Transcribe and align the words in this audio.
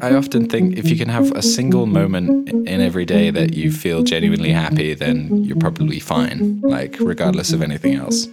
I 0.00 0.14
often 0.14 0.48
think 0.48 0.76
if 0.78 0.88
you 0.90 0.96
can 0.96 1.08
have 1.08 1.30
a 1.32 1.42
single 1.42 1.86
moment 1.86 2.48
in 2.48 2.80
every 2.80 3.04
day 3.04 3.30
that 3.30 3.54
you 3.54 3.70
feel 3.70 4.02
genuinely 4.02 4.50
happy, 4.50 4.94
then 4.94 5.44
you're 5.44 5.56
probably 5.56 6.00
fine, 6.00 6.60
like, 6.62 6.96
regardless 6.98 7.52
of 7.52 7.62
anything 7.62 7.94
else. 7.94 8.26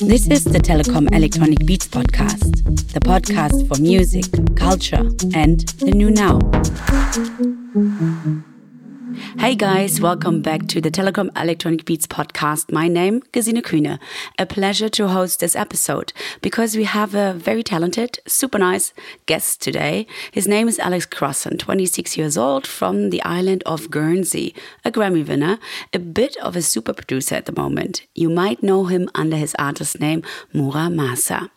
This 0.00 0.26
is 0.28 0.44
the 0.44 0.60
Telekom 0.62 1.10
Electronic 1.14 1.64
Beats 1.64 1.88
podcast, 1.88 2.64
the 2.92 3.00
podcast 3.00 3.66
for 3.68 3.80
music, 3.80 4.26
culture, 4.54 5.04
and 5.34 5.60
the 5.80 5.92
new 5.92 6.10
now. 6.10 6.38
Hey 9.20 9.54
guys, 9.54 10.00
welcome 10.00 10.40
back 10.42 10.66
to 10.68 10.80
the 10.80 10.90
Telekom 10.90 11.30
Electronic 11.40 11.84
Beats 11.84 12.06
podcast. 12.06 12.72
My 12.72 12.88
name, 12.88 13.22
is 13.34 13.46
Gesine 13.46 13.62
Kühne. 13.62 13.98
A 14.38 14.46
pleasure 14.46 14.88
to 14.88 15.08
host 15.08 15.40
this 15.40 15.54
episode 15.54 16.12
because 16.40 16.74
we 16.74 16.84
have 16.84 17.14
a 17.14 17.34
very 17.34 17.62
talented, 17.62 18.18
super 18.26 18.58
nice 18.58 18.92
guest 19.26 19.60
today. 19.60 20.06
His 20.32 20.48
name 20.48 20.68
is 20.68 20.78
Alex 20.78 21.06
Crossan, 21.06 21.58
26 21.58 22.16
years 22.16 22.38
old 22.38 22.66
from 22.66 23.10
the 23.10 23.22
island 23.22 23.62
of 23.66 23.90
Guernsey, 23.90 24.54
a 24.84 24.90
Grammy 24.90 25.26
winner, 25.26 25.58
a 25.92 25.98
bit 25.98 26.36
of 26.38 26.56
a 26.56 26.62
super 26.62 26.92
producer 26.94 27.34
at 27.34 27.44
the 27.44 27.52
moment. 27.52 28.06
You 28.14 28.30
might 28.30 28.62
know 28.62 28.86
him 28.86 29.08
under 29.14 29.36
his 29.36 29.54
artist 29.58 30.00
name, 30.00 30.22
Mura 30.52 30.88
Masa. 30.88 31.50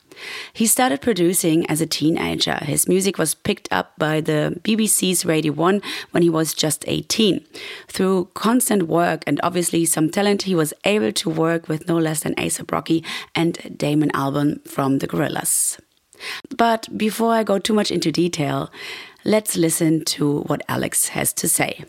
He 0.54 0.66
started 0.68 1.02
producing 1.02 1.66
as 1.68 1.82
a 1.82 1.86
teenager. 1.86 2.56
His 2.56 2.88
music 2.88 3.18
was 3.18 3.34
picked 3.34 3.68
up 3.72 3.98
by 3.98 4.22
the 4.22 4.60
BBC's 4.64 5.26
Radio 5.26 5.54
1 5.54 5.82
when 6.12 6.24
he 6.24 6.30
was 6.30 6.54
just 6.54 6.84
18. 6.88 7.46
Through 7.88 8.30
constant 8.34 8.84
work 8.84 9.24
and 9.28 9.40
obviously 9.44 9.86
some 9.86 10.10
talent, 10.10 10.44
he 10.44 10.56
was 10.56 10.74
able 10.86 11.12
to 11.12 11.30
work 11.30 11.68
with 11.68 11.88
no 11.88 11.98
less 11.98 12.22
than 12.22 12.36
ASAP 12.36 12.72
Rocky 12.72 13.04
and 13.36 13.78
Damon 13.78 14.12
Albarn 14.12 14.66
from 14.68 15.00
the 15.00 15.08
Gorillaz. 15.08 15.80
But 16.56 16.88
before 16.98 17.34
I 17.34 17.44
go 17.44 17.60
too 17.60 17.74
much 17.74 17.92
into 17.92 18.12
detail, 18.12 18.72
let's 19.26 19.58
listen 19.58 20.06
to 20.06 20.42
what 20.42 20.62
Alex 20.68 21.10
has 21.10 21.34
to 21.34 21.48
say. 21.48 21.84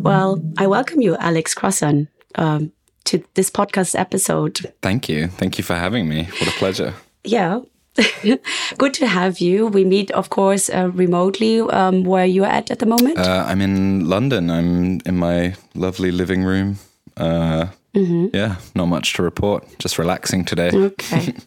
Well, 0.00 0.42
I 0.58 0.66
welcome 0.66 1.00
you, 1.00 1.16
Alex 1.16 1.54
Crossan. 1.54 2.08
Um, 2.36 2.72
to 3.04 3.22
this 3.34 3.50
podcast 3.50 3.98
episode. 3.98 4.72
Thank 4.82 5.08
you. 5.08 5.28
Thank 5.28 5.58
you 5.58 5.64
for 5.64 5.74
having 5.74 6.08
me. 6.08 6.24
What 6.24 6.48
a 6.48 6.52
pleasure. 6.52 6.94
Yeah. 7.24 7.60
Good 8.78 8.94
to 8.94 9.06
have 9.06 9.40
you. 9.40 9.66
We 9.66 9.84
meet, 9.84 10.10
of 10.12 10.30
course, 10.30 10.70
uh, 10.70 10.90
remotely. 10.94 11.60
Um, 11.60 12.04
where 12.04 12.24
you 12.24 12.44
at 12.44 12.70
at 12.70 12.78
the 12.78 12.86
moment? 12.86 13.18
Uh, 13.18 13.44
I'm 13.46 13.60
in 13.60 14.08
London. 14.08 14.50
I'm 14.50 15.00
in 15.04 15.16
my 15.16 15.54
lovely 15.74 16.12
living 16.12 16.44
room. 16.44 16.78
Uh, 17.16 17.66
mm 17.92 18.06
-hmm. 18.06 18.28
Yeah, 18.32 18.56
not 18.74 18.88
much 18.88 19.12
to 19.14 19.22
report. 19.22 19.64
Just 19.78 19.98
relaxing 19.98 20.46
today. 20.46 20.70
Okay. 20.72 21.34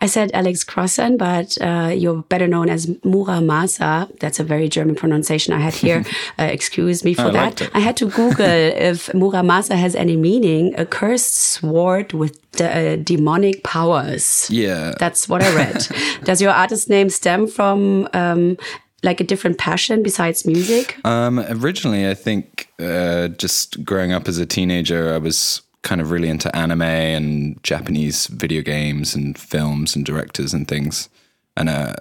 I 0.00 0.06
said 0.06 0.30
Alex 0.32 0.64
Crossan, 0.64 1.16
but 1.16 1.58
uh, 1.60 1.92
you're 1.94 2.22
better 2.22 2.46
known 2.46 2.68
as 2.68 2.86
Muramasa. 3.04 4.16
That's 4.20 4.38
a 4.38 4.44
very 4.44 4.68
German 4.68 4.94
pronunciation 4.94 5.52
I 5.52 5.60
had 5.60 5.74
here. 5.74 6.04
Uh, 6.38 6.44
excuse 6.44 7.04
me 7.04 7.14
for 7.14 7.22
I 7.22 7.30
that. 7.30 7.70
I 7.74 7.80
had 7.80 7.96
to 7.96 8.06
Google 8.10 8.46
if 8.90 9.08
Muramasa 9.08 9.76
has 9.76 9.96
any 9.96 10.16
meaning. 10.16 10.74
A 10.78 10.86
cursed 10.86 11.34
sword 11.34 12.12
with 12.12 12.38
de 12.52 12.66
uh, 12.66 12.96
demonic 12.96 13.64
powers. 13.64 14.48
Yeah. 14.50 14.94
That's 14.98 15.28
what 15.28 15.42
I 15.42 15.54
read. 15.54 15.86
Does 16.24 16.40
your 16.40 16.52
artist 16.52 16.88
name 16.88 17.10
stem 17.10 17.46
from 17.48 18.08
um, 18.12 18.56
like 19.02 19.20
a 19.20 19.24
different 19.24 19.58
passion 19.58 20.02
besides 20.02 20.46
music? 20.46 20.96
Um, 21.04 21.40
originally, 21.40 22.08
I 22.08 22.14
think 22.14 22.68
uh, 22.78 23.28
just 23.28 23.84
growing 23.84 24.12
up 24.12 24.28
as 24.28 24.38
a 24.38 24.46
teenager, 24.46 25.12
I 25.12 25.18
was 25.18 25.62
kind 25.82 26.00
of 26.00 26.10
really 26.10 26.28
into 26.28 26.54
anime 26.54 26.82
and 26.82 27.62
Japanese 27.62 28.26
video 28.26 28.62
games 28.62 29.14
and 29.14 29.38
films 29.38 29.94
and 29.94 30.04
directors 30.04 30.52
and 30.52 30.66
things. 30.66 31.08
And 31.56 31.68
uh, 31.68 31.94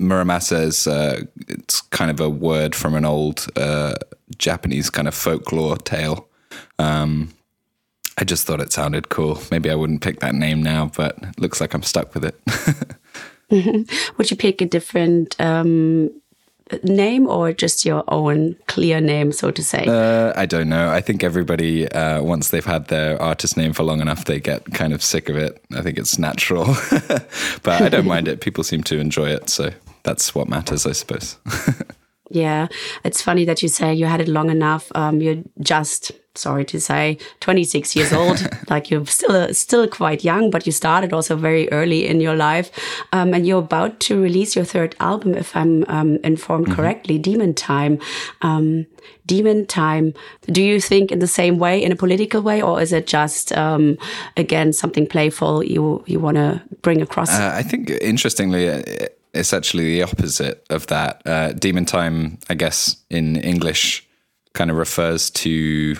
Muramasa 0.00 0.62
is 0.62 0.86
uh, 0.86 1.22
it's 1.48 1.80
kind 1.80 2.10
of 2.10 2.20
a 2.20 2.30
word 2.30 2.74
from 2.74 2.94
an 2.94 3.04
old 3.04 3.46
uh, 3.56 3.94
Japanese 4.38 4.90
kind 4.90 5.08
of 5.08 5.14
folklore 5.14 5.76
tale. 5.76 6.28
Um, 6.78 7.32
I 8.18 8.24
just 8.24 8.46
thought 8.46 8.60
it 8.60 8.72
sounded 8.72 9.08
cool. 9.08 9.40
Maybe 9.50 9.70
I 9.70 9.74
wouldn't 9.74 10.02
pick 10.02 10.20
that 10.20 10.34
name 10.34 10.62
now, 10.62 10.90
but 10.96 11.18
it 11.22 11.38
looks 11.40 11.60
like 11.60 11.74
I'm 11.74 11.82
stuck 11.82 12.14
with 12.14 12.24
it. 12.24 12.40
Would 14.16 14.30
you 14.30 14.36
pick 14.36 14.60
a 14.60 14.66
different 14.66 15.38
um, 15.40 16.10
name 16.82 17.26
or 17.26 17.52
just 17.52 17.84
your 17.84 18.04
own 18.08 18.56
clear 18.66 19.00
name, 19.00 19.32
so 19.32 19.50
to 19.50 19.62
say? 19.62 19.84
Uh, 19.86 20.32
I 20.36 20.46
don't 20.46 20.68
know. 20.68 20.90
I 20.90 21.00
think 21.00 21.22
everybody, 21.22 21.88
uh, 21.92 22.22
once 22.22 22.50
they've 22.50 22.64
had 22.64 22.88
their 22.88 23.20
artist 23.20 23.56
name 23.56 23.72
for 23.72 23.82
long 23.82 24.00
enough, 24.00 24.24
they 24.24 24.40
get 24.40 24.72
kind 24.74 24.92
of 24.92 25.02
sick 25.02 25.28
of 25.28 25.36
it. 25.36 25.62
I 25.74 25.82
think 25.82 25.98
it's 25.98 26.18
natural, 26.18 26.64
but 27.62 27.82
I 27.82 27.88
don't 27.88 28.06
mind 28.06 28.28
it. 28.28 28.40
People 28.40 28.64
seem 28.64 28.82
to 28.84 28.98
enjoy 28.98 29.28
it. 29.30 29.48
So 29.48 29.70
that's 30.02 30.34
what 30.34 30.48
matters, 30.48 30.86
I 30.86 30.92
suppose. 30.92 31.36
yeah. 32.30 32.68
It's 33.04 33.22
funny 33.22 33.44
that 33.44 33.62
you 33.62 33.68
say 33.68 33.94
you 33.94 34.06
had 34.06 34.20
it 34.20 34.28
long 34.28 34.50
enough. 34.50 34.90
Um, 34.94 35.20
you're 35.20 35.42
just 35.60 36.12
sorry 36.38 36.64
to 36.66 36.80
say, 36.80 37.18
26 37.40 37.96
years 37.96 38.12
old. 38.12 38.48
like 38.70 38.90
you're 38.90 39.06
still 39.06 39.52
still 39.54 39.88
quite 39.88 40.24
young, 40.24 40.50
but 40.50 40.66
you 40.66 40.72
started 40.72 41.12
also 41.12 41.36
very 41.36 41.70
early 41.72 42.06
in 42.06 42.20
your 42.20 42.36
life, 42.36 42.70
um, 43.12 43.34
and 43.34 43.46
you're 43.46 43.58
about 43.58 44.00
to 44.00 44.20
release 44.20 44.56
your 44.56 44.64
third 44.64 44.94
album, 45.00 45.34
if 45.34 45.54
I'm 45.56 45.84
um, 45.88 46.18
informed 46.22 46.66
mm 46.66 46.72
-hmm. 46.72 46.76
correctly, 46.76 47.18
Demon 47.18 47.54
Time. 47.54 47.98
Um, 48.40 48.86
Demon 49.26 49.66
Time. 49.66 50.12
Do 50.52 50.60
you 50.60 50.80
think 50.80 51.10
in 51.10 51.18
the 51.18 51.26
same 51.26 51.58
way, 51.58 51.82
in 51.82 51.92
a 51.92 51.96
political 51.96 52.40
way, 52.42 52.62
or 52.62 52.82
is 52.82 52.92
it 52.92 53.12
just 53.12 53.52
um, 53.52 53.96
again 54.36 54.72
something 54.72 55.08
playful 55.08 55.64
you 55.64 56.02
you 56.06 56.22
want 56.22 56.36
to 56.36 56.60
bring 56.82 57.02
across? 57.02 57.30
Uh, 57.30 57.60
I 57.60 57.68
think 57.68 57.90
interestingly. 57.90 58.68
Uh, 58.68 59.06
it's 59.36 59.52
actually 59.52 59.84
the 59.84 60.02
opposite 60.02 60.64
of 60.70 60.86
that. 60.86 61.22
Uh, 61.26 61.52
Demon 61.52 61.84
Time, 61.84 62.38
I 62.48 62.54
guess, 62.54 62.96
in 63.10 63.36
English, 63.36 64.06
kind 64.54 64.70
of 64.70 64.76
refers 64.76 65.30
to 65.30 65.96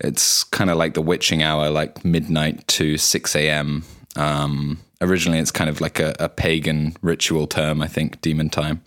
it's 0.00 0.44
kind 0.44 0.70
of 0.70 0.76
like 0.76 0.94
the 0.94 1.02
witching 1.02 1.42
hour, 1.42 1.70
like 1.70 2.04
midnight 2.04 2.66
to 2.68 2.98
6 2.98 3.36
a.m. 3.36 3.84
Um, 4.16 4.78
originally, 5.00 5.38
it's 5.38 5.50
kind 5.50 5.70
of 5.70 5.80
like 5.80 5.98
a, 5.98 6.14
a, 6.18 6.28
pagan 6.28 6.96
ritual 7.02 7.46
term, 7.46 7.82
I 7.82 7.88
think, 7.88 8.20
demon 8.20 8.50
time, 8.50 8.82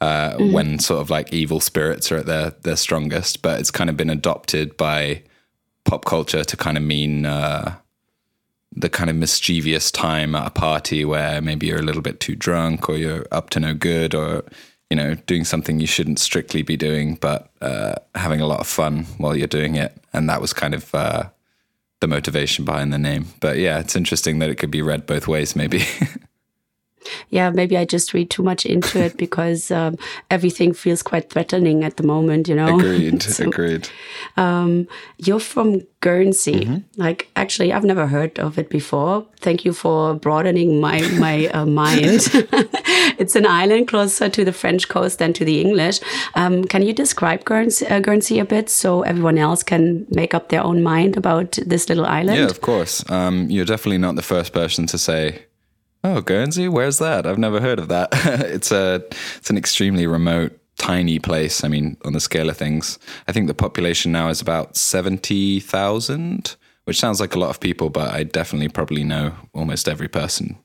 uh, 0.00 0.32
mm-hmm. 0.32 0.52
when 0.52 0.78
sort 0.78 1.00
of 1.00 1.10
like 1.10 1.32
evil 1.32 1.60
spirits 1.60 2.10
are 2.12 2.18
at 2.18 2.26
their, 2.26 2.50
their 2.62 2.76
strongest. 2.76 3.42
But 3.42 3.60
it's 3.60 3.70
kind 3.70 3.90
of 3.90 3.96
been 3.96 4.10
adopted 4.10 4.76
by 4.76 5.22
pop 5.84 6.04
culture 6.04 6.44
to 6.44 6.56
kind 6.56 6.76
of 6.76 6.82
mean 6.82 7.26
uh, 7.26 7.76
the 8.74 8.88
kind 8.88 9.10
of 9.10 9.16
mischievous 9.16 9.90
time 9.90 10.34
at 10.34 10.46
a 10.46 10.50
party 10.50 11.04
where 11.04 11.40
maybe 11.40 11.66
you're 11.66 11.78
a 11.78 11.82
little 11.82 12.02
bit 12.02 12.20
too 12.20 12.34
drunk 12.34 12.88
or 12.88 12.96
you're 12.96 13.26
up 13.30 13.50
to 13.50 13.60
no 13.60 13.74
good 13.74 14.14
or 14.14 14.44
you 14.90 14.96
know, 14.96 15.14
doing 15.14 15.44
something 15.44 15.80
you 15.80 15.86
shouldn't 15.86 16.18
strictly 16.18 16.62
be 16.62 16.76
doing, 16.76 17.16
but 17.16 17.50
uh, 17.60 17.94
having 18.14 18.40
a 18.40 18.46
lot 18.46 18.60
of 18.60 18.66
fun 18.66 19.04
while 19.18 19.36
you're 19.36 19.46
doing 19.46 19.76
it. 19.76 19.96
And 20.12 20.28
that 20.28 20.40
was 20.40 20.52
kind 20.52 20.74
of 20.74 20.94
uh, 20.94 21.24
the 22.00 22.08
motivation 22.08 22.64
behind 22.64 22.92
the 22.92 22.98
name. 22.98 23.26
But 23.40 23.58
yeah, 23.58 23.80
it's 23.80 23.96
interesting 23.96 24.38
that 24.38 24.50
it 24.50 24.56
could 24.56 24.70
be 24.70 24.82
read 24.82 25.06
both 25.06 25.26
ways, 25.26 25.56
maybe. 25.56 25.84
yeah, 27.30 27.50
maybe 27.50 27.76
I 27.76 27.84
just 27.84 28.14
read 28.14 28.30
too 28.30 28.42
much 28.42 28.66
into 28.66 29.02
it 29.02 29.16
because 29.16 29.70
um, 29.70 29.96
everything 30.30 30.72
feels 30.74 31.02
quite 31.02 31.30
threatening 31.30 31.84
at 31.84 31.96
the 31.96 32.02
moment, 32.02 32.48
you 32.48 32.54
know? 32.54 32.78
Agreed, 32.78 33.22
so, 33.36 33.48
agreed. 33.48 33.88
Um, 34.36 34.88
you're 35.18 35.40
from 35.40 35.82
Guernsey. 36.00 36.64
Mm 36.64 36.68
-hmm. 36.68 37.06
Like, 37.06 37.26
actually, 37.34 37.72
I've 37.72 37.86
never 37.86 38.06
heard 38.06 38.38
of 38.38 38.58
it 38.58 38.68
before. 38.68 39.24
Thank 39.40 39.64
you 39.64 39.74
for 39.74 40.14
broadening 40.14 40.80
my, 40.80 41.00
my 41.18 41.48
uh, 41.54 41.66
mind. 41.82 42.20
it's 43.22 43.36
an 43.36 43.46
island 43.62 43.86
closer 43.86 44.28
to 44.30 44.44
the 44.44 44.52
French 44.52 44.86
coast 44.88 45.18
than 45.18 45.32
to 45.32 45.44
the 45.44 45.60
English. 45.60 46.00
Um, 46.34 46.64
can 46.64 46.82
you 46.82 46.92
describe 46.94 47.38
Guernsey, 47.44 47.86
uh, 47.86 48.00
Guernsey, 48.00 48.40
a 48.40 48.44
bit 48.44 48.70
so 48.70 49.02
everyone 49.02 49.40
else 49.40 49.64
can 49.64 50.06
make 50.08 50.36
up 50.36 50.48
their 50.48 50.64
own 50.64 50.82
mind 50.82 51.16
about 51.16 51.58
this 51.70 51.88
little 51.88 52.06
island? 52.20 52.38
Yeah, 52.38 52.50
of 52.50 52.60
course. 52.60 53.04
Um, 53.08 53.50
you're 53.50 53.66
definitely 53.66 53.98
not 53.98 54.16
the 54.16 54.22
first 54.34 54.52
person 54.52 54.86
to 54.86 54.98
say 54.98 55.44
Oh, 56.04 56.20
Guernsey, 56.20 56.68
where's 56.68 56.98
that? 56.98 57.26
I've 57.26 57.38
never 57.38 57.60
heard 57.60 57.78
of 57.78 57.88
that. 57.88 58.10
it's 58.12 58.70
a 58.70 59.02
it's 59.38 59.48
an 59.48 59.56
extremely 59.56 60.06
remote, 60.06 60.52
tiny 60.76 61.18
place. 61.18 61.64
I 61.64 61.68
mean, 61.68 61.96
on 62.04 62.12
the 62.12 62.20
scale 62.20 62.50
of 62.50 62.58
things, 62.58 62.98
I 63.26 63.32
think 63.32 63.46
the 63.46 63.54
population 63.54 64.12
now 64.12 64.28
is 64.28 64.42
about 64.42 64.76
seventy 64.76 65.60
thousand, 65.60 66.56
which 66.84 67.00
sounds 67.00 67.20
like 67.20 67.34
a 67.34 67.38
lot 67.38 67.48
of 67.48 67.58
people, 67.58 67.88
but 67.88 68.12
I 68.12 68.22
definitely 68.22 68.68
probably 68.68 69.02
know 69.02 69.34
almost 69.54 69.88
every 69.88 70.08
person 70.08 70.58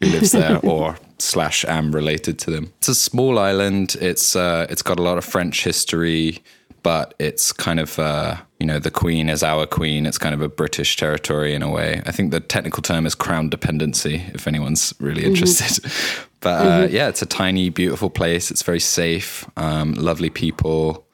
who 0.00 0.08
lives 0.08 0.32
there 0.32 0.58
or 0.62 0.96
slash 1.18 1.66
am 1.66 1.94
related 1.94 2.38
to 2.38 2.50
them. 2.50 2.72
It's 2.78 2.88
a 2.88 2.94
small 2.94 3.38
island. 3.38 3.94
It's 4.00 4.34
uh, 4.34 4.66
it's 4.70 4.82
got 4.82 4.98
a 4.98 5.02
lot 5.02 5.18
of 5.18 5.24
French 5.24 5.64
history 5.64 6.42
but 6.82 7.14
it's 7.18 7.52
kind 7.52 7.80
of 7.80 7.98
uh, 7.98 8.36
you 8.58 8.66
know 8.66 8.78
the 8.78 8.90
queen 8.90 9.28
is 9.28 9.42
our 9.42 9.66
queen. 9.66 10.06
It's 10.06 10.18
kind 10.18 10.34
of 10.34 10.40
a 10.40 10.48
British 10.48 10.96
territory 10.96 11.54
in 11.54 11.62
a 11.62 11.70
way. 11.70 12.02
I 12.06 12.12
think 12.12 12.30
the 12.30 12.40
technical 12.40 12.82
term 12.82 13.06
is 13.06 13.14
crown 13.14 13.48
dependency. 13.48 14.22
If 14.34 14.46
anyone's 14.46 14.94
really 15.00 15.22
mm-hmm. 15.22 15.30
interested, 15.30 15.82
mm-hmm. 15.82 16.28
but 16.40 16.66
uh, 16.66 16.70
mm-hmm. 16.82 16.94
yeah, 16.94 17.08
it's 17.08 17.22
a 17.22 17.26
tiny, 17.26 17.68
beautiful 17.70 18.10
place. 18.10 18.50
It's 18.50 18.62
very 18.62 18.80
safe, 18.80 19.48
um, 19.56 19.94
lovely 19.94 20.30
people, 20.30 21.06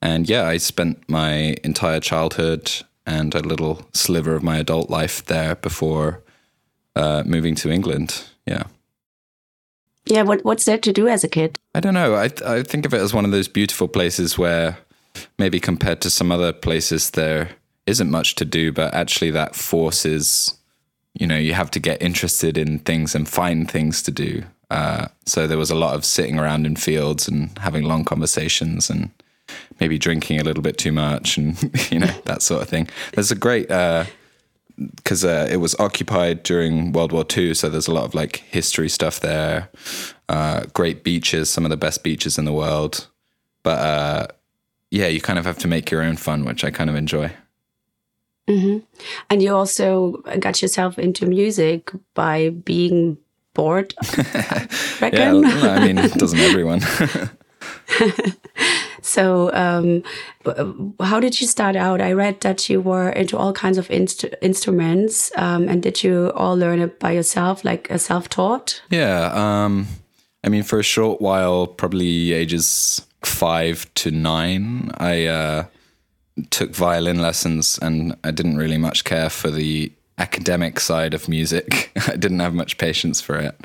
and 0.00 0.28
yeah, 0.28 0.46
I 0.46 0.58
spent 0.58 1.08
my 1.08 1.56
entire 1.64 2.00
childhood 2.00 2.70
and 3.06 3.34
a 3.34 3.40
little 3.40 3.86
sliver 3.92 4.34
of 4.34 4.42
my 4.42 4.58
adult 4.58 4.90
life 4.90 5.24
there 5.26 5.56
before 5.56 6.22
uh, 6.94 7.22
moving 7.26 7.54
to 7.56 7.70
England. 7.70 8.24
Yeah. 8.46 8.64
Yeah, 10.04 10.22
what 10.22 10.44
what's 10.44 10.64
there 10.64 10.78
to 10.78 10.92
do 10.92 11.06
as 11.06 11.22
a 11.22 11.28
kid? 11.28 11.58
I 11.74 11.80
don't 11.80 11.94
know. 11.94 12.14
I 12.14 12.30
I 12.44 12.62
think 12.62 12.86
of 12.86 12.94
it 12.94 13.00
as 13.00 13.14
one 13.14 13.24
of 13.24 13.30
those 13.30 13.48
beautiful 13.48 13.86
places 13.86 14.36
where 14.36 14.76
maybe 15.38 15.60
compared 15.60 16.00
to 16.02 16.10
some 16.10 16.32
other 16.32 16.52
places 16.52 17.10
there 17.10 17.50
isn't 17.86 18.10
much 18.10 18.34
to 18.36 18.44
do, 18.44 18.72
but 18.72 18.94
actually 18.94 19.30
that 19.32 19.54
forces 19.54 20.56
you 21.14 21.26
know 21.26 21.36
you 21.36 21.52
have 21.52 21.70
to 21.70 21.80
get 21.80 22.00
interested 22.00 22.56
in 22.56 22.78
things 22.78 23.14
and 23.14 23.28
find 23.28 23.70
things 23.70 24.02
to 24.02 24.10
do. 24.10 24.44
Uh, 24.70 25.08
so 25.26 25.46
there 25.46 25.58
was 25.58 25.70
a 25.70 25.74
lot 25.74 25.94
of 25.94 26.04
sitting 26.04 26.38
around 26.38 26.66
in 26.66 26.76
fields 26.76 27.28
and 27.28 27.56
having 27.58 27.84
long 27.84 28.04
conversations 28.04 28.88
and 28.88 29.10
maybe 29.80 29.98
drinking 29.98 30.40
a 30.40 30.44
little 30.44 30.62
bit 30.62 30.78
too 30.78 30.92
much 30.92 31.36
and 31.36 31.62
you 31.92 31.98
know 31.98 32.14
that 32.24 32.42
sort 32.42 32.62
of 32.62 32.68
thing. 32.68 32.88
There's 33.14 33.30
a 33.30 33.36
great 33.36 33.68
because 34.96 35.24
uh, 35.24 35.28
uh, 35.28 35.48
it 35.50 35.58
was 35.58 35.78
occupied 35.78 36.42
during 36.42 36.92
World 36.92 37.12
War 37.12 37.24
II, 37.36 37.54
so 37.54 37.68
there's 37.68 37.88
a 37.88 37.94
lot 37.94 38.04
of 38.04 38.14
like 38.14 38.36
history 38.36 38.88
stuff 38.88 39.20
there. 39.20 39.68
Uh, 40.28 40.64
great 40.72 41.04
beaches, 41.04 41.50
some 41.50 41.64
of 41.64 41.70
the 41.70 41.76
best 41.76 42.02
beaches 42.02 42.38
in 42.38 42.44
the 42.44 42.52
world. 42.52 43.08
But 43.62 43.78
uh, 43.78 44.26
yeah, 44.92 45.06
you 45.06 45.22
kind 45.22 45.38
of 45.38 45.46
have 45.46 45.56
to 45.58 45.68
make 45.68 45.90
your 45.90 46.02
own 46.02 46.16
fun, 46.16 46.44
which 46.44 46.64
I 46.64 46.70
kind 46.70 46.90
of 46.90 46.96
enjoy. 46.96 47.32
Mm-hmm. 48.46 48.78
And 49.30 49.42
you 49.42 49.54
also 49.54 50.22
got 50.38 50.60
yourself 50.60 50.98
into 50.98 51.24
music 51.24 51.90
by 52.12 52.50
being 52.50 53.16
bored. 53.54 53.94
I 54.00 55.10
yeah, 55.12 55.32
I 55.32 55.86
mean, 55.86 55.96
doesn't 55.96 56.38
everyone? 56.38 56.80
so, 59.00 59.50
um, 59.54 60.02
how 61.00 61.20
did 61.20 61.40
you 61.40 61.46
start 61.46 61.74
out? 61.74 62.02
I 62.02 62.12
read 62.12 62.42
that 62.42 62.68
you 62.68 62.82
were 62.82 63.08
into 63.08 63.38
all 63.38 63.54
kinds 63.54 63.78
of 63.78 63.90
inst 63.90 64.26
instruments, 64.42 65.32
um, 65.36 65.70
and 65.70 65.82
did 65.82 66.04
you 66.04 66.32
all 66.34 66.54
learn 66.54 66.80
it 66.80 67.00
by 67.00 67.12
yourself, 67.12 67.64
like 67.64 67.90
a 67.90 67.98
self-taught? 67.98 68.82
Yeah, 68.90 69.30
um, 69.32 69.86
I 70.44 70.50
mean, 70.50 70.64
for 70.64 70.78
a 70.78 70.84
short 70.84 71.22
while, 71.22 71.66
probably 71.66 72.32
ages 72.32 73.06
five 73.26 73.92
to 73.94 74.10
nine, 74.10 74.90
I 74.96 75.26
uh, 75.26 75.64
took 76.50 76.74
violin 76.74 77.20
lessons, 77.20 77.78
and 77.80 78.16
I 78.24 78.30
didn't 78.30 78.56
really 78.56 78.78
much 78.78 79.04
care 79.04 79.30
for 79.30 79.50
the 79.50 79.92
academic 80.18 80.80
side 80.80 81.14
of 81.14 81.28
music. 81.28 81.92
I 82.08 82.16
didn't 82.16 82.40
have 82.40 82.54
much 82.54 82.78
patience 82.78 83.20
for 83.20 83.36
it. 83.36 83.58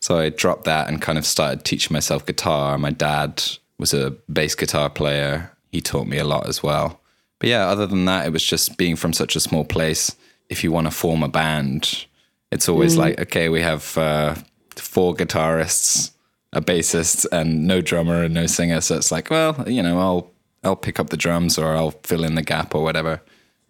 So 0.00 0.18
I 0.18 0.28
dropped 0.28 0.64
that 0.64 0.88
and 0.88 1.02
kind 1.02 1.18
of 1.18 1.26
started 1.26 1.64
teaching 1.64 1.92
myself 1.92 2.26
guitar. 2.26 2.78
My 2.78 2.90
dad 2.90 3.42
was 3.78 3.92
a 3.92 4.10
bass 4.32 4.54
guitar 4.54 4.90
player. 4.90 5.50
He 5.72 5.80
taught 5.80 6.06
me 6.06 6.18
a 6.18 6.24
lot 6.24 6.48
as 6.48 6.62
well. 6.62 7.00
But 7.38 7.50
yeah, 7.50 7.66
other 7.66 7.86
than 7.86 8.04
that, 8.06 8.26
it 8.26 8.32
was 8.32 8.44
just 8.44 8.76
being 8.78 8.96
from 8.96 9.12
such 9.12 9.36
a 9.36 9.40
small 9.40 9.64
place. 9.64 10.14
If 10.48 10.62
you 10.62 10.72
want 10.72 10.86
to 10.86 10.90
form 10.90 11.22
a 11.22 11.28
band, 11.28 12.06
it's 12.52 12.68
always 12.68 12.94
mm. 12.94 12.98
like, 12.98 13.20
okay, 13.20 13.48
we 13.48 13.62
have 13.62 13.98
uh, 13.98 14.36
four 14.76 15.14
guitarists, 15.14 16.12
a 16.56 16.62
bassist, 16.62 17.26
and 17.30 17.66
no 17.66 17.80
drummer 17.80 18.24
and 18.24 18.34
no 18.34 18.46
singer. 18.46 18.80
So 18.80 18.96
it's 18.96 19.12
like, 19.12 19.30
well, 19.30 19.62
you 19.68 19.82
know, 19.82 19.98
I'll 20.00 20.30
I'll 20.64 20.76
pick 20.76 20.98
up 20.98 21.10
the 21.10 21.16
drums 21.16 21.58
or 21.58 21.76
I'll 21.76 21.92
fill 22.02 22.24
in 22.24 22.34
the 22.34 22.42
gap 22.42 22.74
or 22.74 22.82
whatever. 22.82 23.20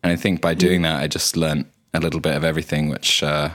And 0.03 0.13
I 0.13 0.17
think 0.17 0.41
by 0.41 0.55
doing 0.55 0.81
mm. 0.81 0.85
that, 0.85 1.03
I 1.03 1.09
just 1.09 1.37
learned 1.37 1.67
a 1.93 2.01
little 2.01 2.21
bit 2.21 2.37
of 2.37 2.45
everything, 2.45 2.89
which 2.89 3.25
uh, 3.25 3.51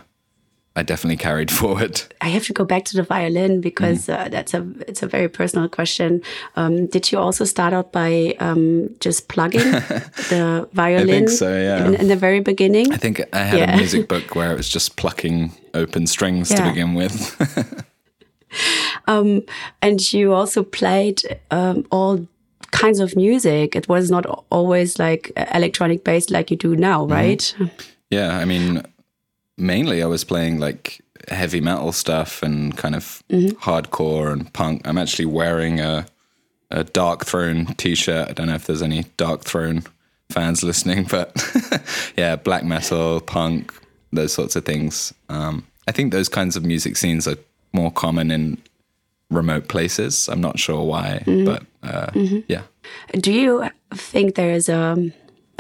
I 0.76 0.84
definitely 0.84 1.16
carried 1.16 1.50
forward. 1.60 2.02
I 2.20 2.28
have 2.28 2.46
to 2.48 2.54
go 2.54 2.66
back 2.66 2.84
to 2.86 2.98
the 2.98 3.04
violin 3.04 3.62
because 3.62 4.08
mm. 4.08 4.20
uh, 4.20 4.28
that's 4.28 4.54
a 4.54 4.68
it's 4.86 5.02
a 5.02 5.08
very 5.08 5.30
personal 5.30 5.70
question. 5.70 6.22
Um, 6.58 6.88
did 6.88 7.10
you 7.12 7.18
also 7.18 7.46
start 7.46 7.74
out 7.74 7.94
by 7.94 8.36
um, 8.40 8.94
just 9.00 9.30
plugging 9.30 9.72
the 10.30 10.68
violin? 10.74 11.10
I 11.10 11.12
think 11.12 11.30
so. 11.30 11.50
Yeah. 11.50 11.88
In, 11.88 11.96
in, 11.96 12.08
the 12.10 12.18
very 12.18 12.42
beginning. 12.42 12.92
I 12.92 12.98
think 12.98 13.22
I 13.32 13.40
had 13.40 13.60
yeah. 13.60 13.74
a 13.74 13.78
music 13.78 14.10
book 14.10 14.36
where 14.36 14.52
it 14.52 14.58
was 14.58 14.68
just 14.68 14.98
plucking 14.98 15.54
open 15.74 16.06
strings 16.06 16.52
yeah. 16.52 16.58
to 16.58 16.70
begin 16.70 16.96
with. 16.96 17.86
um, 19.08 19.44
and 19.82 20.14
you 20.14 20.34
also 20.34 20.64
played 20.64 21.22
um, 21.52 21.86
all 21.92 22.28
kinds 22.72 23.00
of 23.00 23.16
music. 23.16 23.76
It 23.76 23.88
was 23.88 24.10
not 24.10 24.26
always 24.50 25.00
like 25.00 25.32
electronic 25.54 26.04
based 26.04 26.32
like 26.32 26.52
you 26.52 26.58
do 26.58 26.76
now, 26.76 27.02
mm-hmm. 27.02 27.14
right? 27.14 27.56
Mm. 27.58 27.72
Yeah, 28.10 28.38
I 28.38 28.46
mean, 28.46 28.84
mainly 29.58 30.04
I 30.04 30.08
was 30.08 30.24
playing 30.24 30.60
like 30.60 31.02
heavy 31.28 31.62
metal 31.62 31.92
stuff 31.92 32.44
and 32.44 32.76
kind 32.78 32.96
of 32.96 33.24
mm-hmm. 33.30 33.58
hardcore 33.58 34.34
and 34.34 34.52
punk. 34.54 34.88
I'm 34.88 34.98
actually 34.98 35.28
wearing 35.28 35.80
a 35.80 36.06
a 36.72 36.86
Darkthrone 36.86 37.76
t-shirt. 37.78 38.30
I 38.30 38.34
don't 38.34 38.48
know 38.48 38.56
if 38.56 38.66
there's 38.66 38.82
any 38.82 39.04
Darkthrone 39.18 39.86
fans 40.32 40.64
listening, 40.70 41.04
but 41.04 41.36
yeah, 42.18 42.38
black 42.38 42.64
metal, 42.64 43.20
punk, 43.20 43.74
those 44.12 44.34
sorts 44.34 44.56
of 44.56 44.66
things. 44.66 45.14
Um, 45.30 45.68
I 45.88 45.92
think 45.92 46.12
those 46.12 46.30
kinds 46.30 46.56
of 46.56 46.66
music 46.66 46.96
scenes 46.98 47.28
are 47.28 47.38
more 47.74 47.92
common 47.92 48.32
in 48.32 48.58
remote 49.30 49.68
places. 49.68 50.28
I'm 50.28 50.42
not 50.42 50.60
sure 50.60 50.84
why, 50.84 51.24
mm-hmm. 51.26 51.46
but 51.46 51.64
uh, 51.84 52.12
mm-hmm. 52.12 52.40
yeah. 52.48 52.64
Do 53.14 53.32
you 53.32 53.70
think 53.94 54.36
there 54.36 54.52
is 54.52 54.70
a 54.70 55.12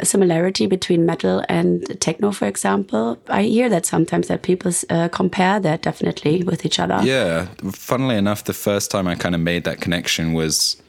a 0.02 0.06
similarity 0.06 0.66
between 0.66 1.06
metal 1.06 1.44
and 1.48 2.00
techno, 2.02 2.32
for 2.32 2.48
example. 2.48 3.18
I 3.28 3.44
hear 3.44 3.70
that 3.70 3.86
sometimes 3.86 4.28
that 4.28 4.42
people 4.42 4.72
uh, 4.90 5.10
compare 5.10 5.60
that 5.60 5.84
definitely 5.84 6.44
with 6.44 6.66
each 6.66 6.80
other. 6.80 7.00
Yeah, 7.04 7.48
funnily 7.72 8.16
enough, 8.16 8.44
the 8.44 8.54
first 8.54 8.92
time 8.92 9.08
I 9.08 9.16
kind 9.16 9.36
of 9.36 9.42
made 9.42 9.64
that 9.64 9.80
connection 9.80 10.34
was 10.34 10.82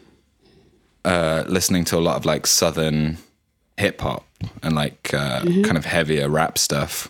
uh, 1.04 1.44
listening 1.46 1.84
to 1.86 1.98
a 1.98 2.00
lot 2.00 2.16
of 2.16 2.24
like 2.24 2.46
southern 2.46 3.18
hip 3.76 4.00
hop 4.00 4.26
and 4.62 4.74
like 4.74 5.12
uh, 5.14 5.42
mm-hmm. 5.42 5.62
kind 5.62 5.76
of 5.76 5.84
heavier 5.84 6.28
rap 6.28 6.58
stuff. 6.58 7.08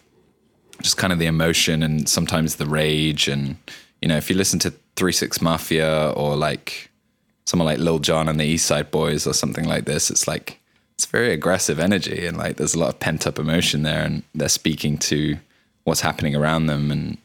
Just 0.81 0.97
kind 0.97 1.13
of 1.13 1.21
the 1.21 1.27
emotion 1.27 1.83
and 1.83 2.09
sometimes 2.09 2.57
the 2.57 2.67
rage 2.67 3.29
and 3.29 3.57
you 4.03 4.09
know 4.09 4.17
if 4.17 4.29
you 4.29 4.37
listen 4.37 4.59
to 4.61 4.71
Three 4.97 5.13
Six 5.13 5.41
Mafia 5.41 6.11
or 6.11 6.37
like 6.37 6.91
someone 7.47 7.67
like 7.67 7.79
Lil 7.79 8.01
Jon 8.01 8.29
and 8.29 8.39
the 8.39 8.45
East 8.45 8.67
Side 8.67 8.93
Boyz 8.93 9.27
or 9.27 9.33
something 9.33 9.67
like 9.67 9.87
this, 9.87 10.11
it's 10.11 10.29
like 10.29 10.61
it's 10.95 11.07
very 11.07 11.33
aggressive 11.33 11.79
energy 11.79 12.27
and 12.27 12.37
like 12.37 12.57
there's 12.57 12.75
a 12.75 12.79
lot 12.79 12.91
of 12.91 13.01
pent 13.01 13.27
up 13.27 13.39
emotion 13.39 13.83
there 13.83 14.05
and 14.05 14.23
they're 14.35 14.49
speaking 14.49 14.99
to 14.99 15.39
what's 15.85 16.03
happening 16.03 16.37
around 16.37 16.67
them 16.67 16.91
and 16.91 17.17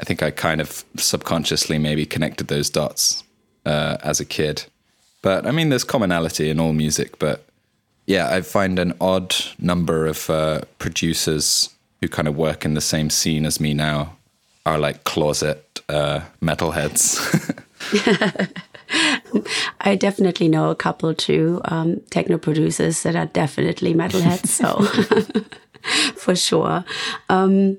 I 0.00 0.04
think 0.04 0.22
I 0.22 0.30
kind 0.30 0.60
of 0.60 0.84
subconsciously 0.96 1.78
maybe 1.78 2.06
connected 2.06 2.48
those 2.48 2.70
dots 2.70 3.22
uh, 3.64 3.98
as 4.02 4.18
a 4.18 4.24
kid. 4.24 4.64
But 5.22 5.46
I 5.46 5.52
mean, 5.52 5.68
there's 5.68 5.84
commonality 5.84 6.50
in 6.50 6.58
all 6.58 6.72
music. 6.72 7.20
But 7.20 7.44
yeah, 8.06 8.28
I 8.28 8.40
find 8.40 8.80
an 8.80 8.94
odd 9.00 9.34
number 9.60 10.06
of 10.06 10.28
uh, 10.28 10.62
producers 10.78 11.70
who 12.00 12.08
kind 12.08 12.26
of 12.26 12.36
work 12.36 12.64
in 12.64 12.74
the 12.74 12.80
same 12.80 13.10
scene 13.10 13.46
as 13.46 13.60
me 13.60 13.74
now 13.74 14.16
are 14.64 14.78
like 14.78 15.04
closet 15.04 15.80
uh, 15.88 16.20
metalheads. 16.40 17.18
I 19.80 19.96
definitely 19.96 20.48
know 20.48 20.70
a 20.70 20.74
couple 20.74 21.14
too, 21.14 21.60
um, 21.64 22.00
techno 22.10 22.38
producers 22.38 23.02
that 23.02 23.16
are 23.16 23.26
definitely 23.26 23.94
metalheads. 23.94 24.46
so 24.46 24.82
for 26.16 26.36
sure. 26.36 26.84
Um, 27.28 27.78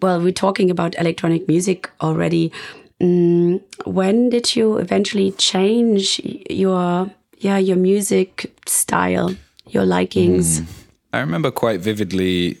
well, 0.00 0.20
we're 0.20 0.32
talking 0.32 0.70
about 0.70 0.98
electronic 0.98 1.48
music 1.48 1.90
already. 2.00 2.52
Mm, 3.00 3.62
when 3.84 4.28
did 4.28 4.56
you 4.56 4.76
eventually 4.76 5.30
change 5.32 6.20
your 6.50 7.10
yeah 7.38 7.58
your 7.58 7.76
music 7.76 8.52
style, 8.66 9.34
your 9.68 9.84
likings? 9.84 10.60
Mm. 10.60 10.66
I 11.12 11.20
remember 11.20 11.50
quite 11.50 11.80
vividly 11.80 12.58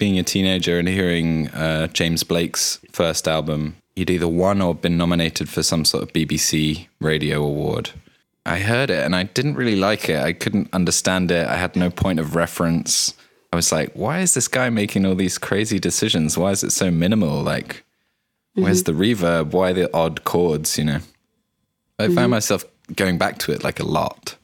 being 0.00 0.18
a 0.18 0.24
teenager 0.24 0.80
and 0.80 0.88
hearing 0.88 1.46
uh, 1.50 1.86
James 1.88 2.24
Blake's 2.24 2.80
first 2.90 3.28
album 3.28 3.76
he'd 4.00 4.08
either 4.08 4.26
won 4.28 4.62
or 4.62 4.74
been 4.74 4.96
nominated 4.96 5.46
for 5.48 5.62
some 5.62 5.84
sort 5.84 6.02
of 6.02 6.12
BBC 6.12 6.88
radio 7.00 7.42
award. 7.42 7.90
I 8.46 8.60
heard 8.60 8.88
it 8.88 9.04
and 9.04 9.14
I 9.14 9.24
didn't 9.24 9.56
really 9.56 9.76
like 9.76 10.08
it. 10.08 10.16
I 10.16 10.32
couldn't 10.32 10.70
understand 10.72 11.30
it. 11.30 11.46
I 11.46 11.56
had 11.56 11.76
no 11.76 11.90
point 11.90 12.18
of 12.18 12.34
reference. 12.34 13.14
I 13.52 13.56
was 13.56 13.70
like, 13.70 13.92
why 13.92 14.20
is 14.20 14.32
this 14.32 14.48
guy 14.48 14.70
making 14.70 15.04
all 15.04 15.14
these 15.14 15.36
crazy 15.36 15.78
decisions? 15.78 16.38
Why 16.38 16.50
is 16.50 16.64
it 16.64 16.70
so 16.70 16.90
minimal? 16.90 17.42
Like, 17.42 17.68
mm-hmm. 17.68 18.62
where's 18.62 18.84
the 18.84 18.92
reverb? 18.92 19.52
Why 19.52 19.74
the 19.74 19.94
odd 19.94 20.24
chords? 20.24 20.78
You 20.78 20.84
know, 20.84 21.00
I 21.98 22.04
mm-hmm. 22.04 22.14
found 22.14 22.30
myself 22.30 22.64
going 22.96 23.18
back 23.18 23.38
to 23.40 23.52
it 23.52 23.62
like 23.62 23.80
a 23.80 23.86
lot 23.86 24.36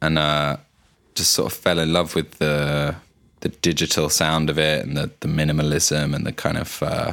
and 0.00 0.18
uh, 0.18 0.56
just 1.14 1.34
sort 1.34 1.52
of 1.52 1.58
fell 1.58 1.78
in 1.78 1.92
love 1.92 2.14
with 2.14 2.38
the 2.38 2.96
the 3.42 3.50
digital 3.50 4.08
sound 4.08 4.50
of 4.50 4.58
it 4.58 4.84
and 4.84 4.96
the, 4.96 5.10
the 5.20 5.28
minimalism 5.28 6.14
and 6.14 6.24
the 6.26 6.32
kind 6.32 6.56
of 6.56 6.82
uh, 6.82 7.12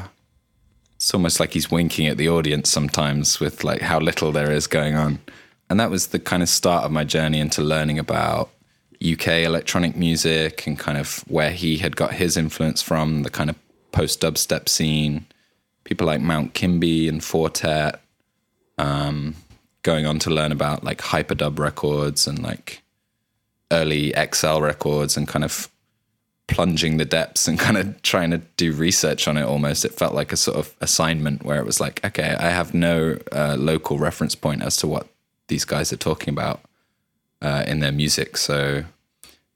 it's 0.96 1.14
almost 1.14 1.40
like 1.40 1.54
he's 1.54 1.72
winking 1.72 2.08
at 2.08 2.18
the 2.18 2.30
audience 2.30 2.70
sometimes 2.70 3.40
with 3.40 3.64
like 3.64 3.82
how 3.82 4.00
little 4.00 4.32
there 4.32 4.52
is 4.52 4.68
going 4.68 4.96
on. 4.96 5.20
And 5.70 5.80
that 5.80 5.90
was 5.90 6.08
the 6.08 6.20
kind 6.20 6.44
of 6.44 6.50
start 6.50 6.84
of 6.84 6.92
my 6.92 7.04
journey 7.04 7.40
into 7.40 7.62
learning 7.62 8.00
about 8.00 8.50
UK 9.02 9.28
electronic 9.28 9.96
music 9.96 10.68
and 10.68 10.78
kind 10.78 10.98
of 10.98 11.24
where 11.28 11.52
he 11.52 11.78
had 11.78 11.96
got 11.96 12.14
his 12.14 12.36
influence 12.36 12.82
from, 12.82 13.24
the 13.24 13.30
kind 13.30 13.50
of 13.50 13.56
post 13.92 14.22
dubstep 14.22 14.68
scene, 14.68 15.26
people 15.84 16.06
like 16.06 16.22
Mount 16.22 16.54
Kimbie 16.54 17.08
and 17.08 17.24
Four 17.24 17.50
Tet, 17.50 18.02
um, 18.78 19.36
going 19.84 20.06
on 20.06 20.20
to 20.20 20.30
learn 20.30 20.52
about 20.52 20.84
like 20.84 21.00
hyperdub 21.00 21.60
records 21.60 22.28
and 22.28 22.44
like 22.44 22.82
early 23.72 24.14
XL 24.34 24.60
records 24.60 25.16
and 25.16 25.30
kind 25.30 25.46
of 25.46 25.69
plunging 26.50 26.98
the 26.98 27.06
depths 27.06 27.48
and 27.48 27.58
kind 27.68 27.78
of 27.78 28.02
trying 28.02 28.32
to 28.32 28.40
do 28.58 28.74
research 28.74 29.28
on 29.28 29.38
it 29.38 29.44
almost. 29.44 29.86
It 29.86 29.94
felt 29.94 30.14
like 30.14 30.32
a 30.32 30.38
sort 30.38 30.58
of 30.58 30.76
assignment 30.82 31.44
where 31.44 31.60
it 31.60 31.66
was 31.66 31.80
like, 31.80 32.04
okay, 32.04 32.36
I 32.38 32.50
have 32.50 32.74
no 32.74 33.18
uh, 33.32 33.56
local 33.58 33.98
reference 33.98 34.36
point 34.36 34.62
as 34.62 34.78
to 34.78 34.88
what 34.88 35.08
these 35.48 35.66
guys 35.66 35.94
are 35.94 35.98
talking 35.98 36.34
about 36.34 36.62
uh, 37.42 37.64
in 37.68 37.80
their 37.80 37.92
music. 37.92 38.38
So 38.38 38.84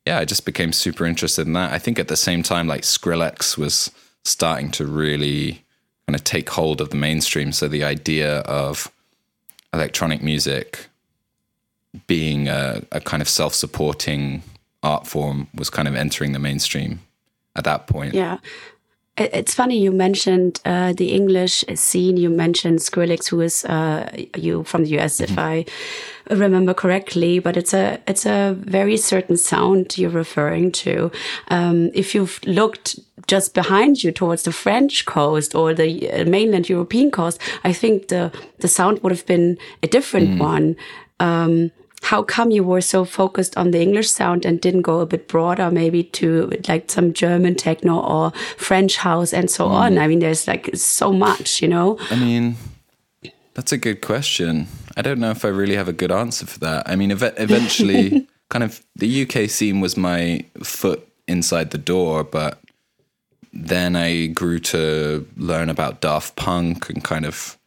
yeah, 0.06 0.20
I 0.20 0.26
just 0.26 0.46
became 0.46 0.74
super 0.74 1.06
interested 1.06 1.48
in 1.48 1.54
that. 1.54 1.72
I 1.72 1.80
think 1.80 2.00
at 2.00 2.08
the 2.08 2.18
same 2.18 2.44
time, 2.44 2.68
like 2.68 2.82
Skrillex 2.82 3.58
was 3.58 3.92
starting 4.26 4.72
to 4.72 4.86
really 4.86 5.64
kind 6.08 6.16
of 6.16 6.24
take 6.24 6.50
hold 6.50 6.82
of 6.82 6.90
the 6.90 6.96
mainstream. 6.96 7.52
So 7.52 7.68
the 7.68 7.84
idea 7.84 8.40
of 8.40 8.92
electronic 9.74 10.22
music 10.22 10.88
being 12.08 12.48
a, 12.48 12.84
a 12.92 13.00
kind 13.00 13.22
of 13.22 13.30
self 13.30 13.54
supporting 13.54 14.44
art 14.84 15.08
form 15.08 15.48
was 15.56 15.70
kind 15.70 15.88
of 15.88 15.96
entering 15.96 16.34
the 16.34 16.40
mainstream 16.40 17.00
at 17.56 17.64
that 17.64 17.88
point. 17.88 18.14
Yeah. 18.14 18.38
It's 19.16 19.54
funny 19.54 19.78
you 19.78 19.92
mentioned 19.92 20.60
uh, 20.66 20.94
the 20.94 21.12
English 21.12 21.64
scene. 21.76 22.18
You 22.18 22.32
mentioned 22.32 22.80
Skrillex, 22.80 23.28
who 23.28 23.42
is 23.42 23.64
uh, 23.66 24.10
you 24.36 24.64
from 24.64 24.86
the 24.86 24.98
US, 24.98 25.20
if 25.20 25.38
I 25.38 25.66
remember 26.32 26.74
correctly. 26.74 27.38
But 27.38 27.56
it's 27.56 27.76
a 27.76 28.00
it's 28.08 28.26
a 28.26 28.56
very 28.60 28.98
certain 28.98 29.38
sound 29.38 30.00
you're 30.00 30.10
referring 30.10 30.72
to. 30.72 31.12
Um, 31.50 31.92
if 31.94 32.16
you've 32.16 32.40
looked 32.44 33.00
just 33.28 33.54
behind 33.54 34.04
you 34.04 34.12
towards 34.12 34.44
the 34.44 34.52
French 34.52 35.06
coast 35.06 35.54
or 35.54 35.76
the 35.76 36.12
uh, 36.12 36.26
mainland 36.26 36.68
European 36.68 37.12
coast, 37.12 37.40
I 37.64 37.72
think 37.72 38.08
the 38.08 38.32
the 38.62 38.68
sound 38.68 39.04
would 39.04 39.12
have 39.12 39.28
been 39.28 39.60
a 39.84 39.88
different 39.88 40.30
mm. 40.30 40.40
one. 40.40 40.76
Um, 41.20 41.72
how 42.04 42.22
come 42.22 42.52
you 42.52 42.64
were 42.64 42.82
so 42.82 43.06
focused 43.06 43.58
on 43.58 43.72
the 43.72 43.82
English 43.82 44.12
sound 44.12 44.46
and 44.46 44.60
didn't 44.60 44.82
go 44.82 45.00
a 45.00 45.06
bit 45.06 45.28
broader, 45.30 45.72
maybe 45.72 46.04
to 46.04 46.52
like 46.68 46.92
some 46.92 47.14
German 47.14 47.56
techno 47.56 48.00
or 48.00 48.32
French 48.58 48.98
house 48.98 49.34
and 49.34 49.50
so 49.50 49.68
mm. 49.68 49.72
on? 49.72 49.98
I 49.98 50.08
mean, 50.08 50.20
there's 50.20 50.46
like 50.46 50.70
so 50.76 51.14
much, 51.14 51.62
you 51.62 51.70
know? 51.70 51.98
I 52.12 52.16
mean, 52.18 52.58
that's 53.54 53.72
a 53.72 53.78
good 53.78 54.02
question. 54.02 54.68
I 54.98 55.02
don't 55.02 55.20
know 55.20 55.32
if 55.32 55.46
I 55.46 55.48
really 55.48 55.76
have 55.76 55.88
a 55.88 55.94
good 55.94 56.12
answer 56.12 56.46
for 56.46 56.60
that. 56.60 56.90
I 56.90 56.98
mean, 56.98 57.10
ev 57.12 57.24
eventually, 57.38 58.28
kind 58.50 58.64
of 58.64 58.84
the 58.98 59.24
UK 59.24 59.50
scene 59.50 59.80
was 59.80 59.96
my 59.96 60.46
foot 60.62 61.08
inside 61.28 61.72
the 61.72 61.78
door, 61.78 62.26
but 62.26 62.60
then 63.54 63.96
I 63.96 64.28
grew 64.28 64.60
to 64.60 65.26
learn 65.38 65.70
about 65.70 66.02
Daft 66.02 66.36
Punk 66.36 66.90
and 66.90 67.02
kind 67.02 67.26
of 67.26 67.58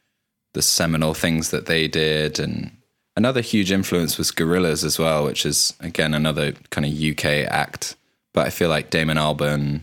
the 0.53 0.61
seminal 0.61 1.15
things 1.15 1.51
that 1.51 1.67
they 1.67 1.89
did 1.89 2.39
and 2.39 2.76
Another 3.17 3.41
huge 3.41 3.73
influence 3.73 4.19
was 4.19 4.31
Gorillaz 4.31 4.85
as 4.85 4.99
well, 4.99 5.25
which 5.25 5.47
is 5.47 5.73
again 5.81 6.13
another 6.13 6.53
kind 6.71 6.85
of 6.87 6.93
UK 6.93 7.51
act. 7.51 7.97
But 8.35 8.47
I 8.47 8.51
feel 8.51 8.69
like 8.69 8.91
Damon 8.91 9.17
Albarn, 9.17 9.81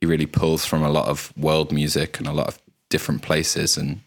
he 0.00 0.06
really 0.06 0.26
pulls 0.26 0.64
from 0.64 0.84
a 0.84 0.90
lot 0.90 1.08
of 1.08 1.32
world 1.36 1.72
music 1.72 2.18
and 2.18 2.28
a 2.28 2.32
lot 2.32 2.46
of 2.46 2.58
different 2.88 3.22
places, 3.22 3.76
and 3.76 4.00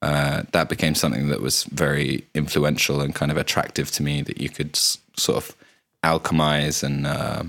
uh, 0.00 0.44
that 0.52 0.68
became 0.68 0.94
something 0.94 1.28
that 1.28 1.40
was 1.40 1.64
very 1.64 2.24
influential 2.34 3.00
and 3.00 3.16
kind 3.16 3.32
of 3.32 3.36
attractive 3.36 3.90
to 3.90 4.04
me. 4.04 4.22
That 4.22 4.40
you 4.40 4.48
could 4.48 4.76
s- 4.76 4.98
sort 5.16 5.38
of 5.38 5.56
alchemize 6.04 6.84
and 6.84 7.04
uh, 7.04 7.42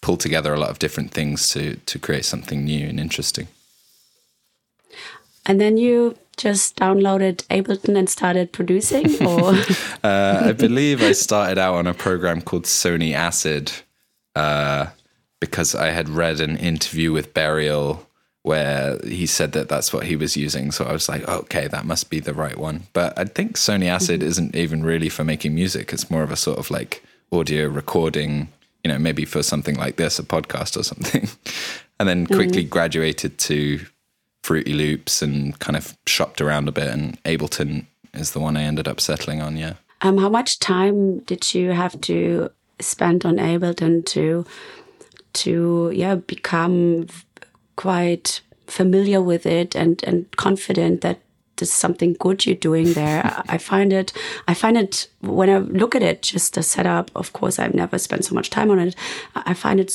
pull 0.00 0.16
together 0.16 0.54
a 0.54 0.60
lot 0.60 0.70
of 0.70 0.78
different 0.78 1.10
things 1.10 1.48
to 1.50 1.74
to 1.86 1.98
create 1.98 2.24
something 2.24 2.64
new 2.64 2.86
and 2.88 3.00
interesting. 3.00 3.48
And 5.46 5.60
then 5.60 5.76
you 5.76 6.16
just 6.36 6.76
downloaded 6.76 7.44
Ableton 7.48 7.96
and 7.96 8.08
started 8.08 8.52
producing, 8.52 9.26
or 9.26 9.54
uh, 10.04 10.42
I 10.44 10.52
believe 10.52 11.02
I 11.02 11.12
started 11.12 11.58
out 11.58 11.74
on 11.74 11.86
a 11.86 11.94
program 11.94 12.42
called 12.42 12.64
Sony 12.64 13.14
Acid 13.14 13.72
uh, 14.34 14.86
because 15.40 15.74
I 15.74 15.90
had 15.90 16.08
read 16.08 16.40
an 16.40 16.56
interview 16.56 17.12
with 17.12 17.34
Burial 17.34 18.06
where 18.44 18.98
he 19.04 19.24
said 19.24 19.52
that 19.52 19.70
that's 19.70 19.90
what 19.90 20.04
he 20.04 20.16
was 20.16 20.36
using. 20.36 20.70
So 20.70 20.84
I 20.84 20.92
was 20.92 21.08
like, 21.08 21.26
okay, 21.26 21.66
that 21.68 21.86
must 21.86 22.10
be 22.10 22.20
the 22.20 22.34
right 22.34 22.58
one. 22.58 22.82
But 22.92 23.18
I 23.18 23.24
think 23.24 23.56
Sony 23.56 23.86
Acid 23.86 24.20
mm-hmm. 24.20 24.28
isn't 24.28 24.54
even 24.54 24.84
really 24.84 25.08
for 25.08 25.24
making 25.24 25.54
music. 25.54 25.94
It's 25.94 26.10
more 26.10 26.22
of 26.22 26.30
a 26.30 26.36
sort 26.36 26.58
of 26.58 26.70
like 26.70 27.02
audio 27.32 27.66
recording, 27.68 28.48
you 28.84 28.92
know, 28.92 28.98
maybe 28.98 29.24
for 29.24 29.42
something 29.42 29.76
like 29.76 29.96
this, 29.96 30.18
a 30.18 30.22
podcast 30.22 30.78
or 30.78 30.82
something. 30.82 31.26
and 31.98 32.06
then 32.06 32.26
quickly 32.26 32.62
mm-hmm. 32.62 32.68
graduated 32.68 33.38
to 33.38 33.80
Fruity 34.44 34.74
Loops 34.74 35.22
and 35.22 35.58
kind 35.58 35.74
of 35.74 35.96
shopped 36.06 36.42
around 36.42 36.68
a 36.68 36.72
bit. 36.72 36.88
And 36.88 37.22
Ableton 37.24 37.86
is 38.12 38.32
the 38.32 38.40
one 38.40 38.58
I 38.58 38.62
ended 38.64 38.86
up 38.86 39.00
settling 39.00 39.40
on. 39.40 39.56
Yeah. 39.56 39.74
Um, 40.02 40.18
how 40.18 40.28
much 40.28 40.58
time 40.58 41.20
did 41.20 41.54
you 41.54 41.70
have 41.70 41.98
to 42.02 42.50
spend 42.78 43.24
on 43.24 43.36
Ableton 43.36 44.04
to 44.04 44.44
to 45.32 45.90
yeah 45.94 46.16
become 46.16 47.06
quite 47.76 48.42
familiar 48.66 49.22
with 49.22 49.46
it 49.46 49.74
and 49.74 50.04
and 50.04 50.30
confident 50.36 51.00
that 51.00 51.20
there's 51.56 51.72
something 51.72 52.14
good 52.18 52.44
you're 52.44 52.56
doing 52.56 52.92
there. 52.94 53.42
I 53.48 53.58
find 53.58 53.92
it, 53.92 54.12
I 54.48 54.54
find 54.54 54.76
it 54.76 55.08
when 55.20 55.48
I 55.48 55.58
look 55.58 55.94
at 55.94 56.02
it, 56.02 56.22
just 56.22 56.54
the 56.54 56.62
setup. 56.62 57.10
Of 57.14 57.32
course, 57.32 57.58
I've 57.58 57.74
never 57.74 57.98
spent 57.98 58.24
so 58.24 58.34
much 58.34 58.50
time 58.50 58.70
on 58.70 58.78
it. 58.78 58.96
I 59.34 59.54
find 59.54 59.80
it 59.80 59.90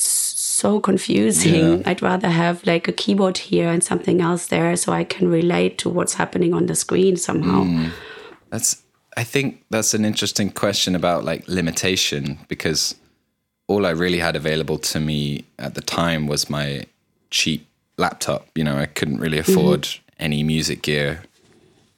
so 0.60 0.80
confusing. 0.80 1.78
Yeah. 1.78 1.90
I'd 1.90 2.02
rather 2.02 2.28
have 2.28 2.66
like 2.66 2.88
a 2.88 2.92
keyboard 2.92 3.38
here 3.38 3.68
and 3.68 3.82
something 3.82 4.20
else 4.20 4.48
there, 4.48 4.76
so 4.76 4.92
I 4.92 5.04
can 5.04 5.28
relate 5.28 5.78
to 5.78 5.88
what's 5.88 6.14
happening 6.14 6.52
on 6.54 6.66
the 6.66 6.74
screen 6.74 7.16
somehow. 7.16 7.64
Mm. 7.64 7.90
That's, 8.50 8.82
I 9.16 9.24
think 9.24 9.64
that's 9.70 9.94
an 9.94 10.04
interesting 10.04 10.50
question 10.50 10.94
about 10.94 11.24
like 11.24 11.42
limitation 11.48 12.38
because 12.48 12.94
all 13.68 13.86
I 13.86 13.90
really 13.90 14.18
had 14.18 14.36
available 14.36 14.78
to 14.92 15.00
me 15.00 15.44
at 15.58 15.74
the 15.74 15.82
time 15.82 16.26
was 16.26 16.50
my 16.50 16.84
cheap 17.30 17.66
laptop. 17.96 18.46
You 18.54 18.64
know, 18.64 18.76
I 18.76 18.86
couldn't 18.86 19.20
really 19.20 19.38
afford 19.38 19.82
mm 19.82 19.92
-hmm. 19.92 20.24
any 20.24 20.42
music 20.44 20.82
gear 20.82 21.22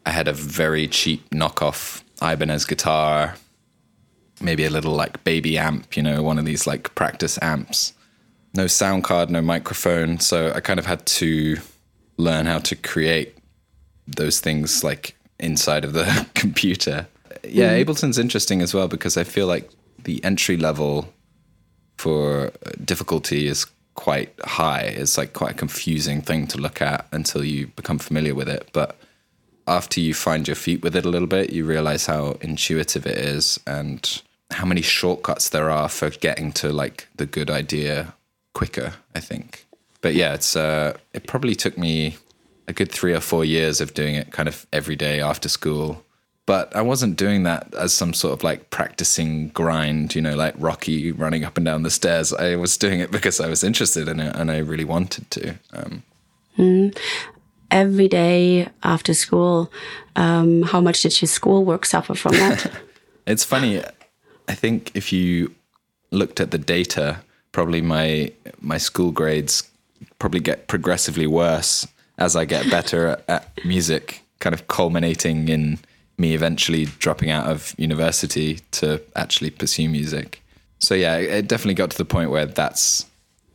I 0.04 0.10
had 0.10 0.28
a 0.28 0.32
very 0.32 0.88
cheap 0.88 1.28
knockoff 1.30 2.02
Ibanez 2.20 2.64
guitar, 2.64 3.36
maybe 4.40 4.64
a 4.64 4.70
little 4.70 4.94
like 4.94 5.22
baby 5.24 5.58
amp, 5.58 5.96
you 5.96 6.02
know, 6.02 6.22
one 6.22 6.38
of 6.38 6.44
these 6.44 6.66
like 6.66 6.94
practice 6.94 7.38
amps. 7.40 7.92
No 8.54 8.66
sound 8.66 9.04
card, 9.04 9.30
no 9.30 9.40
microphone. 9.40 10.20
So 10.20 10.52
I 10.54 10.60
kind 10.60 10.78
of 10.78 10.86
had 10.86 11.04
to 11.06 11.58
learn 12.16 12.46
how 12.46 12.58
to 12.58 12.76
create 12.76 13.36
those 14.06 14.40
things 14.40 14.84
like 14.84 15.16
inside 15.38 15.84
of 15.84 15.92
the 15.92 16.26
computer. 16.34 17.06
Yeah, 17.44 17.74
mm. 17.76 17.84
Ableton's 17.84 18.18
interesting 18.18 18.62
as 18.62 18.74
well 18.74 18.88
because 18.88 19.16
I 19.16 19.24
feel 19.24 19.46
like 19.46 19.70
the 20.04 20.22
entry 20.24 20.56
level 20.56 21.12
for 21.96 22.52
difficulty 22.84 23.46
is 23.46 23.66
quite 23.94 24.32
high. 24.44 24.82
It's 24.82 25.18
like 25.18 25.32
quite 25.32 25.52
a 25.52 25.54
confusing 25.54 26.20
thing 26.22 26.46
to 26.48 26.58
look 26.58 26.82
at 26.82 27.06
until 27.12 27.44
you 27.44 27.68
become 27.68 27.98
familiar 27.98 28.34
with 28.34 28.48
it. 28.48 28.68
But 28.72 28.96
after 29.66 30.00
you 30.00 30.14
find 30.14 30.48
your 30.48 30.56
feet 30.56 30.82
with 30.82 30.96
it 30.96 31.04
a 31.04 31.08
little 31.08 31.28
bit, 31.28 31.52
you 31.52 31.64
realize 31.64 32.06
how 32.06 32.36
intuitive 32.40 33.06
it 33.06 33.18
is 33.18 33.60
and 33.66 34.22
how 34.50 34.66
many 34.66 34.82
shortcuts 34.82 35.48
there 35.48 35.70
are 35.70 35.88
for 35.88 36.10
getting 36.10 36.52
to 36.52 36.72
like 36.72 37.08
the 37.16 37.26
good 37.26 37.50
idea 37.50 38.14
quicker, 38.52 38.94
I 39.14 39.20
think. 39.20 39.66
But 40.00 40.14
yeah, 40.14 40.34
it's 40.34 40.56
uh 40.56 40.96
it 41.12 41.26
probably 41.26 41.54
took 41.54 41.78
me 41.78 42.16
a 42.68 42.72
good 42.72 42.92
3 42.92 43.12
or 43.12 43.20
4 43.20 43.44
years 43.44 43.80
of 43.80 43.92
doing 43.92 44.14
it 44.14 44.30
kind 44.30 44.48
of 44.48 44.66
every 44.72 44.96
day 44.96 45.20
after 45.20 45.48
school. 45.48 46.04
But 46.46 46.74
I 46.74 46.82
wasn't 46.82 47.16
doing 47.16 47.44
that 47.44 47.72
as 47.74 47.92
some 47.92 48.14
sort 48.14 48.34
of 48.34 48.42
like 48.42 48.70
practicing 48.70 49.48
grind, 49.48 50.14
you 50.14 50.22
know, 50.22 50.34
like 50.34 50.54
Rocky 50.58 51.12
running 51.12 51.44
up 51.44 51.56
and 51.56 51.64
down 51.64 51.82
the 51.82 51.90
stairs. 51.90 52.32
I 52.32 52.56
was 52.56 52.76
doing 52.76 53.00
it 53.00 53.10
because 53.10 53.40
I 53.40 53.48
was 53.48 53.62
interested 53.62 54.08
in 54.08 54.18
it 54.20 54.34
and 54.34 54.50
I 54.50 54.58
really 54.58 54.84
wanted 54.84 55.30
to. 55.32 55.54
Um, 55.72 56.02
mm 56.58 56.96
every 57.72 58.06
day 58.06 58.68
after 58.84 59.14
school. 59.14 59.72
Um, 60.14 60.62
how 60.62 60.80
much 60.80 61.02
did 61.02 61.20
your 61.20 61.28
schoolwork 61.28 61.86
suffer 61.86 62.14
from 62.14 62.32
that? 62.32 62.70
it's 63.26 63.44
funny. 63.44 63.82
I 64.46 64.54
think 64.54 64.92
if 64.94 65.12
you 65.12 65.54
looked 66.10 66.38
at 66.38 66.50
the 66.52 66.58
data, 66.58 67.20
probably 67.52 67.80
my 67.80 68.32
my 68.60 68.78
school 68.78 69.12
grades 69.12 69.62
probably 70.18 70.40
get 70.40 70.68
progressively 70.68 71.26
worse 71.26 71.86
as 72.18 72.36
I 72.36 72.44
get 72.44 72.70
better 72.70 73.08
at, 73.08 73.24
at 73.28 73.64
music, 73.64 74.22
kind 74.40 74.54
of 74.54 74.68
culminating 74.68 75.48
in 75.48 75.78
me 76.18 76.34
eventually 76.34 76.86
dropping 76.98 77.30
out 77.30 77.46
of 77.46 77.74
university 77.78 78.60
to 78.72 79.00
actually 79.16 79.50
pursue 79.50 79.88
music. 79.88 80.42
So 80.78 80.94
yeah, 80.94 81.16
it 81.16 81.48
definitely 81.48 81.74
got 81.74 81.90
to 81.90 81.98
the 81.98 82.04
point 82.04 82.30
where 82.30 82.46
that's 82.46 83.06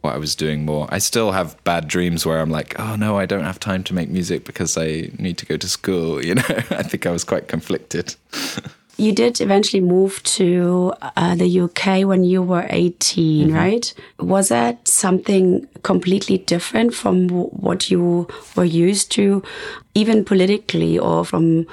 what 0.01 0.15
I 0.15 0.17
was 0.17 0.35
doing 0.35 0.65
more. 0.65 0.87
I 0.89 0.99
still 0.99 1.31
have 1.31 1.61
bad 1.63 1.87
dreams 1.87 2.25
where 2.25 2.39
I'm 2.39 2.49
like, 2.49 2.79
oh 2.79 2.95
no, 2.95 3.17
I 3.17 3.25
don't 3.25 3.43
have 3.43 3.59
time 3.59 3.83
to 3.85 3.93
make 3.93 4.09
music 4.09 4.45
because 4.45 4.77
I 4.77 5.11
need 5.17 5.37
to 5.39 5.45
go 5.45 5.57
to 5.57 5.69
school. 5.69 6.23
You 6.27 6.35
know, 6.35 6.43
I 6.47 6.83
think 6.83 7.05
I 7.05 7.11
was 7.11 7.23
quite 7.23 7.47
conflicted. 7.47 8.15
you 8.97 9.13
did 9.13 9.39
eventually 9.39 9.81
move 9.81 10.21
to 10.23 10.91
uh, 11.15 11.35
the 11.35 11.61
UK 11.61 12.05
when 12.05 12.23
you 12.23 12.41
were 12.41 12.65
18, 12.69 13.47
mm 13.47 13.53
-hmm. 13.53 13.63
right? 13.63 13.95
Was 14.17 14.47
that 14.47 14.75
something 14.83 15.67
completely 15.81 16.37
different 16.45 16.93
from 16.93 17.27
what 17.61 17.91
you 17.91 18.27
were 18.55 18.89
used 18.89 19.09
to, 19.15 19.41
even 19.93 20.23
politically 20.23 20.99
or 20.99 21.25
from 21.25 21.65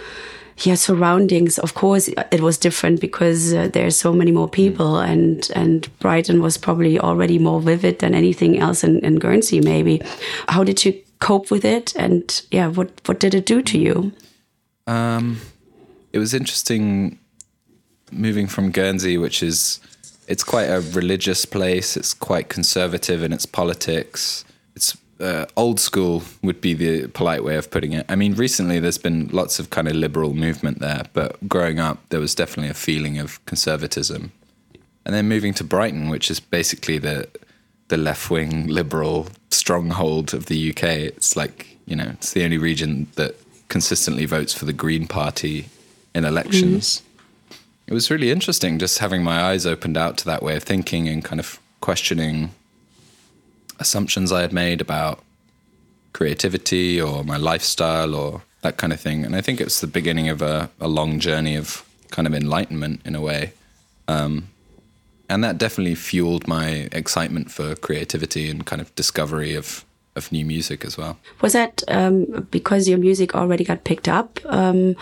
yeah 0.65 0.77
surroundings? 0.77 1.59
Of 1.59 1.73
course 1.73 2.13
it 2.31 2.41
was 2.41 2.59
different 2.59 3.01
because 3.01 3.57
uh, 3.57 3.71
are 3.75 3.91
so 3.91 4.13
many 4.13 4.33
more 4.33 4.49
people 4.49 4.99
and 4.99 5.51
and 5.55 5.89
brighton 5.99 6.41
was 6.43 6.59
probably 6.59 6.99
already 7.01 7.39
more 7.39 7.61
vivid 7.61 7.99
than 7.99 8.15
anything 8.15 8.61
else 8.61 8.87
in, 8.87 8.99
in 9.05 9.19
guernsey 9.19 9.61
maybe. 9.61 9.99
How 10.49 10.65
did 10.65 10.85
you 10.85 10.93
cope 11.19 11.55
with 11.55 11.65
it? 11.65 11.97
And 11.97 12.43
yeah 12.51 12.77
what 12.77 12.89
what 13.07 13.21
did 13.21 13.35
it 13.35 13.47
do 13.47 13.63
to 13.63 13.79
you? 13.79 14.13
Um 14.87 15.37
it 16.15 16.19
was 16.19 16.33
interesting 16.33 17.19
moving 18.13 18.47
from 18.47 18.71
guernsey 18.71 19.19
which 19.19 19.43
is 19.43 19.81
it's 20.29 20.45
quite 20.45 20.67
a 20.67 20.81
religious 20.93 21.45
place 21.45 21.97
it's 21.97 22.15
quite 22.15 22.49
conservative 22.49 23.23
in 23.23 23.33
its 23.33 23.45
politics 23.45 24.45
it's 24.77 24.97
uh, 25.21 25.47
old 25.57 25.81
school 25.81 26.23
would 26.43 26.61
be 26.61 26.75
the 26.75 27.09
polite 27.09 27.45
way 27.45 27.57
of 27.57 27.71
putting 27.71 27.93
it. 27.93 28.05
I 28.09 28.17
mean, 28.17 28.35
recently 28.35 28.81
there's 28.81 28.99
been 28.99 29.29
lots 29.29 29.61
of 29.61 29.71
kind 29.71 29.87
of 29.87 29.95
liberal 29.95 30.35
movement 30.35 30.81
there, 30.81 31.05
but 31.13 31.49
growing 31.49 31.79
up, 31.79 31.99
there 32.09 32.19
was 32.19 32.35
definitely 32.35 32.71
a 32.71 32.75
feeling 32.75 33.19
of 33.19 33.45
conservatism. 33.47 34.33
And 35.07 35.15
then 35.15 35.29
moving 35.29 35.55
to 35.55 35.65
Brighton, 35.65 36.09
which 36.09 36.31
is 36.31 36.41
basically 36.41 36.99
the 36.99 37.29
the 37.89 37.97
left 37.97 38.29
wing 38.29 38.67
liberal 38.67 39.29
stronghold 39.51 40.35
of 40.35 40.47
the 40.47 40.71
UK. 40.71 40.83
It's 40.83 41.37
like 41.37 41.79
you 41.87 41.95
know, 41.95 42.11
it's 42.15 42.33
the 42.33 42.45
only 42.45 42.59
region 42.59 43.07
that 43.15 43.37
consistently 43.69 44.25
votes 44.25 44.53
for 44.53 44.65
the 44.65 44.73
Green 44.73 45.07
Party 45.07 45.69
in 46.15 46.25
elections. 46.25 47.03
Mm. 47.51 47.57
It 47.87 47.95
was 47.95 48.11
really 48.11 48.31
interesting 48.31 48.79
just 48.79 48.99
having 48.99 49.23
my 49.23 49.43
eyes 49.43 49.67
opened 49.67 49.97
out 49.97 50.17
to 50.19 50.25
that 50.27 50.43
way 50.43 50.57
of 50.57 50.63
thinking 50.63 51.09
and 51.09 51.25
kind 51.25 51.41
of 51.41 51.61
questioning 51.81 52.51
assumptions 53.79 54.33
I 54.33 54.41
had 54.41 54.53
made 54.53 54.81
about 54.81 55.23
creativity 56.13 57.01
or 57.01 57.25
my 57.25 57.37
lifestyle 57.37 58.15
or 58.15 58.43
that 58.63 58.79
kind 58.79 58.93
of 58.93 59.01
thing. 59.01 59.25
And 59.25 59.37
I 59.37 59.43
think 59.43 59.61
it's 59.61 59.81
the 59.81 59.87
beginning 59.87 60.29
of 60.29 60.41
a, 60.41 60.71
a 60.81 60.89
long 60.89 61.21
journey 61.21 61.57
of 61.57 61.85
kind 62.11 62.27
of 62.27 62.35
enlightenment 62.35 63.03
in 63.05 63.15
a 63.15 63.21
way. 63.21 63.53
Um, 64.09 64.49
and 65.29 65.43
that 65.43 65.59
definitely 65.59 65.95
fueled 65.95 66.47
my 66.47 66.89
excitement 66.93 67.51
for 67.51 67.75
creativity 67.75 68.49
and 68.49 68.65
kind 68.65 68.81
of 68.81 68.95
discovery 68.95 69.55
of 69.55 69.85
of 70.17 70.31
new 70.33 70.45
music 70.45 70.85
as 70.85 70.97
well. 70.97 71.19
Was 71.41 71.53
that 71.53 71.83
um, 71.89 72.47
because 72.51 72.89
your 72.89 72.99
music 72.99 73.35
already 73.35 73.65
got 73.65 73.85
picked 73.85 74.09
up 74.09 74.41
um, 74.47 74.97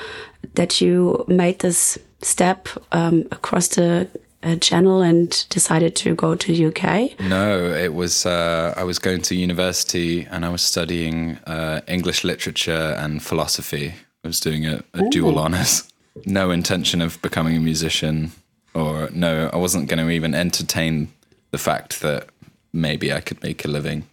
that 0.54 0.81
you 0.81 1.25
made 1.28 1.59
this 1.61 1.99
step 2.23 2.69
um, 2.92 3.26
across 3.31 3.69
the 3.69 4.09
a 4.45 4.57
channel 4.57 5.02
and 5.02 5.47
decided 5.50 5.95
to 5.97 6.14
go 6.14 6.35
to 6.35 6.52
the 6.52 6.66
UK? 6.66 7.19
No, 7.21 7.73
it 7.73 7.95
was 7.95 8.26
uh, 8.26 8.75
I 8.76 8.85
was 8.85 8.99
going 8.99 9.23
to 9.23 9.35
university 9.35 10.26
and 10.31 10.45
I 10.45 10.49
was 10.49 10.62
studying 10.62 11.38
uh, 11.47 11.81
English 11.87 12.25
literature 12.25 12.97
and 12.99 13.23
philosophy. 13.23 13.95
I 14.25 14.28
was 14.28 14.40
doing 14.40 14.66
a, 14.66 14.83
a 14.95 15.09
dual 15.11 15.38
honors. 15.38 15.88
No 16.26 16.50
intention 16.50 17.00
of 17.00 17.21
becoming 17.23 17.57
a 17.57 17.61
musician, 17.61 18.33
or 18.75 19.09
no, 19.12 19.49
I 19.52 19.57
wasn't 19.57 19.88
going 19.88 20.04
to 20.04 20.11
even 20.11 20.35
entertain 20.35 21.11
the 21.50 21.59
fact 21.59 22.00
that 22.02 22.28
maybe 22.73 23.12
I 23.12 23.21
could 23.21 23.42
make 23.42 23.64
a 23.64 23.69
living 23.69 24.07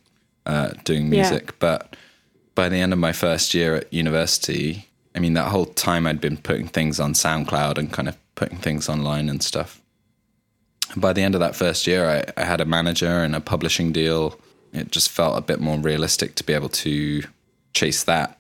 uh, 0.49 0.73
doing 0.83 1.09
music. 1.09 1.43
Yeah. 1.47 1.55
But 1.59 1.95
by 2.55 2.69
the 2.69 2.77
end 2.77 2.93
of 2.93 2.99
my 2.99 3.13
first 3.13 3.53
year 3.53 3.75
at 3.75 3.93
university, 3.93 4.87
I 5.15 5.19
mean, 5.19 5.33
that 5.33 5.49
whole 5.49 5.65
time 5.65 6.07
I'd 6.07 6.21
been 6.21 6.37
putting 6.37 6.67
things 6.67 6.99
on 6.99 7.13
SoundCloud 7.13 7.77
and 7.77 7.91
kind 7.91 8.07
of 8.07 8.17
putting 8.35 8.57
things 8.57 8.89
online 8.89 9.29
and 9.29 9.41
stuff 9.41 9.81
by 10.95 11.13
the 11.13 11.21
end 11.21 11.35
of 11.35 11.41
that 11.41 11.55
first 11.55 11.87
year, 11.87 12.09
I, 12.09 12.41
I 12.41 12.45
had 12.45 12.61
a 12.61 12.65
manager 12.65 13.23
and 13.23 13.35
a 13.35 13.41
publishing 13.41 13.91
deal. 13.91 14.39
It 14.73 14.91
just 14.91 15.09
felt 15.09 15.37
a 15.37 15.41
bit 15.41 15.59
more 15.59 15.77
realistic 15.77 16.35
to 16.35 16.43
be 16.43 16.53
able 16.53 16.69
to 16.69 17.23
chase 17.73 18.03
that. 18.03 18.39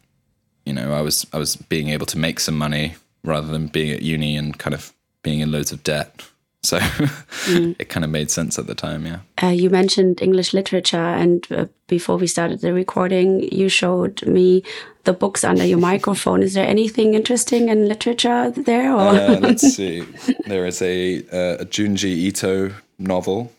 You 0.65 0.73
know, 0.73 0.93
I 0.93 1.01
was 1.01 1.25
I 1.33 1.37
was 1.37 1.55
being 1.55 1.89
able 1.89 2.05
to 2.07 2.17
make 2.17 2.39
some 2.39 2.57
money 2.57 2.95
rather 3.23 3.47
than 3.47 3.67
being 3.67 3.91
at 3.91 4.01
uni 4.01 4.35
and 4.35 4.57
kind 4.57 4.73
of 4.73 4.93
being 5.23 5.39
in 5.39 5.51
loads 5.51 5.71
of 5.71 5.83
debt. 5.83 6.23
So 6.63 6.77
mm. 6.77 7.75
it 7.79 7.89
kind 7.89 8.03
of 8.03 8.09
made 8.09 8.29
sense 8.29 8.59
at 8.59 8.67
the 8.67 8.75
time, 8.75 9.05
yeah. 9.05 9.19
Uh, 9.41 9.47
you 9.47 9.69
mentioned 9.69 10.21
English 10.21 10.53
literature, 10.53 10.97
and 10.97 11.45
uh, 11.51 11.65
before 11.87 12.17
we 12.17 12.27
started 12.27 12.61
the 12.61 12.73
recording, 12.73 13.41
you 13.53 13.69
showed 13.69 14.25
me 14.27 14.63
the 15.05 15.13
books 15.13 15.43
under 15.43 15.65
your 15.65 15.79
microphone. 15.91 16.43
Is 16.43 16.53
there 16.53 16.67
anything 16.67 17.13
interesting 17.13 17.69
in 17.69 17.87
literature 17.87 18.51
there? 18.51 18.91
Uh, 18.93 19.39
let's 19.39 19.61
see. 19.75 20.05
There 20.47 20.65
is 20.65 20.81
a, 20.81 21.19
uh, 21.31 21.61
a 21.61 21.65
Junji 21.65 22.13
Ito 22.27 22.71
novel. 22.97 23.51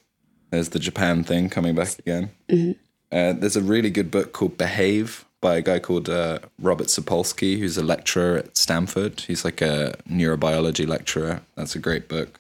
There's 0.51 0.71
the 0.71 0.79
Japan 0.79 1.25
thing 1.25 1.49
coming 1.49 1.75
back 1.75 1.99
again. 1.99 2.31
Mm 2.49 2.59
-hmm. 3.11 3.41
there's 3.41 3.57
a 3.57 3.73
really 3.73 3.91
good 3.91 4.11
book 4.11 4.33
called 4.33 4.57
Behave 4.57 5.25
by 5.41 5.57
a 5.57 5.63
guy 5.63 5.79
called 5.79 6.09
uh, 6.09 6.39
Robert 6.59 6.89
Sapolsky, 6.89 7.59
who's 7.59 7.79
a 7.79 7.83
lecturer 7.83 8.39
at 8.39 8.57
Stanford. 8.57 9.21
He's 9.21 9.45
like 9.45 9.63
a 9.63 9.95
neurobiology 10.09 10.87
lecturer. 10.87 11.41
That's 11.57 11.75
a 11.75 11.79
great 11.79 12.09
book. 12.09 12.40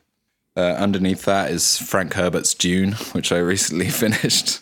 Uh, 0.60 0.74
underneath 0.74 1.24
that 1.24 1.50
is 1.50 1.78
Frank 1.78 2.12
Herbert's 2.12 2.52
Dune, 2.52 2.92
which 3.12 3.32
I 3.32 3.38
recently 3.38 3.88
finished. 4.04 4.60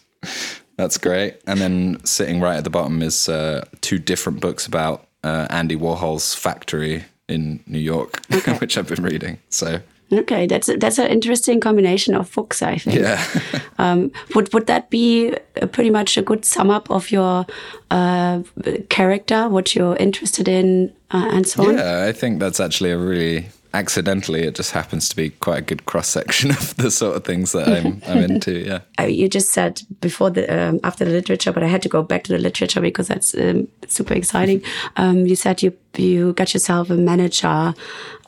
That's 0.76 0.96
great. 0.96 1.40
And 1.44 1.60
then 1.60 2.04
sitting 2.04 2.40
right 2.40 2.56
at 2.56 2.62
the 2.62 2.70
bottom 2.70 3.02
is 3.02 3.28
uh, 3.28 3.64
two 3.80 3.98
different 3.98 4.40
books 4.40 4.64
about 4.64 5.08
uh, 5.24 5.48
Andy 5.50 5.74
Warhol's 5.74 6.36
factory 6.36 7.04
in 7.26 7.64
New 7.66 7.80
York, 7.80 8.22
okay. 8.32 8.52
which 8.58 8.78
I've 8.78 8.86
been 8.86 9.02
reading. 9.02 9.38
So 9.48 9.80
okay, 10.12 10.46
that's 10.46 10.68
a, 10.68 10.76
that's 10.76 10.98
an 10.98 11.08
interesting 11.08 11.58
combination 11.58 12.14
of 12.14 12.32
books. 12.32 12.62
I 12.62 12.78
think. 12.78 13.00
Yeah. 13.00 13.20
um, 13.78 14.12
would 14.36 14.54
would 14.54 14.68
that 14.68 14.90
be 14.90 15.34
pretty 15.72 15.90
much 15.90 16.16
a 16.16 16.22
good 16.22 16.44
sum 16.44 16.70
up 16.70 16.88
of 16.92 17.10
your 17.10 17.44
uh, 17.90 18.42
character, 18.88 19.48
what 19.48 19.74
you're 19.74 19.96
interested 19.96 20.46
in, 20.46 20.94
uh, 21.10 21.28
and 21.32 21.44
so 21.44 21.66
on? 21.66 21.76
Yeah, 21.76 22.04
I 22.08 22.12
think 22.12 22.38
that's 22.38 22.60
actually 22.60 22.92
a 22.92 22.98
really 22.98 23.48
accidentally 23.74 24.42
it 24.42 24.54
just 24.54 24.72
happens 24.72 25.08
to 25.08 25.16
be 25.16 25.30
quite 25.30 25.58
a 25.58 25.62
good 25.62 25.84
cross 25.84 26.08
section 26.08 26.50
of 26.58 26.76
the 26.76 26.90
sort 26.90 27.16
of 27.16 27.24
things 27.24 27.52
that 27.52 27.68
I'm 27.68 28.02
I'm 28.06 28.18
into. 28.18 28.52
Yeah. 28.52 29.06
You 29.06 29.28
just 29.28 29.50
said 29.50 29.82
before 30.00 30.30
the 30.30 30.46
um, 30.48 30.80
after 30.84 31.04
the 31.04 31.10
literature, 31.10 31.52
but 31.52 31.62
I 31.62 31.66
had 31.66 31.82
to 31.82 31.88
go 31.88 32.02
back 32.02 32.24
to 32.24 32.32
the 32.32 32.38
literature 32.38 32.80
because 32.80 33.08
that's 33.08 33.34
um, 33.34 33.68
super 33.86 34.14
exciting. 34.14 34.62
Um, 34.96 35.26
you 35.26 35.36
said 35.36 35.62
you 35.62 35.76
you 35.96 36.32
got 36.32 36.54
yourself 36.54 36.90
a 36.90 36.94
manager 36.94 37.74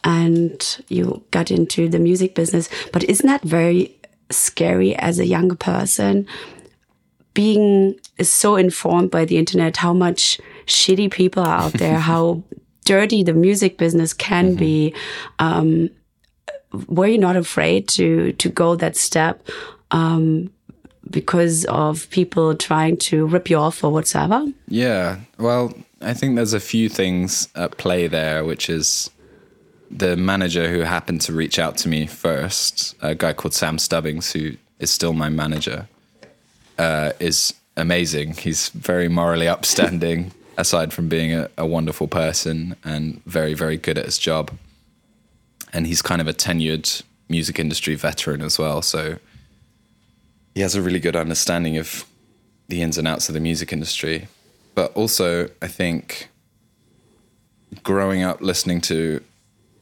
and 0.05 0.79
you 0.89 1.23
got 1.31 1.51
into 1.51 1.89
the 1.89 1.99
music 1.99 2.35
business, 2.35 2.69
but 2.93 3.03
isn't 3.05 3.27
that 3.27 3.43
very 3.43 3.97
scary 4.31 4.95
as 4.97 5.19
a 5.19 5.27
younger 5.27 5.57
person? 5.57 6.27
Being 7.35 7.99
so 8.21 8.57
informed 8.57 9.11
by 9.11 9.25
the 9.25 9.37
internet, 9.37 9.79
how 9.79 9.93
much 9.93 10.41
shitty 10.67 11.11
people 11.11 11.43
are 11.43 11.63
out 11.63 11.73
there, 11.75 11.99
how 11.99 12.43
dirty 12.91 13.23
the 13.23 13.33
music 13.33 13.79
business 13.79 14.13
can 14.13 14.47
mm 14.47 14.53
-hmm. 14.53 14.59
be, 14.59 14.95
um, 15.39 15.91
were 16.89 17.11
you 17.13 17.19
not 17.19 17.37
afraid 17.37 17.81
to 17.97 18.33
to 18.43 18.49
go 18.63 18.77
that 18.77 18.97
step 18.97 19.37
um, 19.91 20.51
because 21.11 21.69
of 21.69 22.09
people 22.11 22.47
trying 22.69 22.97
to 23.11 23.17
rip 23.35 23.51
you 23.51 23.61
off 23.61 23.85
or 23.85 23.91
whatsoever? 23.93 24.41
Yeah, 24.69 25.17
well, 25.39 25.65
I 26.11 26.15
think 26.15 26.37
there's 26.37 26.55
a 26.55 26.67
few 26.73 26.89
things 26.89 27.49
at 27.55 27.77
play 27.77 28.09
there, 28.09 28.45
which 28.45 28.69
is 28.69 29.11
the 29.99 30.17
manager 30.17 30.67
who 30.73 30.85
happened 30.85 31.21
to 31.27 31.33
reach 31.33 31.59
out 31.59 31.83
to 31.83 31.89
me 31.89 32.07
first, 32.07 32.97
a 33.01 33.15
guy 33.15 33.33
called 33.35 33.55
Sam 33.55 33.79
Stubbings, 33.79 34.35
who 34.35 34.45
is 34.79 34.91
still 34.91 35.13
my 35.13 35.31
manager, 35.31 35.87
uh, 36.79 37.11
is 37.19 37.55
amazing. 37.77 38.35
He's 38.45 38.71
very 38.75 39.09
morally 39.09 39.49
upstanding 39.49 40.33
aside 40.61 40.93
from 40.93 41.09
being 41.09 41.33
a, 41.33 41.49
a 41.57 41.67
wonderful 41.67 42.07
person 42.07 42.77
and 42.85 43.25
very, 43.25 43.55
very 43.55 43.77
good 43.77 43.99
at 43.99 44.05
his 44.05 44.19
job. 44.19 44.53
And 45.73 45.87
he's 45.87 46.03
kind 46.03 46.21
of 46.21 46.29
a 46.29 46.35
tenured 46.35 47.03
music 47.29 47.59
industry 47.59 47.95
veteran 47.95 48.43
as 48.43 48.59
well. 48.59 48.83
So 48.83 49.19
he 50.55 50.61
has 50.61 50.75
a 50.75 50.83
really 50.83 51.01
good 51.01 51.17
understanding 51.17 51.79
of 51.79 52.05
the 52.69 52.83
ins 52.83 52.99
and 52.99 53.09
outs 53.09 53.29
of 53.29 53.35
the 53.35 53.41
music 53.41 53.73
industry. 53.73 54.29
But 54.75 54.93
also, 54.95 55.49
I 55.63 55.67
think 55.67 56.29
growing 57.83 58.23
up 58.23 58.41
listening 58.41 58.81
to 58.83 59.23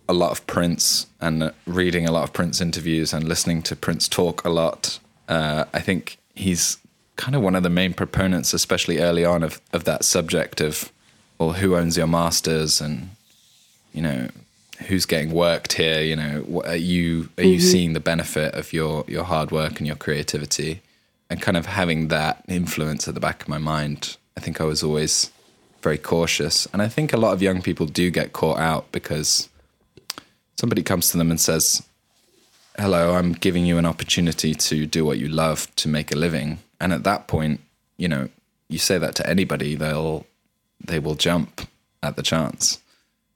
a 0.09 0.15
lot 0.15 0.31
of 0.31 0.47
Prince 0.47 1.07
and 1.21 1.53
reading 1.67 2.07
a 2.07 2.13
lot 2.13 2.25
of 2.25 2.33
Prince 2.33 2.61
interviews 2.61 3.13
and 3.13 3.29
listening 3.29 3.63
to 3.63 3.77
Prince 3.77 4.09
talk 4.09 4.45
a 4.45 4.49
lot, 4.49 4.99
uh, 5.29 5.65
I 5.75 5.81
think 5.81 6.19
he's 6.35 6.79
kind 7.19 7.35
of 7.35 7.43
one 7.43 7.57
of 7.57 7.63
the 7.63 7.69
main 7.69 7.93
proponents, 7.93 8.55
especially 8.55 9.01
early 9.01 9.25
on, 9.25 9.43
of, 9.43 9.61
of 9.73 9.85
that 9.85 10.05
subject 10.05 10.63
of, 10.63 10.91
well, 11.37 11.53
who 11.53 11.77
owns 11.77 11.97
your 11.97 12.07
masters 12.07 12.81
and, 12.81 13.11
you 13.93 14.01
know, 14.01 14.29
who's 14.87 15.05
getting 15.05 15.33
worked 15.33 15.75
here? 15.75 16.01
You 16.01 16.17
know, 16.17 16.41
what, 16.47 16.67
are 16.67 16.77
you 16.77 17.23
are 17.37 17.43
mm-hmm. 17.43 17.49
you 17.49 17.61
seeing 17.61 17.93
the 17.93 18.01
benefit 18.01 18.55
of 18.55 18.73
your 18.73 19.05
your 19.09 19.25
hard 19.25 19.51
work 19.51 19.79
and 19.79 19.87
your 19.87 19.97
creativity, 19.97 20.81
and 21.29 21.43
kind 21.43 21.57
of 21.57 21.67
having 21.67 22.09
that 22.09 22.45
influence 22.49 23.09
at 23.09 23.15
the 23.15 23.21
back 23.21 23.43
of 23.43 23.49
my 23.49 23.59
mind. 23.59 24.17
I 24.37 24.41
think 24.41 24.61
I 24.61 24.65
was 24.65 24.83
always 24.83 25.33
very 25.83 25.99
cautious, 25.99 26.67
and 26.73 26.81
I 26.81 26.89
think 26.89 27.13
a 27.13 27.17
lot 27.17 27.33
of 27.33 27.43
young 27.43 27.61
people 27.63 27.87
do 27.87 28.11
get 28.11 28.33
caught 28.33 28.59
out 28.59 28.91
because 28.93 29.49
somebody 30.57 30.83
comes 30.83 31.11
to 31.11 31.19
them 31.19 31.31
and 31.31 31.41
says, 31.41 31.83
"Hello, 32.79 33.15
I'm 33.15 33.33
giving 33.33 33.67
you 33.67 33.79
an 33.79 33.87
opportunity 33.87 34.55
to 34.55 34.87
do 34.87 35.05
what 35.05 35.19
you 35.19 35.29
love 35.29 35.75
to 35.77 35.89
make 35.89 36.13
a 36.13 36.17
living." 36.17 36.61
And 36.81 36.93
at 36.93 37.05
that 37.05 37.27
point, 37.27 37.61
you 37.97 38.09
know, 38.09 38.29
you 38.69 38.79
say 38.79 38.99
that 38.99 39.15
to 39.17 39.29
anybody, 39.29 39.75
they'll 39.75 40.27
they 40.85 40.99
will 40.99 41.15
jump 41.15 41.63
at 42.03 42.17
the 42.17 42.23
chance. 42.23 42.81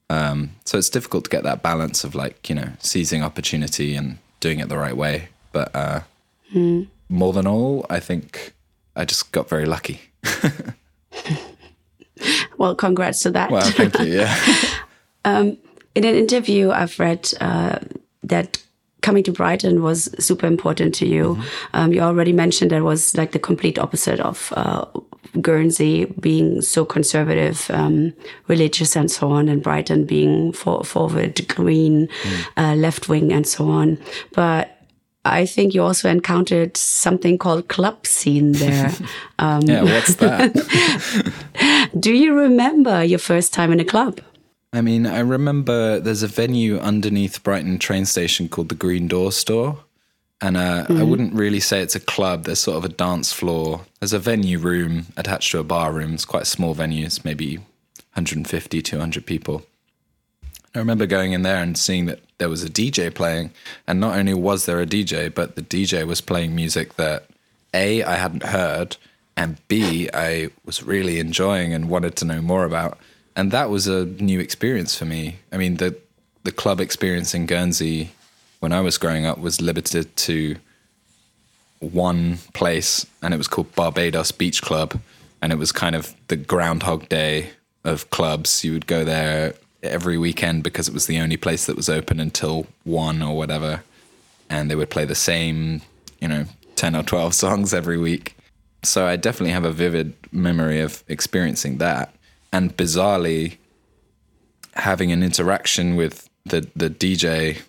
Um, 0.08 0.50
so 0.64 0.78
it's 0.78 0.90
difficult 0.90 1.24
to 1.24 1.30
get 1.30 1.42
that 1.42 1.62
balance 1.62 2.04
of 2.04 2.14
like 2.14 2.48
you 2.48 2.54
know 2.54 2.72
seizing 2.78 3.22
opportunity 3.22 3.94
and 3.94 4.18
doing 4.40 4.60
it 4.60 4.68
the 4.68 4.78
right 4.78 4.96
way. 4.96 5.28
But 5.52 5.74
uh, 5.74 6.00
more 7.08 7.32
than 7.32 7.46
all, 7.46 7.86
I 7.90 8.00
think 8.00 8.54
I 8.94 9.04
just 9.04 9.32
got 9.32 9.48
very 9.48 9.66
lucky. 9.66 10.00
Well, 12.62 12.76
congrats 12.76 13.24
to 13.24 13.30
that. 13.32 13.50
Well, 13.50 13.68
thank 13.72 13.98
you. 13.98 14.06
Yeah. 14.06 14.38
in 15.24 15.58
an 15.96 16.14
interview, 16.14 16.70
I've 16.70 16.96
read 17.00 17.32
uh, 17.40 17.80
that 18.22 18.62
coming 19.02 19.22
to 19.24 19.32
Brighton 19.32 19.82
was 19.82 20.08
super 20.24 20.46
important 20.46 20.94
to 20.96 21.06
you. 21.06 21.38
Um, 21.74 21.92
you 21.92 22.00
already 22.00 22.32
mentioned 22.32 22.70
that 22.70 22.82
was 22.82 23.16
like 23.16 23.32
the 23.32 23.38
complete 23.38 23.78
opposite 23.78 24.20
of 24.20 24.52
uh, 24.56 24.86
Guernsey 25.40 26.06
being 26.20 26.62
so 26.62 26.84
conservative, 26.84 27.70
um, 27.70 28.12
religious, 28.48 28.96
and 28.96 29.10
so 29.10 29.30
on, 29.30 29.48
and 29.48 29.62
Brighton 29.62 30.04
being 30.04 30.52
for 30.52 30.84
forward, 30.84 31.46
green, 31.48 32.08
uh, 32.56 32.74
left 32.74 33.08
wing, 33.08 33.32
and 33.32 33.46
so 33.46 33.68
on. 33.68 33.98
But 34.32 34.78
I 35.24 35.46
think 35.46 35.72
you 35.72 35.82
also 35.82 36.08
encountered 36.08 36.76
something 36.76 37.38
called 37.38 37.68
club 37.68 38.06
scene 38.06 38.52
there. 38.52 38.92
um, 39.38 39.62
yeah. 39.62 39.84
What's 39.84 40.16
that? 40.16 41.90
do 41.98 42.12
you 42.12 42.34
remember 42.34 43.04
your 43.04 43.20
first 43.20 43.52
time 43.52 43.72
in 43.72 43.80
a 43.80 43.84
club? 43.84 44.20
I 44.72 44.80
mean, 44.80 45.06
I 45.06 45.20
remember 45.20 46.00
there's 46.00 46.22
a 46.22 46.28
venue 46.28 46.78
underneath 46.78 47.42
Brighton 47.42 47.78
train 47.78 48.06
station 48.06 48.48
called 48.48 48.70
the 48.70 48.74
Green 48.74 49.06
Door 49.06 49.32
Store. 49.32 49.78
And 50.40 50.56
uh, 50.56 50.86
I 50.88 51.04
wouldn't 51.04 51.34
really 51.34 51.60
say 51.60 51.82
it's 51.82 51.94
a 51.94 52.00
club. 52.00 52.44
There's 52.44 52.58
sort 52.58 52.76
of 52.76 52.84
a 52.84 52.88
dance 52.88 53.32
floor. 53.32 53.82
There's 54.00 54.12
a 54.12 54.18
venue 54.18 54.58
room 54.58 55.06
attached 55.16 55.52
to 55.52 55.60
a 55.60 55.64
bar 55.64 55.92
room. 55.92 56.14
It's 56.14 56.24
quite 56.24 56.42
a 56.42 56.46
small 56.46 56.74
venue. 56.74 57.06
It's 57.06 57.24
maybe 57.24 57.58
150, 57.58 58.82
200 58.82 59.24
people. 59.24 59.62
I 60.74 60.78
remember 60.78 61.06
going 61.06 61.32
in 61.32 61.42
there 61.42 61.62
and 61.62 61.78
seeing 61.78 62.06
that 62.06 62.20
there 62.38 62.48
was 62.48 62.64
a 62.64 62.68
DJ 62.68 63.14
playing. 63.14 63.52
And 63.86 64.00
not 64.00 64.18
only 64.18 64.34
was 64.34 64.66
there 64.66 64.80
a 64.80 64.86
DJ, 64.86 65.32
but 65.32 65.54
the 65.54 65.62
DJ 65.62 66.04
was 66.04 66.20
playing 66.20 66.56
music 66.56 66.96
that 66.96 67.26
A, 67.72 68.02
I 68.02 68.16
hadn't 68.16 68.42
heard, 68.42 68.96
and 69.36 69.56
B, 69.68 70.10
I 70.12 70.50
was 70.64 70.82
really 70.82 71.20
enjoying 71.20 71.72
and 71.72 71.88
wanted 71.88 72.16
to 72.16 72.24
know 72.24 72.40
more 72.40 72.64
about. 72.64 72.98
And 73.34 73.50
that 73.50 73.70
was 73.70 73.86
a 73.86 74.04
new 74.04 74.40
experience 74.40 74.94
for 74.94 75.04
me. 75.04 75.36
I 75.52 75.56
mean, 75.56 75.76
the 75.76 75.96
the 76.44 76.52
club 76.52 76.80
experience 76.80 77.34
in 77.34 77.46
Guernsey 77.46 78.10
when 78.58 78.72
I 78.72 78.80
was 78.80 78.98
growing 78.98 79.26
up 79.26 79.38
was 79.38 79.60
limited 79.60 80.16
to 80.16 80.56
one 81.80 82.38
place, 82.52 83.06
and 83.22 83.34
it 83.34 83.36
was 83.36 83.48
called 83.48 83.74
Barbados 83.74 84.32
Beach 84.32 84.62
Club, 84.62 85.00
and 85.40 85.52
it 85.52 85.58
was 85.58 85.72
kind 85.72 85.94
of 85.94 86.14
the 86.28 86.36
Groundhog 86.36 87.08
Day 87.08 87.50
of 87.84 88.10
clubs. 88.10 88.64
You 88.64 88.72
would 88.72 88.86
go 88.86 89.04
there 89.04 89.54
every 89.82 90.16
weekend 90.16 90.62
because 90.62 90.86
it 90.86 90.94
was 90.94 91.06
the 91.06 91.18
only 91.18 91.36
place 91.36 91.66
that 91.66 91.76
was 91.76 91.88
open 91.88 92.20
until 92.20 92.66
one 92.84 93.22
or 93.22 93.36
whatever, 93.36 93.82
and 94.48 94.70
they 94.70 94.76
would 94.76 94.90
play 94.90 95.04
the 95.04 95.14
same, 95.14 95.82
you 96.20 96.28
know, 96.28 96.44
ten 96.76 96.94
or 96.94 97.02
twelve 97.02 97.34
songs 97.44 97.74
every 97.74 97.98
week. 97.98 98.36
So 98.84 99.06
I 99.06 99.16
definitely 99.16 99.52
have 99.52 99.64
a 99.64 99.72
vivid 99.72 100.14
memory 100.32 100.80
of 100.80 101.04
experiencing 101.08 101.78
that, 101.78 102.14
and 102.52 102.76
bizarrely 102.76 103.56
having 104.74 105.12
an 105.12 105.22
interaction 105.22 105.96
with 105.96 106.28
the 106.44 106.68
the 106.74 106.90
DJ 106.90 107.62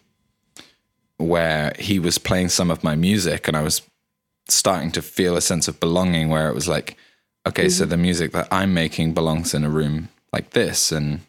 where 1.17 1.74
he 1.80 2.00
was 2.00 2.17
playing 2.17 2.50
some 2.50 2.72
of 2.72 2.84
my 2.84 2.96
music 2.96 3.48
and 3.48 3.56
I 3.56 3.62
was 3.62 3.82
starting 4.50 4.91
to 4.91 5.02
feel 5.02 5.38
a 5.38 5.41
sense 5.41 5.67
of 5.67 5.80
belonging 5.80 6.30
where 6.30 6.50
it 6.50 6.56
was 6.56 6.67
like 6.67 6.98
okay 7.48 7.69
so 7.69 7.86
the 7.86 7.98
music 7.98 8.32
that 8.34 8.48
I'm 8.52 8.74
making 8.74 9.13
belongs 9.13 9.54
in 9.54 9.63
a 9.63 9.69
room 9.69 10.10
like 10.32 10.52
this. 10.52 10.91
And 10.91 11.22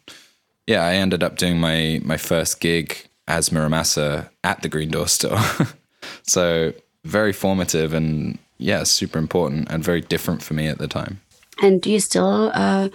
yeah 0.67 0.83
I 0.83 0.95
ended 0.95 1.23
up 1.23 1.37
doing 1.37 1.59
my 1.59 2.01
my 2.03 2.17
first 2.17 2.59
gig 2.59 3.07
as 3.27 3.51
Mura 3.51 3.69
Masa 3.69 4.29
at 4.43 4.61
the 4.61 4.69
Green 4.69 4.89
Door 4.89 5.07
store 5.07 5.39
so 6.23 6.73
very 7.03 7.33
formative 7.33 7.93
and 7.93 8.37
yeah 8.57 8.83
super 8.83 9.19
important 9.19 9.67
and 9.69 9.83
very 9.83 10.01
different 10.01 10.41
for 10.41 10.53
me 10.53 10.67
at 10.67 10.77
the 10.77 10.87
time. 10.87 11.21
And 11.61 11.81
do 11.81 11.89
you 11.89 11.99
still 11.99 12.51
uh, 12.53 12.89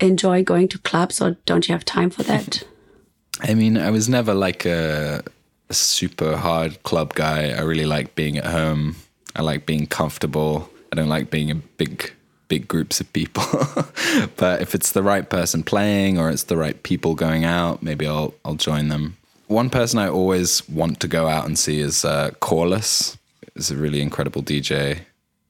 enjoy 0.00 0.42
going 0.42 0.68
to 0.68 0.78
clubs, 0.78 1.20
or 1.20 1.36
don't 1.46 1.68
you 1.68 1.74
have 1.74 1.84
time 1.84 2.10
for 2.10 2.22
that? 2.24 2.64
I 3.42 3.54
mean, 3.54 3.76
I 3.76 3.90
was 3.90 4.08
never 4.08 4.34
like 4.34 4.66
a, 4.66 5.22
super 5.70 6.36
hard 6.36 6.82
club 6.82 7.14
guy. 7.14 7.50
I 7.50 7.60
really 7.60 7.86
like 7.86 8.16
being 8.16 8.36
at 8.36 8.46
home. 8.46 8.96
I 9.36 9.42
like 9.42 9.66
being 9.66 9.86
comfortable. 9.86 10.68
I 10.92 10.96
don't 10.96 11.08
like 11.08 11.30
being 11.30 11.48
in 11.48 11.62
big, 11.76 12.12
big 12.48 12.66
groups 12.66 13.00
of 13.00 13.12
people. 13.12 13.44
but 14.36 14.60
if 14.60 14.74
it's 14.74 14.92
the 14.92 15.02
right 15.02 15.28
person 15.28 15.62
playing 15.62 16.18
or 16.18 16.28
it's 16.28 16.44
the 16.44 16.56
right 16.56 16.82
people 16.82 17.14
going 17.14 17.44
out, 17.44 17.82
maybe 17.82 18.06
I'll 18.06 18.34
I'll 18.44 18.56
join 18.56 18.88
them. 18.88 19.16
One 19.46 19.70
person 19.70 19.98
I 19.98 20.08
always 20.08 20.68
want 20.68 21.00
to 21.00 21.08
go 21.08 21.28
out 21.28 21.46
and 21.46 21.58
see 21.58 21.80
is 21.80 22.04
uh, 22.04 22.30
Corliss. 22.40 23.16
Is 23.54 23.70
a 23.70 23.76
really 23.76 24.00
incredible 24.00 24.42
DJ. 24.42 25.00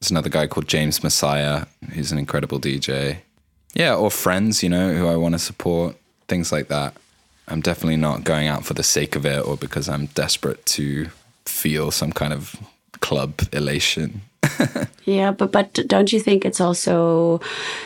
There's 0.00 0.10
another 0.10 0.30
guy 0.30 0.46
called 0.46 0.68
James 0.68 1.00
Massiah, 1.00 1.66
who's 1.92 2.12
an 2.12 2.18
incredible 2.18 2.58
DJ. 2.58 3.18
Yeah, 3.74 3.94
or 3.94 4.10
friends, 4.10 4.62
you 4.62 4.68
know, 4.68 4.94
who 4.94 5.06
I 5.06 5.16
want 5.16 5.34
to 5.34 5.38
support, 5.38 5.96
things 6.28 6.50
like 6.52 6.68
that. 6.68 6.94
I'm 7.48 7.60
definitely 7.60 7.96
not 7.96 8.24
going 8.24 8.46
out 8.48 8.64
for 8.64 8.74
the 8.74 8.82
sake 8.82 9.16
of 9.16 9.26
it 9.26 9.44
or 9.46 9.56
because 9.56 9.88
I'm 9.88 10.06
desperate 10.06 10.64
to 10.66 11.08
feel 11.44 11.90
some 11.90 12.12
kind 12.12 12.32
of 12.32 12.56
club 13.00 13.40
elation. 13.52 14.22
Yeah, 15.04 15.32
but 15.32 15.50
but 15.50 15.72
don't 15.88 16.12
you 16.12 16.20
think 16.20 16.44
it's 16.44 16.60
also 16.60 17.40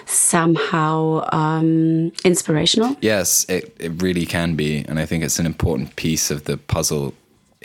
somehow 0.04 1.26
um, 1.32 2.12
inspirational? 2.22 2.96
yes, 3.00 3.46
it, 3.48 3.74
it 3.78 4.02
really 4.02 4.26
can 4.26 4.56
be. 4.56 4.84
And 4.88 4.98
I 4.98 5.06
think 5.06 5.24
it's 5.24 5.38
an 5.38 5.46
important 5.46 5.96
piece 5.96 6.30
of 6.30 6.44
the 6.44 6.58
puzzle 6.58 7.14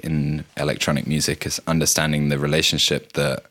in 0.04 0.46
electronic 0.56 1.08
music 1.08 1.46
is 1.46 1.60
understanding 1.68 2.30
the 2.30 2.40
relationship 2.40 3.14
that 3.14 3.44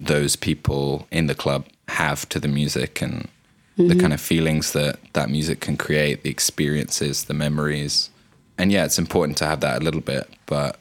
those 0.00 0.36
people 0.36 1.06
in 1.10 1.26
the 1.26 1.34
club 1.34 1.66
have 1.88 2.26
to 2.30 2.40
the 2.40 2.48
music 2.48 3.02
and 3.02 3.28
the 3.76 3.82
mm-hmm. 3.82 4.00
kind 4.00 4.12
of 4.12 4.20
feelings 4.20 4.72
that 4.72 4.98
that 5.12 5.30
music 5.30 5.60
can 5.60 5.76
create, 5.76 6.22
the 6.22 6.30
experiences, 6.30 7.24
the 7.24 7.34
memories. 7.34 8.10
And 8.58 8.72
yeah, 8.72 8.84
it's 8.84 8.98
important 8.98 9.36
to 9.38 9.46
have 9.46 9.60
that 9.60 9.82
a 9.82 9.84
little 9.84 10.00
bit. 10.00 10.28
But 10.46 10.78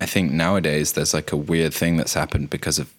I 0.00 0.06
think 0.06 0.32
nowadays 0.32 0.92
there's 0.92 1.12
like 1.12 1.30
a 1.30 1.36
weird 1.36 1.74
thing 1.74 1.96
that's 1.96 2.14
happened 2.14 2.50
because 2.50 2.78
of 2.78 2.92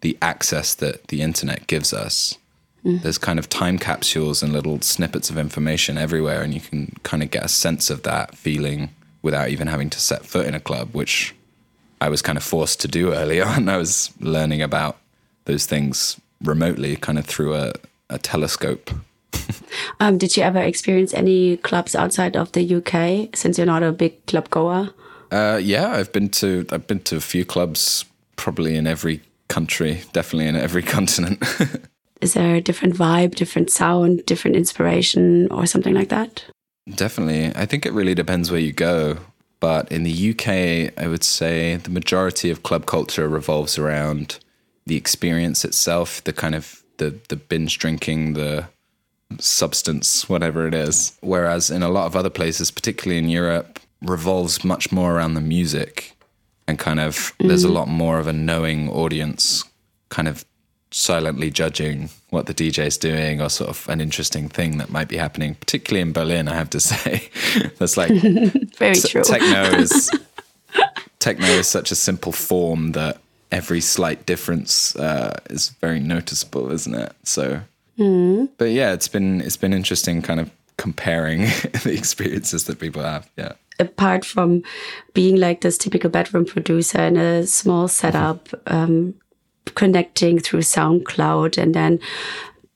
the 0.00 0.18
access 0.20 0.74
that 0.74 1.08
the 1.08 1.22
internet 1.22 1.66
gives 1.66 1.94
us. 1.94 2.36
Mm. 2.84 3.00
There's 3.02 3.16
kind 3.16 3.38
of 3.38 3.48
time 3.48 3.78
capsules 3.78 4.42
and 4.42 4.52
little 4.52 4.80
snippets 4.82 5.30
of 5.30 5.38
information 5.38 5.96
everywhere, 5.96 6.42
and 6.42 6.52
you 6.52 6.60
can 6.60 6.94
kind 7.02 7.22
of 7.22 7.30
get 7.30 7.44
a 7.44 7.48
sense 7.48 7.90
of 7.90 8.02
that 8.02 8.36
feeling 8.36 8.90
without 9.22 9.48
even 9.48 9.68
having 9.68 9.88
to 9.90 10.00
set 10.00 10.26
foot 10.26 10.46
in 10.46 10.54
a 10.54 10.60
club, 10.60 10.90
which 10.92 11.34
I 12.00 12.10
was 12.10 12.20
kind 12.20 12.36
of 12.36 12.44
forced 12.44 12.80
to 12.82 12.88
do 12.88 13.14
early 13.14 13.40
on. 13.50 13.68
I 13.68 13.78
was 13.78 14.12
learning 14.20 14.60
about 14.60 14.98
those 15.46 15.64
things 15.64 16.20
remotely, 16.42 16.96
kind 16.96 17.18
of 17.18 17.24
through 17.24 17.54
a, 17.54 17.72
a 18.14 18.18
telescope. 18.18 18.90
Um, 20.00 20.18
did 20.18 20.36
you 20.36 20.42
ever 20.42 20.60
experience 20.60 21.12
any 21.14 21.56
clubs 21.58 21.94
outside 21.94 22.36
of 22.36 22.52
the 22.52 22.76
UK? 22.76 23.36
Since 23.36 23.58
you're 23.58 23.66
not 23.66 23.82
a 23.82 23.92
big 23.92 24.24
club 24.26 24.48
goer. 24.50 24.90
Uh, 25.30 25.60
yeah, 25.62 25.92
I've 25.92 26.12
been 26.12 26.28
to 26.30 26.66
I've 26.70 26.86
been 26.86 27.00
to 27.00 27.16
a 27.16 27.20
few 27.20 27.44
clubs, 27.44 28.04
probably 28.36 28.76
in 28.76 28.86
every 28.86 29.22
country, 29.48 30.02
definitely 30.12 30.46
in 30.46 30.56
every 30.56 30.82
continent. 30.96 31.42
Is 32.20 32.34
there 32.34 32.54
a 32.54 32.60
different 32.60 32.94
vibe, 32.94 33.34
different 33.34 33.70
sound, 33.70 34.24
different 34.26 34.56
inspiration, 34.56 35.50
or 35.50 35.66
something 35.66 35.94
like 35.94 36.08
that? 36.08 36.44
Definitely. 36.94 37.52
I 37.54 37.66
think 37.66 37.86
it 37.86 37.92
really 37.92 38.14
depends 38.14 38.50
where 38.50 38.60
you 38.60 38.72
go. 38.72 39.18
But 39.60 39.90
in 39.90 40.02
the 40.02 40.30
UK, 40.30 40.92
I 41.02 41.08
would 41.08 41.24
say 41.24 41.76
the 41.76 41.90
majority 41.90 42.50
of 42.50 42.62
club 42.62 42.86
culture 42.86 43.28
revolves 43.28 43.78
around 43.78 44.38
the 44.86 44.96
experience 44.96 45.64
itself, 45.64 46.22
the 46.24 46.32
kind 46.32 46.54
of 46.54 46.83
the 46.98 47.18
the 47.28 47.36
binge 47.36 47.78
drinking, 47.78 48.34
the 48.34 48.68
substance, 49.38 50.28
whatever 50.28 50.66
it 50.66 50.74
is. 50.74 51.16
Whereas 51.20 51.70
in 51.70 51.82
a 51.82 51.88
lot 51.88 52.06
of 52.06 52.16
other 52.16 52.30
places, 52.30 52.70
particularly 52.70 53.18
in 53.18 53.28
Europe, 53.28 53.80
revolves 54.02 54.64
much 54.64 54.92
more 54.92 55.14
around 55.14 55.34
the 55.34 55.40
music 55.40 56.14
and 56.66 56.78
kind 56.78 57.00
of 57.00 57.32
there's 57.40 57.64
a 57.64 57.68
mm. 57.68 57.74
lot 57.74 57.88
more 57.88 58.18
of 58.18 58.26
a 58.26 58.32
knowing 58.32 58.90
audience 58.90 59.64
kind 60.08 60.28
of 60.28 60.44
silently 60.90 61.50
judging 61.50 62.08
what 62.30 62.46
the 62.46 62.54
DJ's 62.54 62.96
doing 62.96 63.40
or 63.40 63.50
sort 63.50 63.68
of 63.68 63.88
an 63.88 64.00
interesting 64.00 64.48
thing 64.48 64.78
that 64.78 64.90
might 64.90 65.08
be 65.08 65.16
happening, 65.16 65.56
particularly 65.56 66.00
in 66.00 66.12
Berlin, 66.12 66.46
I 66.48 66.54
have 66.54 66.70
to 66.70 66.80
say. 66.90 67.30
That's 67.78 67.96
like 67.96 68.10
Very 68.78 68.94
t- 68.94 69.08
true. 69.08 69.22
techno 69.22 69.78
is 69.78 70.10
techno 71.18 71.46
is 71.46 71.68
such 71.68 71.90
a 71.90 71.96
simple 71.96 72.32
form 72.32 72.92
that 72.92 73.18
every 73.54 73.80
slight 73.80 74.26
difference 74.26 74.96
uh, 74.96 75.38
is 75.48 75.70
very 75.80 76.00
noticeable, 76.00 76.72
isn't 76.72 76.94
it? 76.94 77.12
So, 77.22 77.60
but 78.58 78.72
yeah, 78.72 78.92
it's 78.92 79.08
been 79.08 79.40
it's 79.40 79.56
been 79.56 79.72
interesting, 79.72 80.20
kind 80.22 80.40
of 80.40 80.50
comparing 80.76 81.40
the 81.84 81.94
experiences 81.96 82.64
that 82.64 82.80
people 82.80 83.02
have. 83.02 83.30
Yeah. 83.38 83.52
Apart 83.78 84.24
from 84.24 84.62
being 85.14 85.36
like 85.36 85.60
this 85.60 85.78
typical 85.78 86.10
bedroom 86.10 86.44
producer 86.44 87.00
in 87.00 87.16
a 87.16 87.46
small 87.46 87.88
setup, 87.88 88.48
um, 88.66 89.14
connecting 89.74 90.38
through 90.38 90.60
SoundCloud 90.60 91.58
and 91.58 91.74
then 91.74 91.98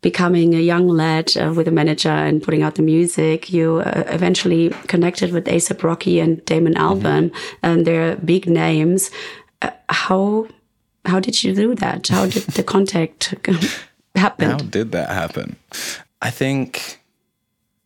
becoming 0.01 0.55
a 0.55 0.61
young 0.61 0.89
lad 0.89 1.37
uh, 1.37 1.53
with 1.55 1.69
a 1.69 1.73
manager 1.73 2.09
and 2.09 2.43
putting 2.43 2.63
out 2.63 2.77
the 2.77 2.83
music, 2.83 3.53
you 3.53 3.79
uh, 3.81 4.05
eventually 4.07 4.71
connected 4.87 5.33
with 5.33 5.47
ASAP 5.47 5.83
Rocky 5.83 6.21
and 6.21 6.45
Damon 6.45 6.75
Albarn, 6.75 7.33
and 7.63 7.87
they're 7.87 8.17
big 8.17 8.49
names. 8.49 9.11
Uh, 9.63 9.71
how 9.89 10.47
how 11.09 11.21
did 11.21 11.43
you 11.43 11.55
do 11.55 11.75
that? 11.77 12.09
How 12.09 12.27
did 12.27 12.43
the 12.45 12.63
contact 12.63 13.35
happen? 14.15 14.51
How 14.51 14.59
did 14.59 14.93
that 14.93 15.11
happen? 15.11 15.57
I 16.21 16.31
think 16.31 17.01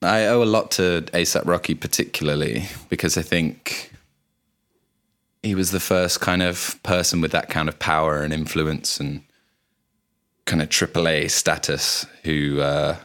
I 0.03 0.27
owe 0.27 0.43
a 0.43 0.45
lot 0.45 0.71
to 0.73 1.03
ASAP 1.13 1.47
Rocky, 1.47 1.75
particularly 1.75 2.65
because 2.89 3.17
I 3.17 3.23
think 3.23 3.93
he 5.43 5.55
was 5.55 5.71
the 5.71 5.81
first 5.81 6.21
kind 6.21 6.43
of 6.43 6.79
person 6.83 7.21
with 7.21 7.33
that 7.33 7.49
kind 7.49 7.69
of 7.69 7.79
power 7.79 8.23
and 8.23 8.33
influence 8.33 9.01
and 9.01 9.23
kind 10.45 10.63
of 10.63 10.69
AAA 10.69 11.31
status 11.31 12.07
who 12.25 12.61
uh, 12.61 12.97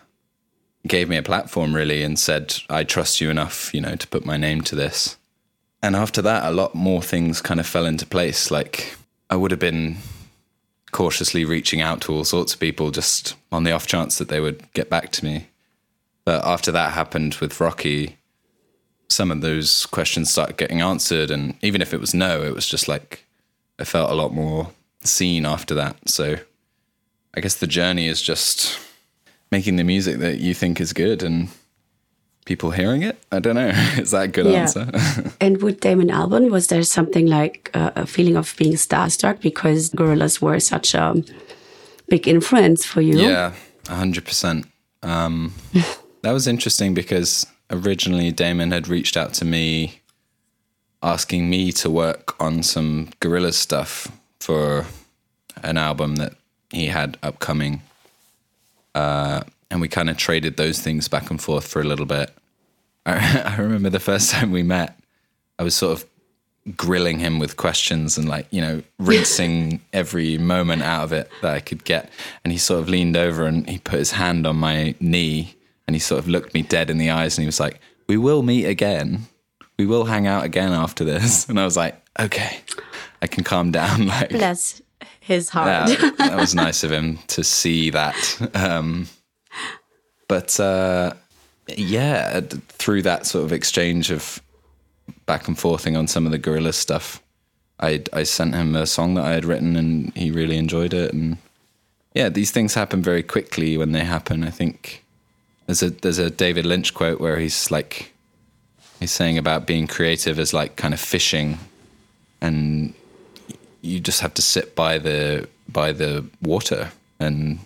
gave 0.88 1.10
me 1.10 1.18
a 1.18 1.24
platform 1.24 1.76
really 1.76 2.04
and 2.04 2.18
said, 2.18 2.56
I 2.70 2.84
trust 2.84 3.22
you 3.22 3.30
enough, 3.30 3.74
you 3.74 3.82
know, 3.82 3.96
to 3.96 4.08
put 4.08 4.26
my 4.26 4.38
name 4.38 4.62
to 4.62 4.76
this. 4.76 5.18
And 5.82 5.96
after 5.96 6.22
that, 6.24 6.46
a 6.46 6.52
lot 6.52 6.74
more 6.74 7.02
things 7.02 7.42
kind 7.42 7.60
of 7.60 7.68
fell 7.68 7.86
into 7.86 8.06
place. 8.06 8.50
Like 8.50 8.96
I 9.30 9.36
would 9.36 9.52
have 9.52 9.60
been 9.60 9.98
cautiously 10.92 11.44
reaching 11.46 11.82
out 11.82 12.02
to 12.02 12.14
all 12.14 12.24
sorts 12.24 12.54
of 12.54 12.60
people 12.60 12.92
just 12.92 13.36
on 13.52 13.64
the 13.64 13.72
off 13.72 13.88
chance 13.88 14.18
that 14.18 14.30
they 14.30 14.40
would 14.40 14.72
get 14.74 14.90
back 14.90 15.12
to 15.12 15.26
me. 15.26 15.48
But 16.26 16.46
after 16.46 16.72
that 16.72 16.94
happened 16.94 17.36
with 17.36 17.60
Rocky, 17.60 18.18
some 19.10 19.32
of 19.32 19.42
those 19.42 19.86
questions 19.86 20.32
started 20.32 20.58
getting 20.58 20.82
answered. 20.82 21.32
And 21.32 21.56
even 21.62 21.82
if 21.82 21.94
it 21.94 22.00
was 22.00 22.14
no, 22.14 22.44
it 22.44 22.54
was 22.54 22.68
just 22.68 22.88
like 22.88 23.26
I 23.80 23.84
felt 23.84 24.12
a 24.12 24.16
lot 24.16 24.34
more 24.34 24.72
seen 25.02 25.46
after 25.46 25.76
that. 25.76 26.10
So 26.10 26.38
I 27.34 27.40
guess 27.40 27.56
the 27.56 27.68
journey 27.68 28.08
is 28.08 28.22
just 28.22 28.80
making 29.52 29.76
the 29.76 29.84
music 29.84 30.18
that 30.20 30.40
you 30.40 30.54
think 30.54 30.82
is 30.82 30.94
good 30.94 31.24
and 31.24 31.50
people 32.48 32.72
hearing 32.72 33.04
it. 33.04 33.22
I 33.32 33.40
don't 33.40 33.56
know. 33.56 33.68
Is 33.98 34.12
that 34.12 34.24
a 34.24 34.28
good 34.28 34.46
yeah. 34.48 34.62
answer? 34.62 34.90
and 35.42 35.62
with 35.62 35.82
Damon 35.82 36.08
Albarn, 36.08 36.50
was 36.50 36.68
there 36.68 36.82
something 36.82 37.28
like 37.28 37.70
uh, 37.74 37.92
a 37.96 38.08
feeling 38.08 38.38
of 38.38 38.56
being 38.58 38.74
starstruck 38.74 39.42
because 39.42 39.92
Gorillaz 39.92 40.42
were 40.42 40.60
such 40.60 40.96
a 40.96 41.24
big 42.08 42.28
influence 42.28 42.86
for 42.86 43.02
you? 43.02 43.20
Yeah, 43.20 43.54
hundred 43.88 44.24
um, 44.24 44.26
percent. 44.26 44.66
That 46.24 46.34
was 46.34 46.48
interesting 46.48 46.94
because 46.94 47.46
originally 47.70 48.32
Damon 48.32 48.72
had 48.72 48.88
reached 48.88 49.16
out 49.16 49.34
to 49.36 49.46
me 49.46 50.02
asking 51.02 51.50
me 51.50 51.72
to 51.72 51.90
work 51.90 52.36
on 52.42 52.64
some 52.64 53.10
Gorillaz 53.22 53.54
stuff 53.54 54.12
for 54.40 54.86
an 55.64 55.78
album 55.78 56.16
that 56.16 56.34
he 56.72 56.88
had 56.88 57.18
upcoming. 57.22 57.82
Uh, 58.96 59.44
and 59.70 59.82
we 59.82 59.88
kind 59.88 60.10
of 60.10 60.18
traded 60.18 60.58
those 60.58 60.80
things 60.80 61.08
back 61.08 61.30
and 61.30 61.42
forth 61.42 61.68
for 61.68 61.82
a 61.82 61.84
little 61.84 62.06
bit. 62.06 62.32
I, 63.06 63.56
I 63.58 63.62
remember 63.62 63.90
the 63.90 64.00
first 64.00 64.32
time 64.32 64.52
we 64.52 64.64
met, 64.64 64.98
I 65.60 65.64
was 65.64 65.76
sort 65.76 66.00
of 66.00 66.06
grilling 66.76 67.20
him 67.20 67.40
with 67.40 67.56
questions 67.56 68.18
and 68.18 68.28
like 68.28 68.46
you 68.52 68.60
know 68.60 68.84
rinsing 69.00 69.80
every 69.94 70.38
moment 70.38 70.82
out 70.84 71.06
of 71.06 71.14
it 71.14 71.30
that 71.42 71.56
I 71.56 71.62
could 71.62 71.86
get 71.86 72.12
and 72.44 72.52
he 72.52 72.58
sort 72.58 72.82
of 72.82 72.90
leaned 72.90 73.16
over 73.16 73.46
and 73.46 73.70
he 73.70 73.78
put 73.78 74.00
his 74.00 74.12
hand 74.12 74.46
on 74.46 74.58
my 74.58 74.94
knee 75.00 75.56
and 75.88 75.96
he 75.96 76.00
sort 76.00 76.20
of 76.20 76.28
looked 76.28 76.54
me 76.54 76.64
dead 76.64 76.90
in 76.90 76.98
the 76.98 77.10
eyes 77.10 77.38
and 77.38 77.44
he 77.44 77.46
was 77.46 77.62
like 77.62 77.80
we 78.08 78.18
will 78.18 78.44
meet 78.44 78.66
again 78.66 79.28
we 79.80 79.86
will 79.86 80.04
hang 80.04 80.28
out 80.28 80.44
again 80.44 80.74
after 80.74 81.06
this 81.06 81.48
and 81.50 81.58
I 81.58 81.64
was 81.64 81.78
like 81.78 81.96
okay 82.20 82.60
I 83.22 83.28
can 83.28 83.46
calm 83.46 83.72
down 83.72 84.08
like 84.08 84.32
bless 84.32 84.82
his 85.28 85.50
heart. 85.50 85.90
Yeah, 85.90 86.12
that 86.20 86.38
was 86.38 86.56
nice 86.56 86.86
of 86.86 86.92
him 86.92 87.20
to 87.28 87.44
see 87.44 87.90
that. 87.90 88.16
Um, 88.54 89.08
but 90.28 90.60
uh, 90.60 91.14
yeah, 91.68 92.42
through 92.70 93.02
that 93.04 93.26
sort 93.26 93.46
of 93.46 93.52
exchange 93.52 94.12
of 94.12 94.42
back 95.26 95.48
and 95.48 95.58
forthing 95.58 95.96
on 95.96 96.08
some 96.08 96.26
of 96.26 96.32
the 96.32 96.38
gorilla 96.38 96.74
stuff, 96.74 97.22
I 97.80 98.04
I 98.14 98.24
sent 98.24 98.56
him 98.56 98.76
a 98.76 98.86
song 98.86 99.16
that 99.16 99.26
I 99.26 99.34
had 99.34 99.46
written, 99.46 99.76
and 99.76 100.16
he 100.16 100.32
really 100.32 100.58
enjoyed 100.58 100.94
it. 100.94 101.14
And 101.14 101.38
yeah, 102.14 102.30
these 102.30 102.52
things 102.52 102.74
happen 102.74 103.02
very 103.02 103.24
quickly 103.24 103.78
when 103.78 103.92
they 103.92 104.04
happen. 104.04 104.44
I 104.44 104.50
think 104.50 105.04
there's 105.66 105.84
a 105.84 105.90
there's 105.90 106.20
a 106.20 106.30
David 106.30 106.66
Lynch 106.66 106.94
quote 106.94 107.20
where 107.20 107.38
he's 107.38 107.72
like 107.72 108.14
he's 109.00 109.12
saying 109.12 109.38
about 109.38 109.68
being 109.68 109.88
creative 109.88 110.40
as 110.40 110.54
like 110.54 110.76
kind 110.76 110.94
of 110.94 111.00
fishing 111.00 111.60
and 112.42 112.94
you 113.82 114.00
just 114.00 114.22
have 114.22 114.34
to 114.36 114.42
sit 114.42 114.76
by 114.76 114.98
the 114.98 115.48
by 115.70 115.92
the 115.92 116.26
water, 116.42 116.92
and 117.20 117.60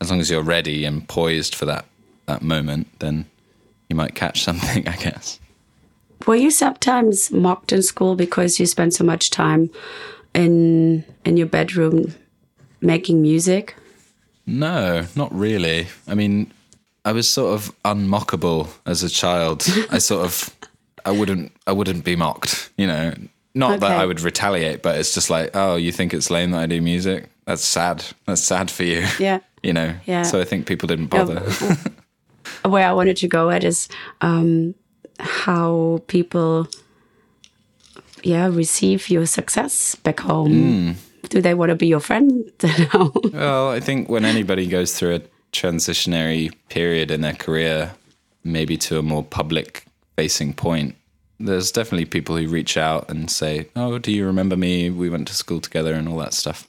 as 0.00 0.10
long 0.10 0.20
as 0.20 0.30
you're 0.30 0.42
ready 0.42 0.84
and 0.84 1.08
poised 1.08 1.54
for 1.54 1.66
that 1.66 1.84
that 2.28 2.42
moment, 2.42 2.86
then 3.00 3.26
you 3.88 3.96
might 3.96 4.14
catch 4.14 4.42
something, 4.42 4.86
I 4.88 4.96
guess. 4.96 5.40
Were 6.26 6.36
you 6.36 6.50
sometimes 6.50 7.30
mocked 7.30 7.72
in 7.72 7.82
school 7.82 8.14
because 8.14 8.60
you 8.60 8.66
spent 8.66 8.94
so 8.94 9.04
much 9.04 9.30
time 9.30 9.70
in 10.34 11.04
in 11.24 11.36
your 11.36 11.46
bedroom 11.46 12.14
making 12.80 13.22
music? 13.22 13.74
No, 14.46 15.06
not 15.14 15.32
really. 15.34 15.88
I 16.06 16.14
mean, 16.14 16.52
I 17.04 17.12
was 17.12 17.28
sort 17.28 17.54
of 17.54 17.74
unmockable 17.84 18.68
as 18.86 19.02
a 19.02 19.08
child. 19.08 19.66
I 19.90 19.98
sort 19.98 20.24
of 20.24 20.54
I 21.04 21.12
wouldn't 21.12 21.52
I 21.66 21.72
wouldn't 21.72 22.04
be 22.04 22.16
mocked, 22.16 22.70
you 22.76 22.86
know. 22.86 23.14
Not 23.54 23.70
okay. 23.72 23.80
that 23.80 23.98
I 23.98 24.06
would 24.06 24.20
retaliate, 24.20 24.82
but 24.82 24.98
it's 24.98 25.14
just 25.14 25.30
like, 25.30 25.50
oh, 25.54 25.76
you 25.76 25.90
think 25.90 26.14
it's 26.14 26.30
lame 26.30 26.52
that 26.52 26.58
I 26.58 26.66
do 26.66 26.80
music? 26.80 27.28
That's 27.46 27.64
sad. 27.64 28.04
That's 28.26 28.42
sad 28.42 28.70
for 28.70 28.84
you. 28.84 29.06
Yeah. 29.18 29.40
you 29.62 29.72
know. 29.72 29.94
Yeah. 30.06 30.22
So 30.22 30.40
I 30.40 30.44
think 30.44 30.66
people 30.66 30.86
didn't 30.86 31.06
bother. 31.06 31.42
Where 32.64 32.86
I 32.86 32.92
wanted 32.92 33.16
to 33.18 33.28
go 33.28 33.50
at 33.50 33.64
is 33.64 33.88
um, 34.20 34.74
how 35.18 36.02
people, 36.06 36.68
yeah, 38.22 38.48
receive 38.48 39.08
your 39.08 39.26
success 39.26 39.94
back 39.94 40.20
home. 40.20 40.52
Mm. 40.52 40.94
Do 41.28 41.40
they 41.40 41.54
want 41.54 41.70
to 41.70 41.74
be 41.74 41.86
your 41.86 42.00
friend? 42.00 42.50
well, 43.32 43.70
I 43.70 43.80
think 43.80 44.08
when 44.08 44.24
anybody 44.24 44.66
goes 44.66 44.98
through 44.98 45.16
a 45.16 45.22
transitionary 45.52 46.52
period 46.68 47.10
in 47.10 47.20
their 47.20 47.34
career, 47.34 47.92
maybe 48.44 48.76
to 48.76 48.98
a 48.98 49.02
more 49.02 49.24
public 49.24 49.84
facing 50.16 50.54
point, 50.54 50.94
there's 51.40 51.70
definitely 51.70 52.06
people 52.06 52.36
who 52.36 52.48
reach 52.48 52.76
out 52.76 53.10
and 53.10 53.30
say, 53.30 53.68
"Oh, 53.76 53.98
do 53.98 54.10
you 54.10 54.26
remember 54.26 54.56
me? 54.56 54.90
We 54.90 55.08
went 55.08 55.28
to 55.28 55.34
school 55.34 55.60
together 55.60 55.94
and 55.94 56.08
all 56.08 56.18
that 56.18 56.34
stuff." 56.34 56.66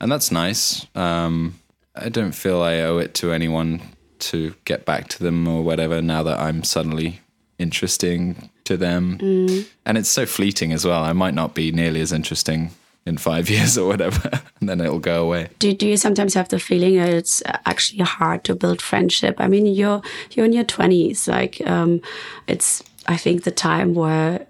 And 0.00 0.10
that's 0.10 0.30
nice. 0.30 0.86
Um, 0.94 1.58
I 1.94 2.08
don't 2.08 2.32
feel 2.32 2.62
I 2.62 2.80
owe 2.80 2.98
it 2.98 3.14
to 3.14 3.32
anyone 3.32 3.82
to 4.20 4.54
get 4.64 4.84
back 4.84 5.08
to 5.08 5.22
them 5.22 5.46
or 5.48 5.62
whatever 5.62 6.00
now 6.00 6.22
that 6.22 6.38
I'm 6.38 6.62
suddenly 6.64 7.20
interesting 7.58 8.50
to 8.64 8.76
them. 8.76 9.18
Mm. 9.18 9.66
And 9.84 9.98
it's 9.98 10.08
so 10.08 10.26
fleeting 10.26 10.72
as 10.72 10.84
well. 10.84 11.02
I 11.02 11.12
might 11.12 11.34
not 11.34 11.54
be 11.54 11.72
nearly 11.72 12.00
as 12.00 12.12
interesting 12.12 12.70
in 13.06 13.18
five 13.18 13.50
years 13.54 13.76
or 13.78 13.88
whatever, 13.88 14.30
and 14.60 14.68
then 14.68 14.80
it'll 14.80 14.98
go 14.98 15.24
away. 15.24 15.48
Do, 15.58 15.72
do 15.72 15.86
you 15.86 15.96
sometimes 15.96 16.34
have 16.34 16.48
the 16.48 16.58
feeling 16.58 16.96
that 16.96 17.10
it's 17.10 17.42
actually 17.66 18.04
hard 18.04 18.44
to 18.44 18.54
build 18.54 18.80
friendship? 18.80 19.36
I 19.38 19.48
mean, 19.48 19.66
you're 19.66 20.02
you're 20.32 20.46
in 20.46 20.52
your 20.52 20.64
twenties. 20.64 21.28
Like, 21.28 21.60
um, 21.66 22.00
it's 22.46 22.82
I 23.06 23.16
think 23.16 23.44
the 23.44 23.50
time 23.50 23.94
where 23.94 24.46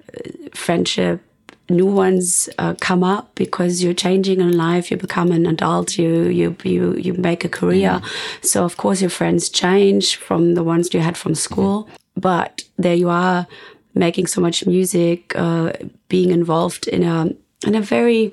friendship 0.55 1.23
new 1.71 1.87
ones 1.87 2.49
uh, 2.59 2.75
come 2.81 3.03
up 3.03 3.35
because 3.35 3.83
you're 3.83 3.95
changing 3.95 4.41
in 4.41 4.57
life 4.57 4.91
you 4.91 4.97
become 4.97 5.31
an 5.33 5.47
adult 5.47 5.99
you 5.99 6.25
you 6.25 6.57
you 6.65 6.95
you 6.97 7.15
make 7.15 7.45
a 7.45 7.49
career 7.49 8.01
mm. 8.03 8.45
so 8.45 8.65
of 8.65 8.77
course 8.77 9.01
your 9.01 9.11
friends 9.11 9.49
change 9.49 10.17
from 10.17 10.55
the 10.55 10.63
ones 10.63 10.93
you 10.93 11.01
had 11.01 11.17
from 11.17 11.35
school 11.35 11.85
mm. 11.85 11.91
but 12.17 12.63
there 12.77 12.95
you 12.95 13.09
are 13.09 13.47
making 13.95 14.27
so 14.27 14.41
much 14.41 14.67
music 14.67 15.35
uh, 15.37 15.73
being 16.09 16.31
involved 16.31 16.89
in 16.89 17.03
a 17.03 17.33
in 17.67 17.75
a 17.75 17.81
very 17.81 18.33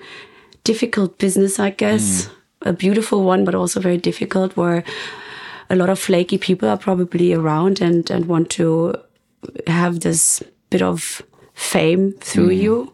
difficult 0.64 1.18
business 1.18 1.60
i 1.60 1.70
guess 1.70 2.26
mm. 2.26 2.32
a 2.62 2.74
beautiful 2.74 3.24
one 3.24 3.46
but 3.46 3.56
also 3.56 3.80
very 3.80 3.98
difficult 3.98 4.58
where 4.58 4.84
a 5.70 5.76
lot 5.76 5.90
of 5.90 6.00
flaky 6.00 6.38
people 6.38 6.70
are 6.70 6.78
probably 6.78 7.34
around 7.34 7.82
and 7.82 8.12
and 8.12 8.26
want 8.26 8.50
to 8.50 8.96
have 9.68 10.00
this 10.00 10.44
bit 10.70 10.82
of 10.82 11.22
fame 11.54 12.14
through 12.20 12.50
mm. 12.50 12.62
you. 12.62 12.94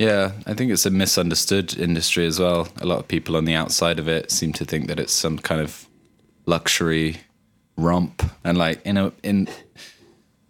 Yeah, 0.00 0.32
I 0.46 0.54
think 0.54 0.72
it's 0.72 0.86
a 0.86 0.90
misunderstood 0.90 1.76
industry 1.76 2.24
as 2.24 2.40
well. 2.40 2.68
A 2.80 2.86
lot 2.86 3.00
of 3.00 3.06
people 3.06 3.36
on 3.36 3.44
the 3.44 3.52
outside 3.52 3.98
of 3.98 4.08
it 4.08 4.30
seem 4.30 4.50
to 4.54 4.64
think 4.64 4.86
that 4.86 4.98
it's 4.98 5.12
some 5.12 5.38
kind 5.38 5.60
of 5.60 5.86
luxury 6.46 7.18
romp, 7.76 8.22
and 8.42 8.56
like 8.56 8.80
in 8.86 8.96
a 8.96 9.12
in 9.22 9.46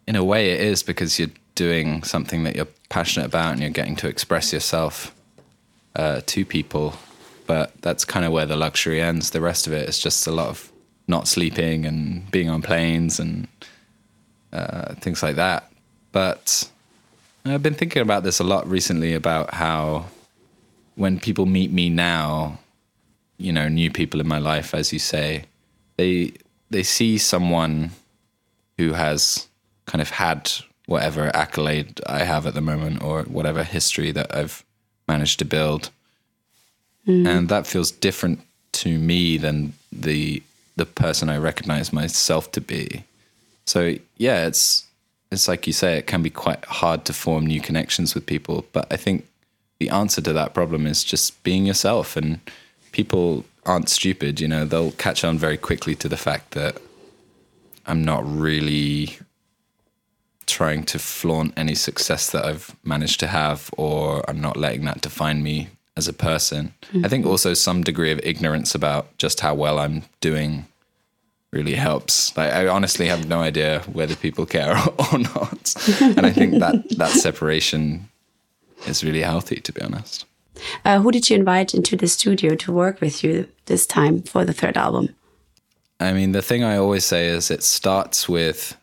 in 0.07 0.15
a 0.15 0.23
way, 0.23 0.53
it 0.53 0.61
is 0.61 0.85
because 0.85 1.19
you're 1.19 1.35
doing 1.57 2.05
something 2.05 2.45
that 2.45 2.55
you're 2.55 2.69
passionate 2.91 3.27
about 3.27 3.51
and 3.51 3.61
you're 3.61 3.71
getting 3.71 3.97
to 3.97 4.07
express 4.07 4.53
yourself 4.53 5.13
uh, 5.97 6.21
to 6.27 6.45
people. 6.45 6.95
But 7.49 7.73
that's 7.83 8.05
kind 8.05 8.25
of 8.25 8.31
where 8.31 8.47
the 8.47 8.55
luxury 8.55 9.01
ends. 9.01 9.31
The 9.31 9.41
rest 9.41 9.67
of 9.67 9.73
it 9.73 9.89
is 9.89 9.99
just 9.99 10.29
a 10.29 10.31
lot 10.31 10.47
of 10.47 10.71
not 11.09 11.27
sleeping 11.27 11.87
and 11.87 12.31
being 12.31 12.49
on 12.49 12.63
planes 12.63 13.19
and 13.19 13.49
uh, 14.53 14.95
things 14.95 15.25
like 15.25 15.35
that. 15.35 15.73
But 16.13 16.71
I've 17.45 17.63
been 17.63 17.75
thinking 17.75 18.03
about 18.03 18.23
this 18.23 18.39
a 18.39 18.45
lot 18.45 18.69
recently 18.69 19.15
about 19.15 19.55
how 19.55 20.07
when 20.95 21.19
people 21.19 21.47
meet 21.47 21.73
me 21.73 21.89
now, 21.89 22.59
you 23.39 23.53
know, 23.53 23.69
new 23.69 23.91
people 23.91 24.21
in 24.21 24.29
my 24.29 24.39
life, 24.39 24.75
as 24.75 24.93
you 24.93 24.99
say, 24.99 25.45
they 25.97 26.33
they 26.71 26.83
see 26.83 27.19
someone 27.19 27.91
who 28.77 28.93
has 28.93 29.49
kind 29.87 30.03
of 30.03 30.11
had 30.11 30.51
whatever 30.87 31.35
accolade 31.35 32.01
I 32.07 32.25
have 32.25 32.47
at 32.47 32.55
the 32.55 32.61
moment 32.61 33.03
or 33.03 33.23
whatever 33.23 33.65
history 33.65 34.13
that 34.13 34.35
I've 34.35 34.65
managed 35.09 35.39
to 35.39 35.45
build. 35.45 35.91
Hmm. 37.07 37.27
And 37.27 37.49
that 37.49 37.67
feels 37.67 37.91
different 37.91 38.41
to 38.73 38.99
me 38.99 39.39
than 39.39 39.73
the 39.91 40.43
the 40.77 40.87
person 40.87 41.29
I 41.29 41.39
recognize 41.39 41.93
myself 41.93 42.53
to 42.53 42.61
be. 42.61 43.05
So 43.67 43.97
yeah, 44.17 44.47
it's 44.47 44.87
it's 45.31 45.49
like 45.49 45.67
you 45.67 45.73
say, 45.73 45.97
it 45.97 46.07
can 46.07 46.23
be 46.23 46.31
quite 46.31 46.65
hard 46.65 47.05
to 47.05 47.13
form 47.13 47.47
new 47.47 47.61
connections 47.61 48.15
with 48.15 48.27
people. 48.27 48.65
But 48.73 48.93
I 48.93 48.97
think 48.97 49.27
the 49.79 49.91
answer 49.91 50.21
to 50.21 50.33
that 50.33 50.55
problem 50.55 50.87
is 50.87 51.05
just 51.05 51.43
being 51.43 51.67
yourself 51.67 52.17
and 52.17 52.41
people 52.93 53.45
aren't 53.65 53.89
stupid, 53.89 54.41
you 54.41 54.49
know, 54.49 54.65
they'll 54.65 54.93
catch 54.93 55.25
on 55.25 55.39
very 55.39 55.57
quickly 55.57 55.95
to 55.95 56.09
the 56.09 56.17
fact 56.17 56.53
that 56.53 56.77
I'm 57.87 58.05
not 58.05 58.23
really 58.27 59.19
trying 60.47 60.83
to 60.85 60.99
flaunt 60.99 61.55
any 61.57 61.75
success 61.75 62.31
that 62.31 62.45
I've 62.45 62.75
managed 62.85 63.21
to 63.21 63.29
have, 63.29 63.71
or 63.77 64.29
I'm 64.29 64.41
not 64.41 64.57
letting 64.57 64.85
that 64.87 65.01
define 65.01 65.43
me 65.43 65.69
as 65.97 66.09
a 66.09 66.13
person. 66.13 66.75
I 67.05 67.09
think 67.09 67.25
mm-hmm. 67.25 67.31
also 67.31 67.55
some 67.55 67.83
degree 67.83 68.11
of 68.11 68.21
ignorance 68.25 68.75
about 68.75 69.17
just 69.19 69.41
how 69.41 69.55
well 69.55 69.79
I'm 69.79 70.03
doing 70.21 70.67
really 71.53 71.75
helps. 71.75 72.37
Like 72.37 72.53
I 72.53 72.67
honestly 72.69 73.07
have 73.07 73.29
no 73.29 73.41
idea 73.41 73.81
whether 73.93 74.15
people 74.17 74.47
care 74.47 74.77
or 75.13 75.19
not, 75.19 75.75
and 76.01 76.27
I 76.27 76.31
think 76.31 76.59
that 76.61 76.89
that 76.97 77.11
separation 77.11 78.09
is 78.87 79.05
really 79.05 79.23
healthy, 79.23 79.57
to 79.61 79.73
be 79.73 79.83
honest. 79.83 80.27
Uh, 80.85 81.01
who 81.01 81.11
did 81.11 81.31
you 81.31 81.37
invite 81.37 81.75
into 81.75 81.97
the 81.97 82.07
studio 82.07 82.55
to 82.55 82.73
work 82.73 83.01
with 83.01 83.25
you 83.25 83.49
this 83.67 83.87
time 83.87 84.23
for 84.23 84.45
the 84.45 84.53
third 84.53 84.77
album? 84.77 85.15
I 85.99 86.13
mean, 86.13 86.33
the 86.33 86.43
thing 86.43 86.65
I 86.65 86.77
always 86.77 87.05
say 87.05 87.29
is 87.29 87.51
it 87.51 87.63
starts 87.63 88.29
with 88.29 88.77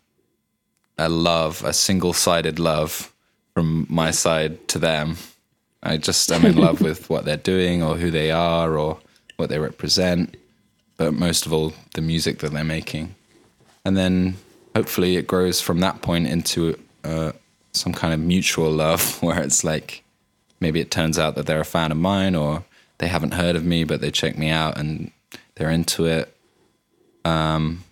a 0.97 1.09
love, 1.09 1.63
a 1.63 1.73
single 1.73 2.13
sided 2.13 2.59
love 2.59 3.13
from 3.53 3.87
my 3.89 4.11
side 4.11 4.67
to 4.69 4.79
them. 4.79 5.17
I 5.81 5.97
just 5.97 6.31
am 6.31 6.45
in 6.45 6.57
love 6.57 6.81
with 6.87 7.09
what 7.09 7.25
they're 7.25 7.37
doing 7.37 7.81
or 7.81 7.95
who 7.95 8.11
they 8.11 8.31
are 8.31 8.77
or 8.77 8.99
what 9.37 9.49
they 9.49 9.59
represent, 9.59 10.35
but 10.97 11.13
most 11.13 11.45
of 11.45 11.53
all, 11.53 11.73
the 11.93 12.01
music 12.01 12.39
that 12.39 12.51
they're 12.51 12.63
making. 12.63 13.15
And 13.85 13.95
then 13.95 14.37
hopefully 14.75 15.15
it 15.15 15.27
grows 15.27 15.61
from 15.61 15.79
that 15.79 16.01
point 16.01 16.27
into 16.27 16.77
uh, 17.03 17.31
some 17.71 17.93
kind 17.93 18.13
of 18.13 18.19
mutual 18.19 18.71
love 18.71 19.21
where 19.23 19.41
it's 19.41 19.63
like 19.63 20.03
maybe 20.59 20.79
it 20.79 20.91
turns 20.91 21.17
out 21.17 21.35
that 21.35 21.45
they're 21.45 21.61
a 21.61 21.65
fan 21.65 21.91
of 21.91 21.97
mine 21.97 22.35
or 22.35 22.63
they 22.97 23.07
haven't 23.07 23.33
heard 23.33 23.55
of 23.55 23.63
me, 23.63 23.83
but 23.83 24.01
they 24.01 24.11
check 24.11 24.37
me 24.37 24.49
out 24.49 24.77
and 24.77 25.11
they're 25.55 25.69
into 25.69 26.05
it. 26.05 26.35
Um, 27.23 27.83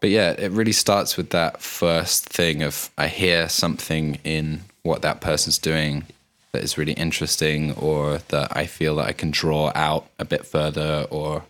but 0.00 0.10
yeah, 0.10 0.30
it 0.38 0.52
really 0.52 0.72
starts 0.72 1.16
with 1.16 1.30
that 1.30 1.60
first 1.60 2.28
thing 2.28 2.62
of 2.62 2.90
I 2.96 3.08
hear 3.08 3.48
something 3.48 4.18
in 4.24 4.62
what 4.82 5.02
that 5.02 5.20
person's 5.20 5.58
doing 5.58 6.04
that 6.52 6.62
is 6.62 6.78
really 6.78 6.92
interesting, 6.92 7.72
or 7.72 8.18
that 8.28 8.56
I 8.56 8.66
feel 8.66 8.96
that 8.96 9.06
I 9.06 9.12
can 9.12 9.30
draw 9.30 9.72
out 9.74 10.06
a 10.18 10.24
bit 10.24 10.46
further, 10.46 11.06
or 11.10 11.44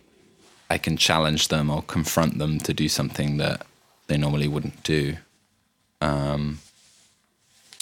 I 0.69 0.77
can 0.77 0.97
challenge 0.97 1.47
them 1.47 1.69
or 1.69 1.81
confront 1.81 2.37
them 2.39 2.59
to 2.59 2.73
do 2.73 2.89
something 2.89 3.37
that 3.37 3.65
they 4.07 4.17
normally 4.17 4.47
wouldn't 4.47 4.83
do. 4.83 5.17
Um, 6.01 6.59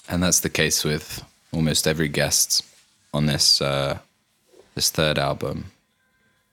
and 0.08 0.22
that's 0.22 0.42
the 0.42 0.50
case 0.50 0.84
with 0.84 1.24
almost 1.52 1.88
every 1.88 2.08
guest 2.08 2.64
on 3.14 3.26
this 3.26 3.62
uh, 3.62 4.00
this 4.76 4.92
third 4.92 5.18
album. 5.18 5.72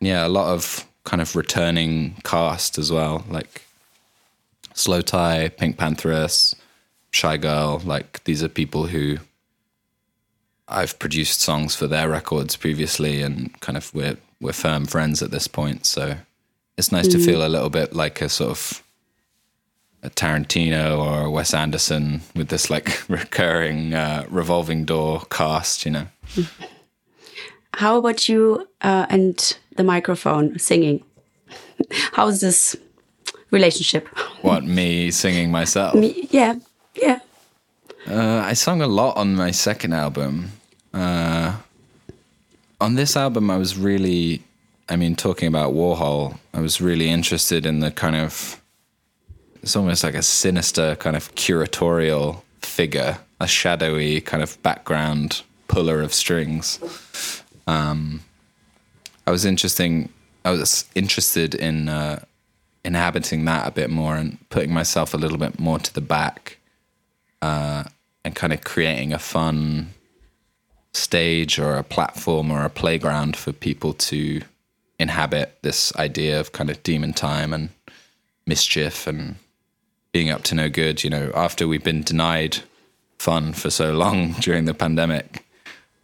Yeah, 0.00 0.26
a 0.26 0.28
lot 0.28 0.48
of 0.52 0.86
kind 1.04 1.20
of 1.20 1.36
returning 1.36 2.16
cast 2.24 2.78
as 2.78 2.90
well, 2.90 3.24
like 3.28 3.62
Slowthai, 4.74 5.56
Pink 5.56 5.76
Pantheress, 5.76 6.54
Shygirl. 7.12 7.84
Like 7.84 8.24
these 8.24 8.42
are 8.42 8.48
people 8.48 8.86
who 8.86 9.18
I've 10.68 10.98
produced 10.98 11.40
songs 11.40 11.74
for 11.74 11.86
their 11.86 12.08
records 12.08 12.56
previously, 12.56 13.20
and 13.20 13.60
kind 13.60 13.76
of 13.76 13.92
we're 13.94 14.16
we're 14.42 14.52
firm 14.52 14.84
friends 14.84 15.22
at 15.22 15.30
this 15.30 15.48
point. 15.48 15.86
So 15.86 16.16
it's 16.76 16.92
nice 16.92 17.08
to 17.08 17.18
feel 17.18 17.46
a 17.46 17.48
little 17.48 17.70
bit 17.70 17.94
like 17.94 18.20
a 18.20 18.28
sort 18.28 18.50
of 18.50 18.82
a 20.02 20.10
Tarantino 20.10 20.98
or 20.98 21.26
a 21.26 21.30
Wes 21.30 21.54
Anderson 21.54 22.22
with 22.34 22.48
this 22.48 22.68
like 22.68 23.02
recurring 23.08 23.94
uh, 23.94 24.26
revolving 24.28 24.84
door 24.84 25.22
cast, 25.30 25.84
you 25.84 25.92
know. 25.92 26.06
How 27.74 27.96
about 27.96 28.28
you 28.28 28.68
uh, 28.82 29.06
and 29.08 29.56
the 29.76 29.84
microphone 29.84 30.58
singing? 30.58 31.02
How's 32.12 32.40
this 32.40 32.76
relationship? 33.50 34.08
What 34.42 34.64
me 34.64 35.10
singing 35.10 35.50
myself? 35.50 35.94
Me- 35.94 36.28
yeah, 36.30 36.56
yeah. 36.94 37.20
Uh, 38.06 38.42
I 38.44 38.54
sung 38.54 38.82
a 38.82 38.86
lot 38.88 39.16
on 39.16 39.36
my 39.36 39.52
second 39.52 39.92
album. 39.92 40.50
Uh, 40.92 41.56
on 42.82 42.96
this 42.96 43.16
album, 43.16 43.48
I 43.48 43.56
was 43.58 43.78
really, 43.78 44.42
I 44.88 44.96
mean, 44.96 45.14
talking 45.14 45.46
about 45.46 45.72
Warhol, 45.72 46.36
I 46.52 46.60
was 46.60 46.80
really 46.80 47.08
interested 47.08 47.64
in 47.64 47.78
the 47.78 47.92
kind 47.92 48.16
of, 48.16 48.60
it's 49.62 49.76
almost 49.76 50.02
like 50.02 50.16
a 50.16 50.22
sinister 50.22 50.96
kind 50.96 51.14
of 51.14 51.32
curatorial 51.36 52.42
figure, 52.60 53.18
a 53.40 53.46
shadowy 53.46 54.20
kind 54.20 54.42
of 54.42 54.60
background 54.64 55.42
puller 55.68 56.02
of 56.02 56.12
strings. 56.12 56.80
Um, 57.68 58.22
I 59.28 59.30
was 59.30 59.44
interesting. 59.44 60.08
I 60.44 60.50
was 60.50 60.84
interested 60.96 61.54
in 61.54 61.88
uh, 61.88 62.24
inhabiting 62.84 63.44
that 63.44 63.68
a 63.68 63.70
bit 63.70 63.90
more 63.90 64.16
and 64.16 64.38
putting 64.50 64.74
myself 64.74 65.14
a 65.14 65.16
little 65.16 65.38
bit 65.38 65.60
more 65.60 65.78
to 65.78 65.94
the 65.94 66.00
back, 66.00 66.58
uh, 67.40 67.84
and 68.24 68.34
kind 68.34 68.52
of 68.52 68.64
creating 68.64 69.12
a 69.12 69.20
fun 69.20 69.94
stage 70.94 71.58
or 71.58 71.76
a 71.76 71.84
platform 71.84 72.50
or 72.50 72.64
a 72.64 72.70
playground 72.70 73.36
for 73.36 73.52
people 73.52 73.94
to 73.94 74.42
inhabit 74.98 75.58
this 75.62 75.94
idea 75.96 76.38
of 76.38 76.52
kind 76.52 76.70
of 76.70 76.82
demon 76.82 77.12
time 77.12 77.52
and 77.52 77.70
mischief 78.46 79.06
and 79.06 79.36
being 80.12 80.30
up 80.30 80.42
to 80.44 80.54
no 80.54 80.68
good. 80.68 81.02
You 81.02 81.10
know, 81.10 81.32
after 81.34 81.66
we've 81.66 81.84
been 81.84 82.02
denied 82.02 82.58
fun 83.22 83.52
for 83.52 83.70
so 83.70 83.92
long 83.92 84.32
during 84.40 84.64
the 84.64 84.74
pandemic. 84.74 85.44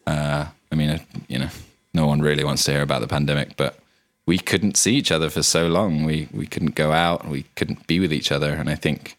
Uh, 0.06 0.46
I 0.70 0.74
mean, 0.74 0.90
uh, 0.90 0.98
you 1.26 1.38
know, 1.38 1.48
no 1.92 2.06
one 2.06 2.20
really 2.20 2.44
wants 2.44 2.64
to 2.64 2.72
hear 2.72 2.82
about 2.82 3.00
the 3.00 3.08
pandemic, 3.08 3.56
but 3.56 3.78
we 4.24 4.38
couldn't 4.38 4.76
see 4.76 4.94
each 4.94 5.10
other 5.10 5.28
for 5.28 5.42
so 5.42 5.66
long. 5.66 6.04
We 6.04 6.28
we 6.32 6.46
couldn't 6.46 6.74
go 6.74 6.92
out. 6.92 7.26
We 7.26 7.44
couldn't 7.56 7.86
be 7.86 7.98
with 7.98 8.12
each 8.12 8.30
other, 8.30 8.52
and 8.52 8.70
I 8.70 8.76
think 8.76 9.16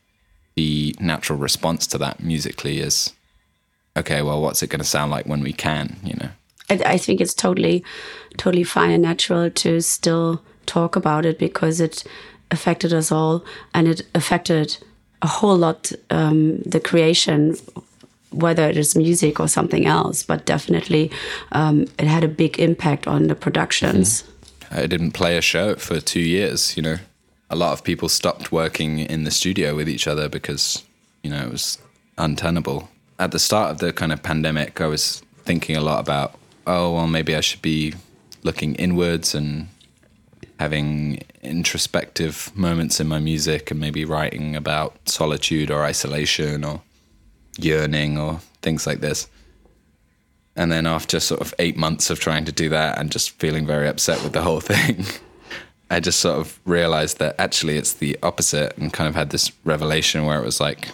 the 0.56 0.96
natural 1.00 1.38
response 1.38 1.88
to 1.88 1.98
that 1.98 2.22
musically 2.22 2.80
is, 2.80 3.14
okay, 4.00 4.22
well, 4.22 4.42
what's 4.42 4.64
it 4.64 4.70
going 4.70 4.80
to 4.80 4.86
sound 4.86 5.12
like 5.12 5.26
when 5.26 5.42
we 5.42 5.54
can? 5.54 5.96
You 6.04 6.16
know. 6.16 6.30
I, 6.70 6.94
I 6.94 6.98
think 6.98 7.22
it's 7.22 7.34
totally, 7.34 7.84
totally 8.38 8.64
fine 8.64 8.92
and 8.92 9.04
natural 9.04 9.50
to 9.50 9.82
still 9.82 10.42
talk 10.66 10.96
about 10.96 11.26
it 11.26 11.40
because 11.40 11.82
it 11.82 12.04
affected 12.52 12.94
us 12.94 13.12
all 13.12 13.44
and 13.74 13.88
it 13.88 14.02
affected 14.16 14.78
a 15.22 15.28
whole 15.28 15.58
lot 15.58 15.92
um, 16.10 16.60
the 16.60 16.80
creation, 16.80 17.56
whether 18.32 18.70
it 18.70 18.78
is 18.78 18.96
music 18.96 19.40
or 19.40 19.48
something 19.48 19.86
else. 19.86 20.24
But 20.24 20.46
definitely, 20.46 21.12
um, 21.52 21.88
it 21.98 22.08
had 22.08 22.24
a 22.24 22.28
big 22.28 22.60
impact 22.60 23.08
on 23.08 23.28
the 23.28 23.36
productions. 23.36 24.24
I 24.72 24.86
didn't 24.86 25.12
play 25.12 25.38
a 25.38 25.42
show 25.42 25.76
for 25.76 26.00
two 26.00 26.20
years. 26.20 26.78
You 26.78 26.84
know, 26.84 26.98
a 27.50 27.56
lot 27.56 27.74
of 27.74 27.84
people 27.84 28.08
stopped 28.08 28.52
working 28.52 29.00
in 29.00 29.24
the 29.24 29.32
studio 29.32 29.76
with 29.76 29.90
each 29.90 30.08
other 30.08 30.30
because 30.30 30.84
you 31.24 31.30
know 31.30 31.44
it 31.44 31.52
was 31.52 31.80
untenable. 32.18 32.90
At 33.20 33.32
the 33.32 33.40
start 33.40 33.72
of 33.72 33.80
the 33.80 33.92
kind 33.92 34.14
of 34.14 34.24
pandemic, 34.24 34.80
I 34.80 34.88
was 34.88 35.22
thinking 35.44 35.76
a 35.76 35.82
lot 35.82 36.00
about, 36.00 36.36
oh 36.66 36.94
well, 36.94 37.08
maybe 37.08 37.36
I 37.36 37.42
should 37.42 37.62
be 37.62 37.94
looking 38.44 38.76
inwards 38.76 39.36
and 39.36 39.68
having 40.58 41.22
introspective 41.42 42.52
moments 42.56 43.02
in 43.02 43.08
my 43.08 43.20
music, 43.20 43.72
and 43.72 43.80
maybe 43.80 44.06
writing 44.06 44.56
about 44.56 44.96
solitude 45.08 45.70
or 45.70 45.84
isolation 45.84 46.64
or 46.64 46.82
yearning 47.58 48.18
or 48.18 48.40
things 48.62 48.88
like 48.88 49.02
this. 49.02 49.28
And 50.56 50.72
then 50.72 50.86
after 50.86 51.20
sort 51.20 51.42
of 51.42 51.54
eight 51.60 51.78
months 51.78 52.10
of 52.10 52.20
trying 52.20 52.46
to 52.46 52.52
do 52.52 52.70
that 52.70 52.98
and 52.98 53.12
just 53.12 53.32
feeling 53.32 53.66
very 53.66 53.88
upset 53.88 54.24
with 54.24 54.34
the 54.34 54.42
whole 54.42 54.60
thing, 54.72 55.06
I 55.90 56.00
just 56.00 56.20
sort 56.20 56.38
of 56.38 56.60
realized 56.66 57.20
that 57.20 57.36
actually 57.38 57.78
it's 57.78 57.94
the 57.94 58.18
opposite 58.24 58.78
and 58.78 58.94
kind 58.94 59.08
of 59.08 59.16
had 59.16 59.32
this 59.32 59.52
revelation 59.66 60.26
where 60.26 60.40
it 60.40 60.46
was 60.46 60.60
like, 60.62 60.90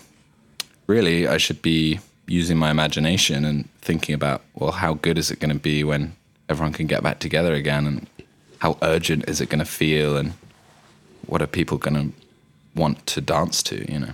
really, 0.87 1.27
I 1.27 1.37
should 1.37 1.61
be 1.61 1.99
using 2.27 2.57
my 2.57 2.71
imagination 2.71 3.45
and 3.45 3.69
thinking 3.81 4.15
about, 4.15 4.41
well, 4.55 4.71
how 4.71 4.95
good 4.95 5.17
is 5.17 5.31
it 5.31 5.39
going 5.39 5.53
to 5.53 5.59
be 5.59 5.83
when 5.83 6.15
everyone 6.49 6.73
can 6.73 6.87
get 6.87 7.03
back 7.03 7.19
together 7.19 7.53
again? 7.53 7.85
And 7.85 8.07
how 8.59 8.77
urgent 8.81 9.29
is 9.29 9.41
it 9.41 9.49
going 9.49 9.59
to 9.59 9.65
feel? 9.65 10.17
And 10.17 10.33
what 11.27 11.41
are 11.41 11.47
people 11.47 11.77
going 11.77 11.95
to 11.95 12.17
want 12.75 13.05
to 13.07 13.21
dance 13.21 13.63
to, 13.63 13.91
you 13.91 13.99
know? 13.99 14.13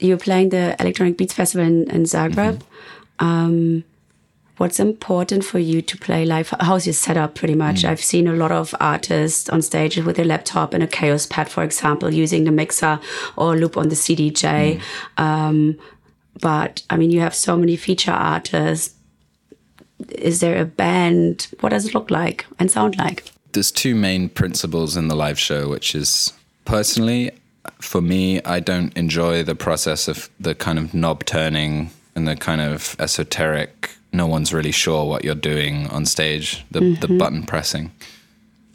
You're 0.00 0.18
playing 0.18 0.50
the 0.50 0.76
Electronic 0.78 1.16
Beats 1.16 1.34
Festival 1.34 1.66
in, 1.66 1.90
in 1.90 2.02
Zagreb. 2.04 2.62
Um, 3.18 3.82
what's 4.58 4.78
important 4.78 5.44
for 5.44 5.58
you 5.58 5.82
to 5.82 5.96
play 5.96 6.24
live? 6.24 6.54
How's 6.60 6.86
your 6.86 6.92
setup 6.92 7.34
pretty 7.34 7.54
much? 7.54 7.82
Mm. 7.82 7.88
I've 7.88 8.02
seen 8.02 8.28
a 8.28 8.32
lot 8.34 8.52
of 8.52 8.74
artists 8.78 9.48
on 9.48 9.62
stage 9.62 9.96
with 9.96 10.18
a 10.18 10.24
laptop 10.24 10.72
and 10.72 10.84
a 10.84 10.86
Kaoss 10.86 11.28
Pad, 11.28 11.48
for 11.48 11.64
example, 11.64 12.12
using 12.12 12.44
the 12.44 12.52
mixer 12.52 13.00
or 13.36 13.56
loop 13.56 13.76
on 13.76 13.88
the 13.88 13.96
CDJ. 13.96 14.80
Mm. 15.16 15.22
Um, 15.22 15.78
but 16.40 16.82
I 16.90 16.96
mean, 16.96 17.10
you 17.10 17.20
have 17.20 17.34
so 17.34 17.56
many 17.56 17.76
feature 17.76 18.12
artists. 18.12 18.94
Is 20.10 20.40
there 20.40 20.60
a 20.60 20.64
band? 20.64 21.48
What 21.60 21.70
does 21.70 21.86
it 21.86 21.94
look 21.94 22.10
like 22.10 22.46
and 22.58 22.70
sound 22.70 22.96
like? 22.98 23.24
There's 23.52 23.72
two 23.72 23.94
main 23.94 24.28
principles 24.28 24.96
in 24.96 25.08
the 25.08 25.16
live 25.16 25.38
show, 25.38 25.68
which 25.68 25.94
is 25.94 26.32
personally, 26.64 27.32
for 27.80 28.00
me, 28.00 28.42
I 28.42 28.60
don't 28.60 28.96
enjoy 28.96 29.42
the 29.42 29.54
process 29.54 30.06
of 30.06 30.28
the 30.38 30.54
kind 30.54 30.78
of 30.78 30.94
knob 30.94 31.24
turning 31.24 31.90
and 32.14 32.28
the 32.28 32.36
kind 32.36 32.60
of 32.60 32.94
esoteric 32.98 33.90
no 34.12 34.26
one's 34.26 34.52
really 34.52 34.72
sure 34.72 35.04
what 35.04 35.24
you're 35.24 35.34
doing 35.34 35.86
on 35.88 36.06
stage, 36.06 36.64
the, 36.70 36.80
mm-hmm. 36.80 37.00
the 37.00 37.18
button 37.18 37.44
pressing. 37.44 37.92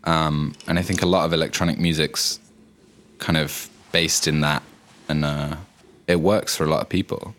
Um, 0.03 0.53
and 0.67 0.77
I 0.77 0.81
think 0.81 1.01
a 1.01 1.05
lot 1.05 1.25
of 1.25 1.33
electronic 1.33 1.79
music's 1.79 2.39
kind 3.19 3.37
of 3.37 3.69
based 3.91 4.27
in 4.27 4.41
that, 4.41 4.63
and 5.07 5.25
uh, 5.25 5.55
it 6.07 6.19
works 6.19 6.55
for 6.55 6.65
a 6.65 6.67
lot 6.67 6.81
of 6.81 6.89
people. 6.89 7.35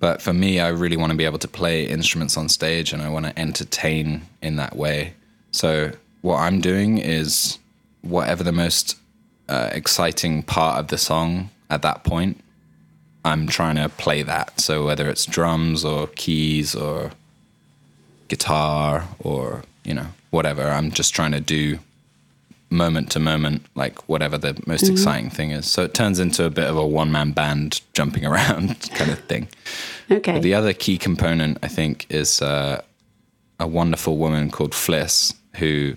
But 0.00 0.22
for 0.22 0.32
me, 0.32 0.60
I 0.60 0.68
really 0.68 0.96
want 0.96 1.10
to 1.10 1.18
be 1.18 1.24
able 1.24 1.38
to 1.40 1.48
play 1.48 1.86
instruments 1.86 2.36
on 2.36 2.48
stage, 2.48 2.92
and 2.92 3.02
I 3.02 3.08
want 3.08 3.26
to 3.26 3.38
entertain 3.38 4.22
in 4.40 4.56
that 4.56 4.76
way. 4.76 5.14
So 5.50 5.92
what 6.22 6.36
I'm 6.36 6.60
doing 6.60 6.98
is 6.98 7.58
whatever 8.02 8.44
the 8.44 8.52
most 8.52 8.96
uh, 9.48 9.70
exciting 9.72 10.42
part 10.42 10.78
of 10.78 10.88
the 10.88 10.98
song 10.98 11.50
at 11.68 11.82
that 11.82 12.04
point, 12.04 12.40
I'm 13.24 13.46
trying 13.48 13.76
to 13.76 13.88
play 13.88 14.22
that. 14.22 14.60
So 14.60 14.86
whether 14.86 15.08
it's 15.08 15.26
drums 15.26 15.84
or 15.84 16.06
keys 16.06 16.74
or 16.74 17.10
guitar 18.28 19.08
or 19.18 19.64
you 19.84 19.94
know 19.94 20.06
whatever. 20.30 20.62
I'm 20.68 20.90
just 20.90 21.14
trying 21.14 21.32
to 21.32 21.40
do 21.40 21.78
moment 22.70 23.10
to 23.12 23.20
moment, 23.20 23.64
like 23.74 24.08
whatever 24.08 24.36
the 24.36 24.60
most 24.66 24.84
mm-hmm. 24.84 24.92
exciting 24.92 25.30
thing 25.30 25.50
is. 25.50 25.66
So 25.66 25.82
it 25.84 25.94
turns 25.94 26.18
into 26.18 26.44
a 26.44 26.50
bit 26.50 26.66
of 26.66 26.76
a 26.76 26.86
one 26.86 27.10
man 27.10 27.32
band 27.32 27.80
jumping 27.94 28.24
around 28.24 28.90
kind 28.94 29.10
of 29.10 29.18
thing. 29.20 29.48
Okay. 30.10 30.34
But 30.34 30.42
the 30.42 30.54
other 30.54 30.72
key 30.72 30.98
component, 30.98 31.58
I 31.62 31.68
think, 31.68 32.06
is 32.10 32.42
uh, 32.42 32.82
a 33.60 33.66
wonderful 33.66 34.18
woman 34.18 34.50
called 34.50 34.72
Fliss, 34.72 35.34
who 35.56 35.96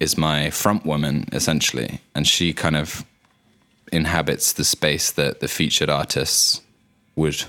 is 0.00 0.16
my 0.16 0.50
front 0.50 0.86
woman 0.86 1.26
essentially, 1.32 2.00
and 2.14 2.26
she 2.26 2.52
kind 2.52 2.76
of 2.76 3.04
inhabits 3.92 4.52
the 4.52 4.64
space 4.64 5.10
that 5.12 5.40
the 5.40 5.48
featured 5.48 5.90
artists 5.90 6.60
would 7.16 7.44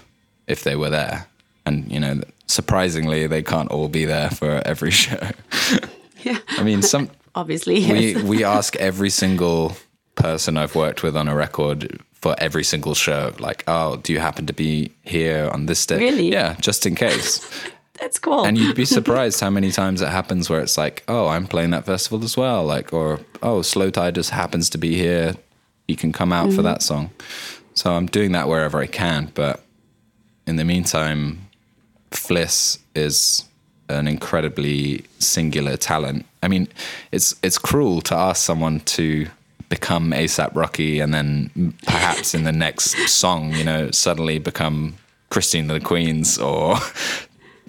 if 0.47 0.63
they 0.63 0.75
were 0.75 0.89
there. 0.89 1.27
And 1.65 1.91
you 1.91 1.99
know, 1.99 2.21
surprisingly, 2.47 3.27
they 3.27 3.43
can't 3.43 3.69
all 3.69 3.87
be 3.87 4.05
there 4.05 4.29
for 4.29 4.61
every 4.65 4.91
show. 5.03 5.19
yeah. 6.23 6.39
I 6.49 6.63
mean, 6.63 6.81
some 6.81 7.09
obviously 7.39 7.75
we 7.91 8.21
we 8.23 8.43
ask 8.43 8.75
every 8.75 9.09
single 9.09 9.75
person 10.15 10.57
I've 10.57 10.75
worked 10.75 11.01
with 11.03 11.15
on 11.15 11.27
a 11.27 11.35
record 11.35 12.01
for 12.21 12.35
every 12.37 12.65
single 12.65 12.95
show, 12.95 13.33
like, 13.39 13.63
oh, 13.67 13.95
do 13.95 14.11
you 14.11 14.19
happen 14.19 14.45
to 14.45 14.53
be 14.53 14.91
here 15.03 15.49
on 15.53 15.67
this 15.67 15.85
day? 15.85 15.97
Really? 15.97 16.31
Yeah, 16.31 16.55
just 16.59 16.85
in 16.85 16.95
case. 16.95 17.39
That's 17.99 18.19
cool. 18.19 18.45
And 18.45 18.57
you'd 18.57 18.75
be 18.75 18.85
surprised 18.85 19.39
how 19.41 19.49
many 19.49 19.71
times 19.71 20.01
it 20.01 20.07
happens 20.07 20.49
where 20.49 20.61
it's 20.61 20.77
like, 20.77 21.03
oh, 21.07 21.27
I'm 21.27 21.47
playing 21.47 21.71
that 21.71 21.85
festival 21.85 22.23
as 22.23 22.37
well, 22.37 22.63
like, 22.63 22.93
or 22.93 23.19
oh, 23.41 23.59
Slowthai 23.59 24.13
just 24.13 24.29
happens 24.29 24.69
to 24.71 24.77
be 24.77 24.95
here. 24.95 25.35
You 25.87 25.97
can 25.97 26.13
come 26.13 26.31
out 26.31 26.47
mm-hmm. 26.47 26.55
for 26.55 26.61
that 26.61 26.81
song. 26.81 27.09
So 27.73 27.93
I'm 27.93 28.05
doing 28.05 28.31
that 28.33 28.47
wherever 28.47 28.79
I 28.79 28.87
can, 28.87 29.31
but 29.33 29.63
in 30.47 30.55
the 30.55 30.65
meantime, 30.65 31.49
Fliss 32.11 32.79
is 32.95 33.45
an 33.89 34.07
incredibly 34.07 35.03
singular 35.19 35.77
talent. 35.77 36.25
I 36.43 36.47
mean, 36.47 36.67
it's 37.11 37.35
it's 37.43 37.57
cruel 37.57 38.01
to 38.01 38.15
ask 38.15 38.43
someone 38.43 38.79
to 38.81 39.27
become 39.69 40.11
ASAP 40.11 40.55
Rocky 40.55 40.99
and 40.99 41.13
then 41.13 41.73
perhaps 41.85 42.33
in 42.33 42.43
the 42.43 42.51
next 42.51 42.95
song, 43.07 43.53
you 43.53 43.63
know, 43.63 43.91
suddenly 43.91 44.39
become 44.39 44.95
Christine 45.29 45.67
the 45.67 45.79
Queens 45.79 46.37
or 46.39 46.77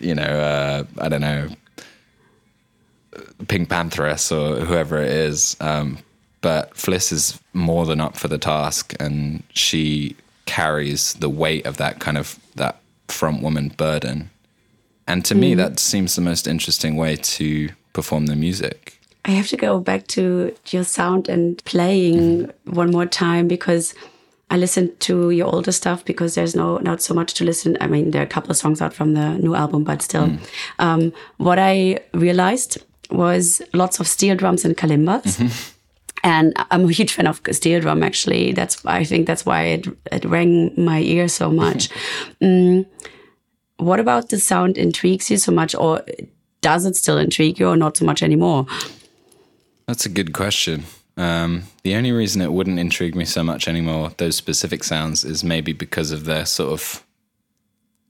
you 0.00 0.14
know, 0.14 0.22
uh, 0.22 0.84
I 0.98 1.08
don't 1.08 1.20
know, 1.20 1.48
PinkPantheress 3.44 4.32
or 4.32 4.64
whoever 4.64 5.00
it 5.00 5.10
is. 5.10 5.56
Um, 5.60 5.98
but 6.40 6.72
Fliss 6.74 7.12
is 7.12 7.38
more 7.52 7.84
than 7.84 8.00
up 8.00 8.16
for 8.16 8.28
the 8.28 8.38
task, 8.38 8.94
and 8.98 9.42
she 9.50 10.16
carries 10.46 11.12
the 11.14 11.28
weight 11.28 11.66
of 11.66 11.76
that 11.76 12.00
kind 12.00 12.16
of 12.16 12.38
that 12.56 12.80
front 13.08 13.42
woman 13.42 13.68
burden. 13.76 14.30
And 15.11 15.24
to 15.24 15.34
mm. 15.34 15.38
me, 15.38 15.54
that 15.54 15.80
seems 15.80 16.14
the 16.14 16.20
most 16.20 16.46
interesting 16.46 16.96
way 16.96 17.16
to 17.16 17.70
perform 17.92 18.26
the 18.26 18.36
music. 18.36 18.98
I 19.24 19.32
have 19.32 19.48
to 19.48 19.56
go 19.56 19.80
back 19.80 20.06
to 20.08 20.54
your 20.70 20.84
sound 20.84 21.28
and 21.28 21.62
playing 21.64 22.46
mm. 22.46 22.52
one 22.64 22.90
more 22.90 23.06
time 23.06 23.48
because 23.48 23.94
I 24.50 24.56
listened 24.56 24.98
to 25.00 25.30
your 25.30 25.48
older 25.48 25.72
stuff 25.72 26.04
because 26.04 26.34
there's 26.36 26.54
no 26.54 26.78
not 26.78 27.02
so 27.02 27.12
much 27.14 27.34
to 27.34 27.44
listen. 27.44 27.76
I 27.80 27.86
mean, 27.88 28.12
there 28.12 28.22
are 28.22 28.24
a 28.24 28.34
couple 28.34 28.50
of 28.50 28.56
songs 28.56 28.80
out 28.80 28.94
from 28.94 29.14
the 29.14 29.34
new 29.38 29.54
album, 29.54 29.84
but 29.84 30.00
still, 30.02 30.28
mm. 30.28 30.38
um, 30.78 31.12
what 31.38 31.58
I 31.58 31.98
realized 32.14 32.78
was 33.11 33.61
lots 33.72 34.00
of 34.00 34.06
steel 34.06 34.36
drums 34.36 34.64
and 34.64 34.76
kalimbas. 34.76 35.38
Mm 35.38 35.46
-hmm. 35.46 35.72
And 36.22 36.52
I'm 36.70 36.84
a 36.84 36.92
huge 36.92 37.12
fan 37.12 37.26
of 37.26 37.40
steel 37.50 37.80
drum. 37.80 38.02
Actually, 38.02 38.54
that's 38.54 38.76
I 38.84 39.06
think 39.06 39.26
that's 39.26 39.44
why 39.44 39.61
it, 39.74 39.86
it 40.12 40.24
rang 40.24 40.72
my 40.76 41.02
ear 41.02 41.28
so 41.28 41.50
much. 41.50 41.88
mm, 42.40 42.84
what 43.81 44.01
about 44.01 44.28
the 44.28 44.39
sound 44.39 44.78
intrigues 44.78 45.31
you 45.31 45.37
so 45.37 45.53
much, 45.53 45.74
or 45.74 46.03
does 46.61 46.85
it 46.85 46.97
still 46.97 47.18
intrigue 47.18 47.59
you, 47.59 47.68
or 47.68 47.76
not 47.76 47.97
so 47.97 48.05
much 48.05 48.22
anymore? 48.22 48.66
That's 49.87 50.07
a 50.07 50.11
good 50.11 50.33
question. 50.33 50.85
Um, 51.16 51.64
the 51.83 51.97
only 51.97 52.12
reason 52.12 52.41
it 52.41 52.53
wouldn't 52.53 52.78
intrigue 52.78 53.14
me 53.14 53.24
so 53.24 53.43
much 53.43 53.68
anymore, 53.68 54.12
those 54.16 54.37
specific 54.37 54.85
sounds, 54.85 55.24
is 55.24 55.45
maybe 55.45 55.72
because 55.72 56.12
of 56.12 56.24
their 56.24 56.47
sort 56.47 56.72
of 56.72 57.05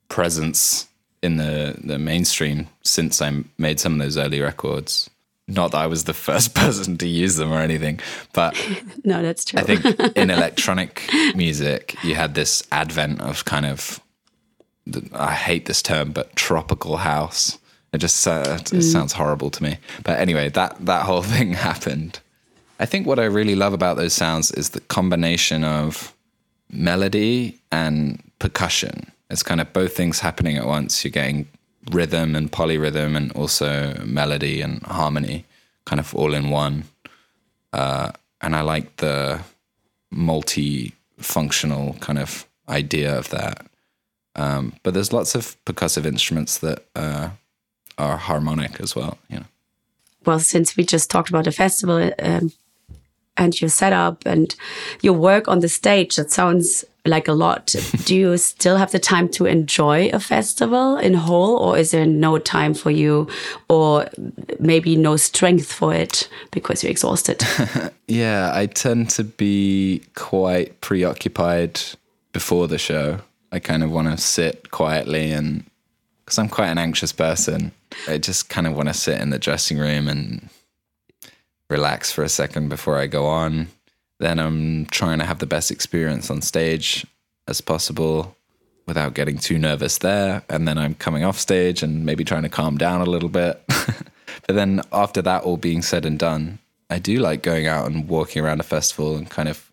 presence 0.09 0.89
in 1.23 1.37
the 1.37 1.77
the 1.83 1.99
mainstream 1.99 2.69
since 2.83 3.21
I 3.21 3.45
made 3.59 3.81
some 3.81 3.95
of 3.95 3.99
those 3.99 4.17
early 4.17 4.41
records. 4.41 5.11
Not 5.49 5.73
that 5.73 5.79
I 5.79 5.87
was 5.87 6.05
the 6.05 6.15
first 6.15 6.55
person 6.63 6.99
to 6.99 7.09
use 7.09 7.37
them 7.37 7.53
or 7.53 7.61
anything, 7.61 8.01
but 8.33 8.55
no, 9.05 9.23
that's 9.23 9.45
true. 9.45 9.61
I 9.61 9.63
think 9.65 9.85
in 10.17 10.31
electronic 10.39 11.09
music, 11.35 11.97
you 12.05 12.15
had 12.15 12.35
this 12.35 12.63
advent 12.71 13.21
of 13.21 13.45
kind 13.45 13.67
of 13.67 14.01
I 15.13 15.33
hate 15.33 15.67
this 15.67 15.83
term, 15.83 16.13
but 16.13 16.35
tropical 16.37 16.97
house. 16.99 17.59
It 17.93 17.99
just 17.99 18.27
uh, 18.27 18.59
it 18.61 18.65
mm. 18.65 18.83
sounds 18.83 19.13
horrible 19.13 19.51
to 19.51 19.63
me. 19.63 19.79
But 20.05 20.19
anyway, 20.19 20.49
that 20.51 20.85
that 20.87 21.03
whole 21.03 21.23
thing 21.35 21.55
happened. 21.55 22.21
I 22.79 22.87
think 22.87 23.07
what 23.07 23.19
I 23.19 23.25
really 23.25 23.55
love 23.55 23.75
about 23.75 23.97
those 23.97 24.15
sounds 24.15 24.51
is 24.53 24.71
the 24.71 24.81
combination 24.81 25.65
of 25.65 26.15
melody 26.71 27.61
and 27.71 28.23
percussion. 28.39 29.13
It's 29.29 29.43
kind 29.43 29.61
of 29.61 29.73
both 29.73 29.95
things 29.95 30.21
happening 30.21 30.57
at 30.57 30.67
once. 30.67 31.05
You're 31.05 31.11
getting 31.11 31.47
rhythm 31.91 32.35
and 32.35 32.51
polyrhythm 32.51 33.17
and 33.17 33.33
also 33.33 34.01
melody 34.05 34.61
and 34.61 34.83
harmony 34.85 35.45
kind 35.85 36.01
of 36.01 36.15
all 36.15 36.35
in 36.35 36.51
one. 36.51 36.85
Uh, 37.73 38.13
and 38.41 38.55
I 38.55 38.61
like 38.61 38.97
the 38.97 39.41
multi-functional 40.11 41.95
kind 41.95 42.19
of 42.19 42.47
idea 42.69 43.17
of 43.19 43.29
that. 43.31 43.67
Um, 44.37 44.75
but 44.83 44.95
there's 44.95 45.13
lots 45.13 45.35
of 45.35 45.57
percussive 45.65 46.07
instruments 46.07 46.59
that 46.59 46.85
uh, 46.95 47.31
are 47.99 48.17
harmonic 48.17 48.81
as 48.81 48.95
well. 48.95 49.19
You 49.29 49.39
know. 49.41 49.47
Well, 50.25 50.39
since 50.39 50.77
we 50.77 50.85
just 50.85 51.11
talked 51.11 51.31
about 51.31 51.45
the 51.45 51.53
festival 51.53 52.13
um, 52.19 52.53
and 53.37 53.61
your 53.61 53.71
setup 53.71 54.27
and 54.27 54.55
your 55.03 55.15
work 55.15 55.49
on 55.49 55.61
the 55.61 55.69
stage, 55.69 56.17
that 56.17 56.31
sounds 56.31 56.85
like 57.07 57.29
a 57.29 57.33
lot. 57.33 57.75
Do 58.05 58.15
you 58.15 58.37
still 58.37 58.77
have 58.77 58.93
the 58.93 58.99
time 58.99 59.29
to 59.31 59.47
enjoy 59.47 60.11
a 60.13 60.21
festival 60.21 60.97
in 60.97 61.15
whole, 61.15 61.57
or 61.57 61.79
is 61.79 61.93
there 61.93 62.07
no 62.07 62.39
time 62.39 62.75
for 62.75 62.91
you, 62.91 63.29
or 63.69 64.09
maybe 64.59 64.97
no 64.97 65.17
strength 65.17 65.73
for 65.73 65.95
it 65.95 66.29
because 66.51 66.83
you're 66.83 66.91
exhausted? 66.91 67.43
yeah, 68.07 68.51
I 68.55 68.67
tend 68.67 69.11
to 69.11 69.25
be 69.25 70.03
quite 70.15 70.81
preoccupied 70.81 71.81
before 72.33 72.69
the 72.69 72.79
show. 72.79 73.21
I 73.53 73.59
kind 73.59 73.83
of 73.83 73.91
want 73.91 74.09
to 74.09 74.17
sit 74.17 74.71
quietly 74.71 75.33
and 75.33 75.65
because 76.25 76.39
I'm 76.39 76.49
quite 76.49 76.69
an 76.69 76.79
anxious 76.79 77.13
person, 77.13 77.73
I 78.07 78.19
just 78.19 78.49
kind 78.49 78.67
of 78.67 78.77
want 78.77 78.89
to 78.89 78.95
sit 78.95 79.21
in 79.21 79.31
the 79.31 79.39
dressing 79.39 79.79
room 79.79 80.07
and 80.07 80.49
relax 81.69 82.13
for 82.13 82.23
a 82.23 82.29
second 82.29 82.69
before 82.69 82.99
I 82.99 83.09
go 83.09 83.27
on. 83.27 83.69
Then 84.21 84.39
I'm 84.39 84.87
trying 84.87 85.19
to 85.19 85.25
have 85.25 85.41
the 85.41 85.47
best 85.47 85.71
experience 85.73 86.31
on 86.31 86.43
stage 86.43 87.05
as 87.49 87.61
possible 87.61 88.37
without 88.87 89.15
getting 89.15 89.39
too 89.39 89.59
nervous 89.59 89.99
there. 89.99 90.43
And 90.49 90.69
then 90.69 90.79
I'm 90.79 90.95
coming 90.95 91.25
off 91.25 91.39
stage 91.39 91.83
and 91.83 92.05
maybe 92.05 92.25
trying 92.25 92.43
to 92.43 92.49
calm 92.49 92.77
down 92.79 93.01
a 93.01 93.07
little 93.11 93.29
bit. 93.29 93.63
but 93.69 94.55
then 94.55 94.83
after 94.93 95.23
that 95.23 95.43
all 95.43 95.57
being 95.57 95.83
said 95.83 96.05
and 96.05 96.19
done, 96.19 96.59
I 96.91 96.99
do 96.99 97.19
like 97.19 97.43
going 97.43 97.67
out 97.67 97.87
and 97.87 98.09
walking 98.09 98.45
around 98.45 98.61
a 98.61 98.65
festival 98.65 99.17
and 99.17 99.29
kind 99.31 99.49
of 99.49 99.70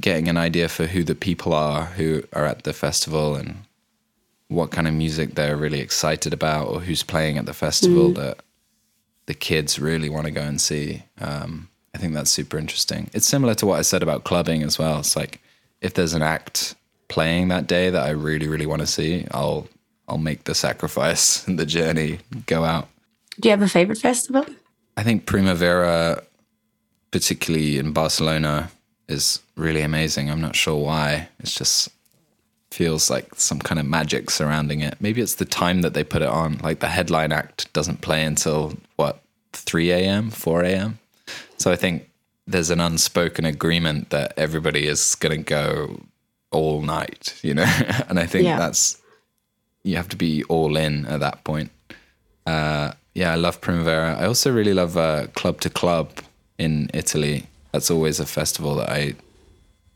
getting 0.00 0.28
an 0.28 0.36
idea 0.36 0.68
for 0.68 0.86
who 0.86 1.04
the 1.04 1.14
people 1.14 1.52
are 1.52 1.86
who 1.86 2.22
are 2.32 2.46
at 2.46 2.64
the 2.64 2.72
festival 2.72 3.36
and 3.36 3.62
what 4.48 4.70
kind 4.70 4.88
of 4.88 4.94
music 4.94 5.34
they're 5.34 5.56
really 5.56 5.80
excited 5.80 6.32
about 6.32 6.68
or 6.68 6.80
who's 6.80 7.02
playing 7.02 7.36
at 7.36 7.46
the 7.46 7.52
festival 7.52 8.12
that 8.12 8.38
the 9.26 9.34
kids 9.34 9.78
really 9.78 10.08
want 10.08 10.24
to 10.24 10.30
go 10.30 10.40
and 10.40 10.60
see. 10.60 11.02
Um, 11.20 11.68
I 11.94 11.98
think 11.98 12.14
that's 12.14 12.30
super 12.30 12.56
interesting. 12.56 13.10
It's 13.12 13.26
similar 13.26 13.54
to 13.56 13.66
what 13.66 13.78
I 13.78 13.82
said 13.82 14.02
about 14.02 14.24
clubbing 14.24 14.62
as 14.62 14.78
well. 14.78 15.00
It's 15.00 15.16
like 15.16 15.40
if 15.82 15.94
there's 15.94 16.14
an 16.14 16.22
act 16.22 16.74
playing 17.08 17.48
that 17.48 17.66
day 17.66 17.90
that 17.90 18.02
I 18.02 18.10
really, 18.10 18.48
really 18.48 18.66
want 18.66 18.80
to 18.80 18.86
see, 18.86 19.26
I'll 19.30 19.68
I'll 20.08 20.18
make 20.18 20.44
the 20.44 20.54
sacrifice 20.54 21.46
and 21.46 21.58
the 21.58 21.66
journey, 21.66 22.20
go 22.46 22.64
out. 22.64 22.88
Do 23.38 23.48
you 23.48 23.50
have 23.50 23.62
a 23.62 23.68
favorite 23.68 23.98
festival? 23.98 24.46
I 24.96 25.02
think 25.02 25.26
Primavera, 25.26 26.22
particularly 27.10 27.78
in 27.78 27.92
Barcelona, 27.92 28.70
is 29.08 29.40
really 29.56 29.82
amazing. 29.82 30.30
I'm 30.30 30.40
not 30.40 30.56
sure 30.56 30.76
why. 30.76 31.28
It's 31.40 31.54
just 31.54 31.88
feels 32.70 33.08
like 33.10 33.34
some 33.36 33.58
kind 33.58 33.78
of 33.78 33.86
magic 33.86 34.30
surrounding 34.30 34.80
it. 34.80 34.96
Maybe 35.00 35.20
it's 35.22 35.36
the 35.36 35.44
time 35.44 35.80
that 35.82 35.94
they 35.94 36.04
put 36.04 36.22
it 36.22 36.28
on. 36.28 36.58
Like 36.58 36.80
the 36.80 36.88
headline 36.88 37.32
act 37.32 37.72
doesn't 37.72 38.02
play 38.02 38.24
until 38.24 38.74
what 38.96 39.22
3 39.54 39.90
a.m., 39.90 40.30
4 40.30 40.62
a.m. 40.64 40.98
So 41.56 41.72
I 41.72 41.76
think 41.76 42.08
there's 42.46 42.70
an 42.70 42.80
unspoken 42.80 43.44
agreement 43.44 44.10
that 44.10 44.32
everybody 44.36 44.86
is 44.86 45.14
going 45.14 45.36
to 45.38 45.42
go 45.44 46.00
all 46.50 46.82
night, 46.82 47.38
you 47.42 47.54
know. 47.54 47.64
and 48.08 48.18
I 48.18 48.26
think 48.26 48.44
Yeah. 48.44 48.58
that's 48.58 48.98
you 49.82 49.96
have 49.96 50.08
to 50.08 50.16
be 50.16 50.44
all 50.44 50.76
in 50.76 51.06
at 51.06 51.20
that 51.20 51.44
point. 51.44 51.70
Uh, 52.46 52.92
yeah, 53.14 53.32
I 53.32 53.36
love 53.36 53.60
Primavera. 53.60 54.16
I 54.18 54.26
also 54.26 54.52
really 54.52 54.74
love 54.74 54.96
uh, 54.96 55.26
Club 55.34 55.60
to 55.62 55.70
Club 55.70 56.10
in 56.58 56.90
Italy. 56.92 57.46
That's 57.78 57.92
always 57.92 58.18
a 58.18 58.26
festival 58.26 58.74
that 58.74 58.90
I 58.90 59.14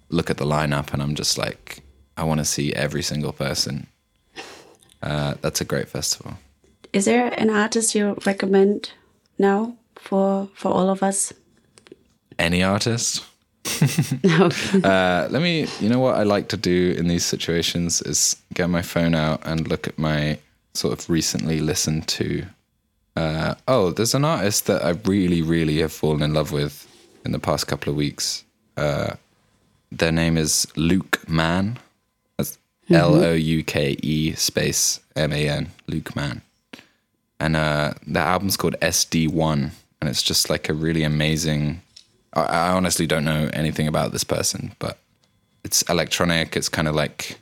look 0.08 0.30
at 0.30 0.36
the 0.36 0.44
lineup 0.44 0.92
and 0.92 1.02
I'm 1.02 1.16
just 1.16 1.36
like, 1.36 1.82
I 2.16 2.22
want 2.22 2.38
to 2.38 2.44
see 2.44 2.72
every 2.74 3.02
single 3.02 3.32
person. 3.32 3.88
Uh, 5.02 5.34
that's 5.40 5.60
a 5.60 5.64
great 5.64 5.88
festival. 5.88 6.34
Is 6.92 7.06
there 7.06 7.34
an 7.36 7.50
artist 7.50 7.96
you 7.96 8.16
recommend 8.24 8.92
now 9.36 9.74
for 9.96 10.48
for 10.54 10.70
all 10.70 10.90
of 10.90 11.02
us? 11.02 11.32
Any 12.38 12.62
artist? 12.62 13.24
Uh, 14.84 15.26
let 15.28 15.42
me. 15.42 15.66
You 15.80 15.88
know 15.88 15.98
what 15.98 16.14
I 16.14 16.22
like 16.22 16.46
to 16.50 16.56
do 16.56 16.94
in 16.96 17.08
these 17.08 17.24
situations 17.24 18.00
is 18.02 18.36
get 18.54 18.70
my 18.70 18.82
phone 18.82 19.16
out 19.16 19.40
and 19.44 19.66
look 19.66 19.88
at 19.88 19.98
my 19.98 20.38
sort 20.74 20.96
of 20.96 21.10
recently 21.10 21.58
listened 21.58 22.06
to. 22.18 22.46
Uh, 23.16 23.56
oh, 23.66 23.90
there's 23.90 24.14
an 24.14 24.24
artist 24.24 24.66
that 24.66 24.84
I 24.84 24.90
really, 25.04 25.42
really 25.42 25.80
have 25.80 25.92
fallen 25.92 26.22
in 26.22 26.32
love 26.32 26.52
with 26.52 26.86
in 27.24 27.32
the 27.32 27.38
past 27.38 27.66
couple 27.66 27.90
of 27.90 27.96
weeks. 27.96 28.44
Uh, 28.76 29.14
their 29.90 30.12
name 30.12 30.36
is 30.36 30.66
Louke 30.74 31.28
Man. 31.28 31.78
That's 32.36 32.58
L 32.90 33.14
O 33.14 33.32
U 33.32 33.62
K 33.64 33.96
E 34.02 34.32
space 34.34 35.00
M 35.16 35.32
A 35.32 35.48
N. 35.48 35.70
Louke 35.88 36.16
Man. 36.16 36.42
And 37.38 37.56
uh, 37.56 37.94
the 38.06 38.20
album's 38.20 38.56
called 38.56 38.76
SD1, 38.80 39.70
and 40.00 40.10
it's 40.10 40.22
just 40.22 40.48
like 40.48 40.68
a 40.68 40.74
really 40.74 41.02
amazing. 41.02 41.82
I, 42.34 42.42
I 42.42 42.70
honestly 42.70 43.06
don't 43.06 43.24
know 43.24 43.50
anything 43.52 43.88
about 43.88 44.12
this 44.12 44.24
person, 44.24 44.74
but 44.78 44.98
it's 45.64 45.82
electronic. 45.82 46.56
It's 46.56 46.68
kind 46.68 46.88
of 46.88 46.94
like, 46.94 47.38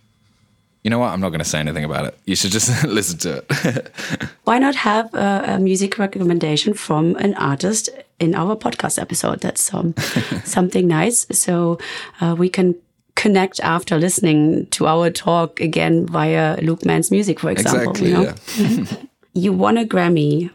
you 0.82 0.90
know 0.90 0.98
what? 0.98 1.08
I'm 1.10 1.20
not 1.20 1.28
going 1.28 1.40
to 1.40 1.44
say 1.44 1.58
anything 1.58 1.84
about 1.84 2.06
it. 2.06 2.18
You 2.24 2.34
should 2.34 2.50
just 2.50 2.84
listen 2.86 3.18
to 3.18 3.44
it. 3.50 3.92
Why 4.44 4.58
not 4.58 4.74
have 4.76 5.12
a, 5.14 5.44
a 5.48 5.58
music 5.58 5.98
recommendation 5.98 6.74
from 6.74 7.14
an 7.16 7.34
artist 7.34 7.90
in 8.20 8.34
our 8.34 8.54
podcast 8.54 9.00
episode? 9.00 9.40
That's 9.40 9.72
um, 9.74 9.94
something 10.44 10.86
nice. 10.86 11.26
So 11.32 11.78
uh, 12.20 12.36
we 12.38 12.48
can 12.48 12.76
connect 13.16 13.60
after 13.60 13.98
listening 13.98 14.66
to 14.68 14.86
our 14.86 15.10
talk 15.10 15.60
again 15.60 16.06
via 16.06 16.56
Louke 16.58 16.84
Man's 16.84 17.10
music, 17.10 17.40
for 17.40 17.50
example. 17.50 17.90
exactly. 17.90 18.10
you 18.10 18.16
know? 18.16 18.34
Yeah. 18.56 18.96
You 19.32 19.52
won 19.52 19.78
a 19.78 19.84
Grammy 19.84 20.50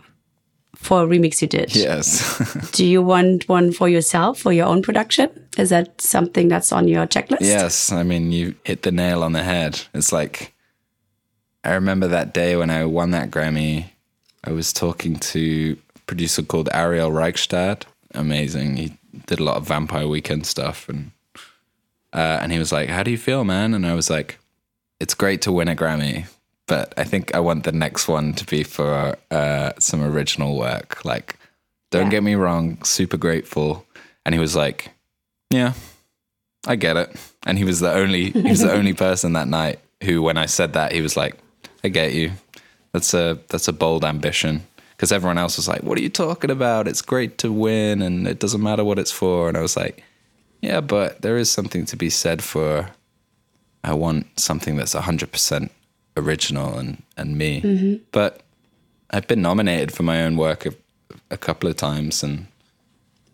for 0.75 1.03
a 1.03 1.07
remix 1.07 1.41
you 1.41 1.47
did. 1.47 1.73
Yes. 1.73 2.71
Do 2.71 2.85
you 2.85 3.01
want 3.01 3.47
one 3.47 3.71
for 3.71 3.87
yourself 3.87 4.37
for 4.39 4.51
your 4.51 4.65
own 4.65 4.81
production? 4.81 5.29
Is 5.57 5.69
that 5.69 6.01
something 6.01 6.49
that's 6.49 6.73
on 6.73 6.87
your 6.89 7.07
checklist? 7.07 7.39
Yes, 7.39 7.91
I 7.93 8.03
mean 8.03 8.33
you 8.33 8.55
hit 8.65 8.81
the 8.81 8.91
nail 8.91 9.23
on 9.23 9.31
the 9.31 9.43
head. 9.43 9.81
It's 9.93 10.11
like 10.11 10.53
I 11.63 11.73
remember 11.73 12.07
that 12.09 12.33
day 12.33 12.57
when 12.57 12.69
I 12.69 12.83
won 12.83 13.11
that 13.11 13.31
Grammy. 13.31 13.85
I 14.43 14.51
was 14.51 14.73
talking 14.73 15.15
to 15.31 15.77
producer 16.05 16.43
called 16.43 16.69
Ariel 16.73 17.11
Rechtshaid. 17.11 17.83
Amazing. 18.13 18.77
He 18.77 18.97
did 19.27 19.39
a 19.39 19.43
lot 19.43 19.57
of 19.57 19.67
Vampire 19.67 20.07
Weekend 20.07 20.45
stuff, 20.45 20.87
and 20.89 21.11
uh, 22.13 22.39
and 22.41 22.51
he 22.51 22.59
was 22.59 22.71
like, 22.71 22.89
"How 22.89 23.03
do 23.03 23.11
you 23.11 23.17
feel, 23.17 23.43
man?" 23.43 23.73
And 23.73 23.85
I 23.85 23.93
was 23.93 24.09
like, 24.09 24.39
"It's 24.99 25.13
great 25.13 25.41
to 25.43 25.51
win 25.51 25.67
a 25.67 25.75
Grammy." 25.75 26.27
But 26.67 26.93
I 26.97 27.03
think 27.03 27.35
I 27.35 27.39
want 27.39 27.63
the 27.63 27.71
next 27.71 28.07
one 28.07 28.33
to 28.33 28.45
be 28.45 28.63
for 28.63 29.15
uh, 29.29 29.71
some 29.79 30.01
original 30.03 30.57
work. 30.57 31.05
Like, 31.05 31.37
don't 31.91 32.05
Yeah. 32.05 32.11
get 32.11 32.23
me 32.23 32.33
wrong, 32.35 32.83
super 32.83 33.17
grateful. 33.17 33.85
And 34.25 34.33
he 34.33 34.39
was 34.41 34.55
like, 34.55 34.89
"Yeah, 35.51 35.73
I 36.65 36.75
get 36.75 36.97
it. 36.97 37.15
And 37.45 37.57
he 37.59 37.63
was 37.63 37.79
the 37.81 37.91
only 37.93 38.31
he 38.31 38.41
was 38.49 38.61
the 38.61 38.71
only 38.73 38.93
person 39.05 39.33
that 39.33 39.47
night 39.47 39.79
who, 40.03 40.21
when 40.21 40.37
I 40.37 40.47
said 40.47 40.73
that, 40.73 40.91
he 40.93 41.01
was 41.01 41.15
like, 41.17 41.35
"I 41.83 41.89
get 41.89 42.13
you. 42.13 42.31
That's 42.93 43.13
a 43.13 43.37
that's 43.49 43.67
a 43.67 43.73
bold 43.73 44.03
ambition." 44.05 44.63
Because 44.95 45.11
everyone 45.11 45.37
else 45.37 45.57
was 45.57 45.67
like, 45.67 45.83
"What 45.83 45.97
are 45.97 46.01
you 46.01 46.09
talking 46.09 46.49
about? 46.51 46.87
It's 46.87 47.01
great 47.01 47.37
to 47.39 47.51
win, 47.51 48.01
and 48.01 48.27
it 48.27 48.39
doesn't 48.39 48.61
matter 48.61 48.83
what 48.83 48.97
it's 48.99 49.11
for." 49.11 49.47
And 49.49 49.57
I 49.57 49.61
was 49.61 49.75
like, 49.75 50.03
"Yeah, 50.61 50.81
but 50.81 51.21
there 51.21 51.37
is 51.37 51.49
something 51.51 51.85
to 51.85 51.97
be 51.97 52.09
said 52.09 52.41
for. 52.43 52.89
I 53.83 53.93
want 53.93 54.39
something 54.39 54.77
that's 54.77 54.93
hundred 54.93 55.31
percent 55.31 55.71
original 56.15 56.77
and 56.79 57.03
and 57.17 57.37
me." 57.37 58.01
But 58.11 58.41
I've 59.11 59.27
been 59.27 59.41
nominated 59.41 59.91
for 59.91 60.03
my 60.03 60.23
own 60.23 60.37
work 60.37 60.65
a, 60.65 60.73
a 61.29 61.37
couple 61.37 61.69
of 61.69 61.75
times, 61.75 62.23
and 62.23 62.47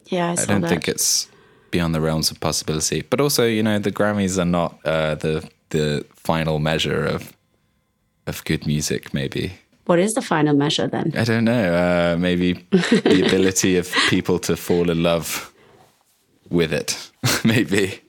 Yeah, 0.07 0.29
I, 0.37 0.41
I 0.41 0.45
don't 0.45 0.61
that. 0.61 0.69
think 0.69 0.87
it's 0.87 1.27
beyond 1.71 1.93
the 1.95 2.01
realms 2.01 2.31
of 2.31 2.39
possibility. 2.39 3.01
But 3.03 3.21
also, 3.21 3.45
you 3.45 3.63
know, 3.63 3.79
the 3.79 3.91
Grammys 3.91 4.37
are 4.37 4.45
not 4.45 4.79
uh, 4.85 5.15
the 5.15 5.47
the 5.69 6.05
final 6.15 6.59
measure 6.59 7.05
of 7.05 7.33
of 8.27 8.43
good 8.45 8.65
music. 8.67 9.13
Maybe 9.13 9.53
what 9.85 9.99
is 9.99 10.13
the 10.13 10.21
final 10.21 10.55
measure 10.55 10.87
then? 10.87 11.13
I 11.15 11.23
don't 11.23 11.45
know. 11.45 11.73
Uh, 11.73 12.17
maybe 12.17 12.53
the 12.71 13.23
ability 13.27 13.77
of 13.77 13.91
people 14.09 14.39
to 14.39 14.55
fall 14.55 14.89
in 14.89 15.03
love 15.03 15.53
with 16.49 16.73
it. 16.73 17.11
maybe. 17.45 18.01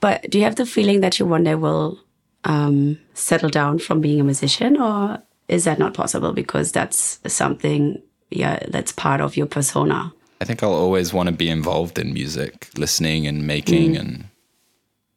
But 0.00 0.30
do 0.30 0.38
you 0.38 0.44
have 0.44 0.56
the 0.56 0.66
feeling 0.66 1.00
that 1.00 1.18
you 1.18 1.26
one 1.26 1.44
day 1.44 1.54
will 1.54 1.98
um, 2.44 2.98
settle 3.14 3.50
down 3.50 3.78
from 3.78 4.00
being 4.00 4.20
a 4.20 4.24
musician, 4.24 4.80
or 4.80 5.22
is 5.48 5.64
that 5.64 5.78
not 5.78 5.94
possible 5.94 6.32
because 6.32 6.72
that's 6.72 7.20
something, 7.26 8.00
yeah, 8.30 8.60
that's 8.68 8.92
part 8.92 9.20
of 9.20 9.36
your 9.36 9.46
persona? 9.46 10.12
I 10.40 10.44
think 10.44 10.62
I'll 10.62 10.72
always 10.72 11.12
want 11.12 11.28
to 11.28 11.34
be 11.34 11.48
involved 11.48 11.98
in 11.98 12.12
music, 12.12 12.68
listening 12.76 13.26
and 13.26 13.46
making 13.46 13.96
and 13.96 14.26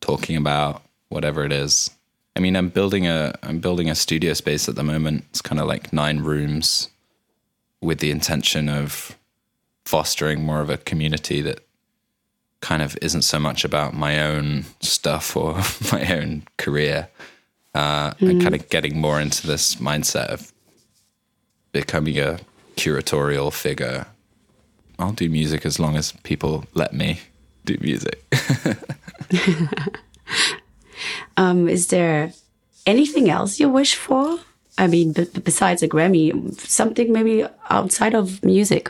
talking 0.01 0.37
about 0.37 0.81
whatever 1.09 1.43
it 1.43 1.51
is. 1.51 1.91
I 2.39 2.41
mean, 2.41 2.55
I'm 2.55 2.69
building 2.69 3.05
a 3.05 3.37
I'm 3.43 3.59
building 3.59 3.89
a 3.89 3.95
studio 3.95 4.31
space 4.31 4.69
at 4.69 4.75
the 4.75 4.83
moment. 4.83 5.25
It's 5.31 5.41
kind 5.41 5.59
of 5.59 5.67
like 5.67 5.91
nine 5.91 6.19
rooms 6.19 6.87
with 7.81 7.99
the 7.99 8.11
intention 8.11 8.69
of 8.69 9.17
fostering 9.83 10.41
more 10.45 10.61
of 10.61 10.69
a 10.69 10.77
community 10.77 11.41
that 11.41 11.59
kind 12.61 12.81
of 12.81 12.97
isn't 13.01 13.23
so 13.23 13.39
much 13.39 13.65
about 13.65 13.93
my 13.93 14.23
own 14.23 14.63
stuff 14.79 15.35
or 15.35 15.55
my 15.91 16.15
own 16.15 16.43
career. 16.55 17.09
Uh, 17.75 18.13
and 18.21 18.41
kind 18.41 18.55
of 18.55 18.69
getting 18.69 19.01
more 19.01 19.19
into 19.19 19.45
this 19.45 19.75
mindset 19.75 20.27
of 20.27 20.53
becoming 21.73 22.17
a 22.19 22.39
curatorial 22.77 23.51
figure 23.51 24.05
I'll 24.97 25.11
do 25.11 25.29
music 25.29 25.65
as 25.65 25.77
long 25.77 25.97
as 25.97 26.13
people 26.23 26.63
let 26.73 26.93
me 26.93 27.19
do 27.65 27.77
music. 27.81 28.23
Um, 31.37 31.67
is 31.67 31.87
there 31.87 32.33
anything 32.85 33.29
else 33.29 33.59
you 33.59 33.69
wish 33.69 33.95
for? 33.95 34.39
I 34.77 34.87
mean, 34.87 35.13
besides 35.43 35.83
a 35.83 35.87
Grammy, 35.87 36.31
something 36.59 37.11
maybe 37.11 37.45
outside 37.69 38.15
of 38.15 38.43
music. 38.43 38.89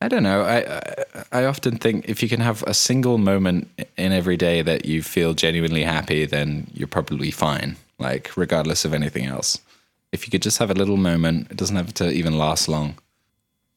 I 0.00 0.08
don't 0.08 0.22
know. 0.22 0.42
I 0.42 0.84
I 1.32 1.44
often 1.46 1.78
think 1.78 2.04
if 2.08 2.22
you 2.22 2.28
can 2.28 2.40
have 2.40 2.62
a 2.66 2.74
single 2.74 3.16
moment 3.16 3.68
in 3.96 4.12
every 4.12 4.36
day 4.36 4.60
that 4.62 4.84
you 4.84 5.02
feel 5.02 5.32
genuinely 5.32 5.82
happy, 5.82 6.26
then 6.26 6.66
you're 6.74 6.88
probably 6.88 7.30
fine. 7.30 7.76
Like 7.98 8.36
regardless 8.36 8.84
of 8.84 8.92
anything 8.92 9.24
else. 9.24 9.58
If 10.12 10.26
you 10.26 10.30
could 10.30 10.42
just 10.42 10.58
have 10.58 10.70
a 10.70 10.74
little 10.74 10.98
moment, 10.98 11.50
it 11.50 11.56
doesn't 11.56 11.76
have 11.76 11.94
to 11.94 12.10
even 12.10 12.38
last 12.38 12.68
long. 12.68 12.98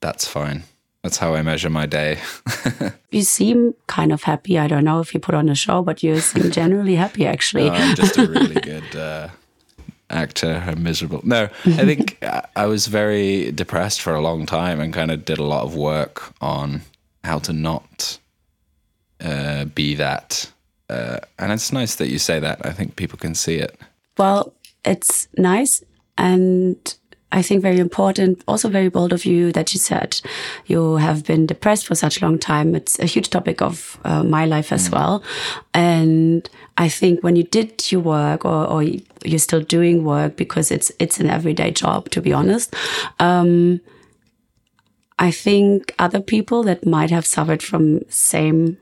That's 0.02 0.28
fine. 0.28 0.64
That's 1.08 1.20
how 1.20 1.36
I 1.36 1.42
measure 1.42 1.70
my 1.70 1.86
day. 1.86 2.20
You 3.12 3.22
seem 3.24 3.74
kind 3.88 4.12
of 4.12 4.24
happy. 4.24 4.60
I 4.60 4.68
don't 4.68 4.84
know 4.84 5.00
if 5.00 5.14
you 5.14 5.20
put 5.22 5.34
on 5.34 5.48
a 5.48 5.56
show, 5.56 5.82
but 5.82 6.04
you 6.04 6.20
seem 6.20 6.52
generally 6.62 6.96
happy, 6.96 7.26
actually. 7.26 7.70
I'm 7.70 7.96
just 7.96 8.18
a 8.18 8.28
really 8.28 8.60
good 8.74 8.94
uh, 8.98 9.30
actor. 10.10 10.62
I'm 10.68 10.84
miserable. 10.84 11.22
No, 11.24 11.44
I 11.66 11.86
think 11.86 12.18
I- 12.22 12.46
I 12.58 12.66
was 12.66 12.88
very 12.88 13.52
depressed 13.54 14.02
for 14.02 14.14
a 14.14 14.20
long 14.22 14.46
time 14.46 14.82
and 14.82 14.94
kind 14.94 15.10
of 15.12 15.24
did 15.24 15.38
a 15.40 15.44
lot 15.46 15.64
of 15.64 15.74
work 15.74 16.34
on 16.42 16.82
how 17.24 17.40
to 17.40 17.54
not 17.54 18.20
uh, 19.24 19.64
be 19.74 19.96
that. 19.96 20.52
Uh, 20.90 21.20
and 21.40 21.54
it's 21.54 21.72
nice 21.72 21.96
that 21.96 22.10
you 22.10 22.20
say 22.20 22.42
that. 22.42 22.60
I 22.66 22.74
think 22.74 22.98
people 22.98 23.18
can 23.18 23.36
see 23.36 23.56
it. 23.56 23.80
well, 24.18 24.54
it's 24.84 25.30
nice 25.38 25.82
and 26.18 26.76
I 27.32 27.42
think 27.42 27.62
very 27.62 27.80
important, 27.80 28.42
also 28.48 28.70
very 28.70 28.90
bold 28.90 29.12
of 29.12 29.26
you 29.26 29.52
that 29.52 29.74
you 29.74 29.80
said 29.80 30.22
you 30.66 30.96
have 30.96 31.26
been 31.26 31.46
depressed 31.46 31.86
for 31.86 31.94
such 31.94 32.22
a 32.22 32.26
long 32.26 32.40
time. 32.40 32.74
It's 32.74 32.98
a 33.00 33.06
huge 33.06 33.30
topic 33.30 33.62
of 33.62 34.00
uh, 34.06 34.24
my 34.24 34.46
life 34.46 34.72
as 34.72 34.88
mm. 34.88 34.94
well. 34.94 35.24
And 35.74 36.50
I 36.78 36.88
think 36.88 37.24
when 37.24 37.36
you 37.36 37.44
did 37.44 37.92
your 37.92 38.02
work 38.02 38.46
or, 38.46 38.66
or, 38.66 38.84
you're 39.26 39.40
still 39.40 39.62
doing 39.62 40.06
work 40.06 40.38
because 40.38 40.72
it's, 40.72 40.90
it's 41.00 41.20
an 41.20 41.30
everyday 41.30 41.72
job, 41.72 42.10
to 42.12 42.22
be 42.22 42.32
honest. 42.32 42.74
Um, 43.20 43.82
I 45.20 45.32
think 45.32 45.94
other 46.00 46.22
people 46.22 46.64
that 46.64 46.86
might 46.86 47.10
have 47.10 47.26
suffered 47.26 47.62
from 47.62 48.10
same 48.10 48.78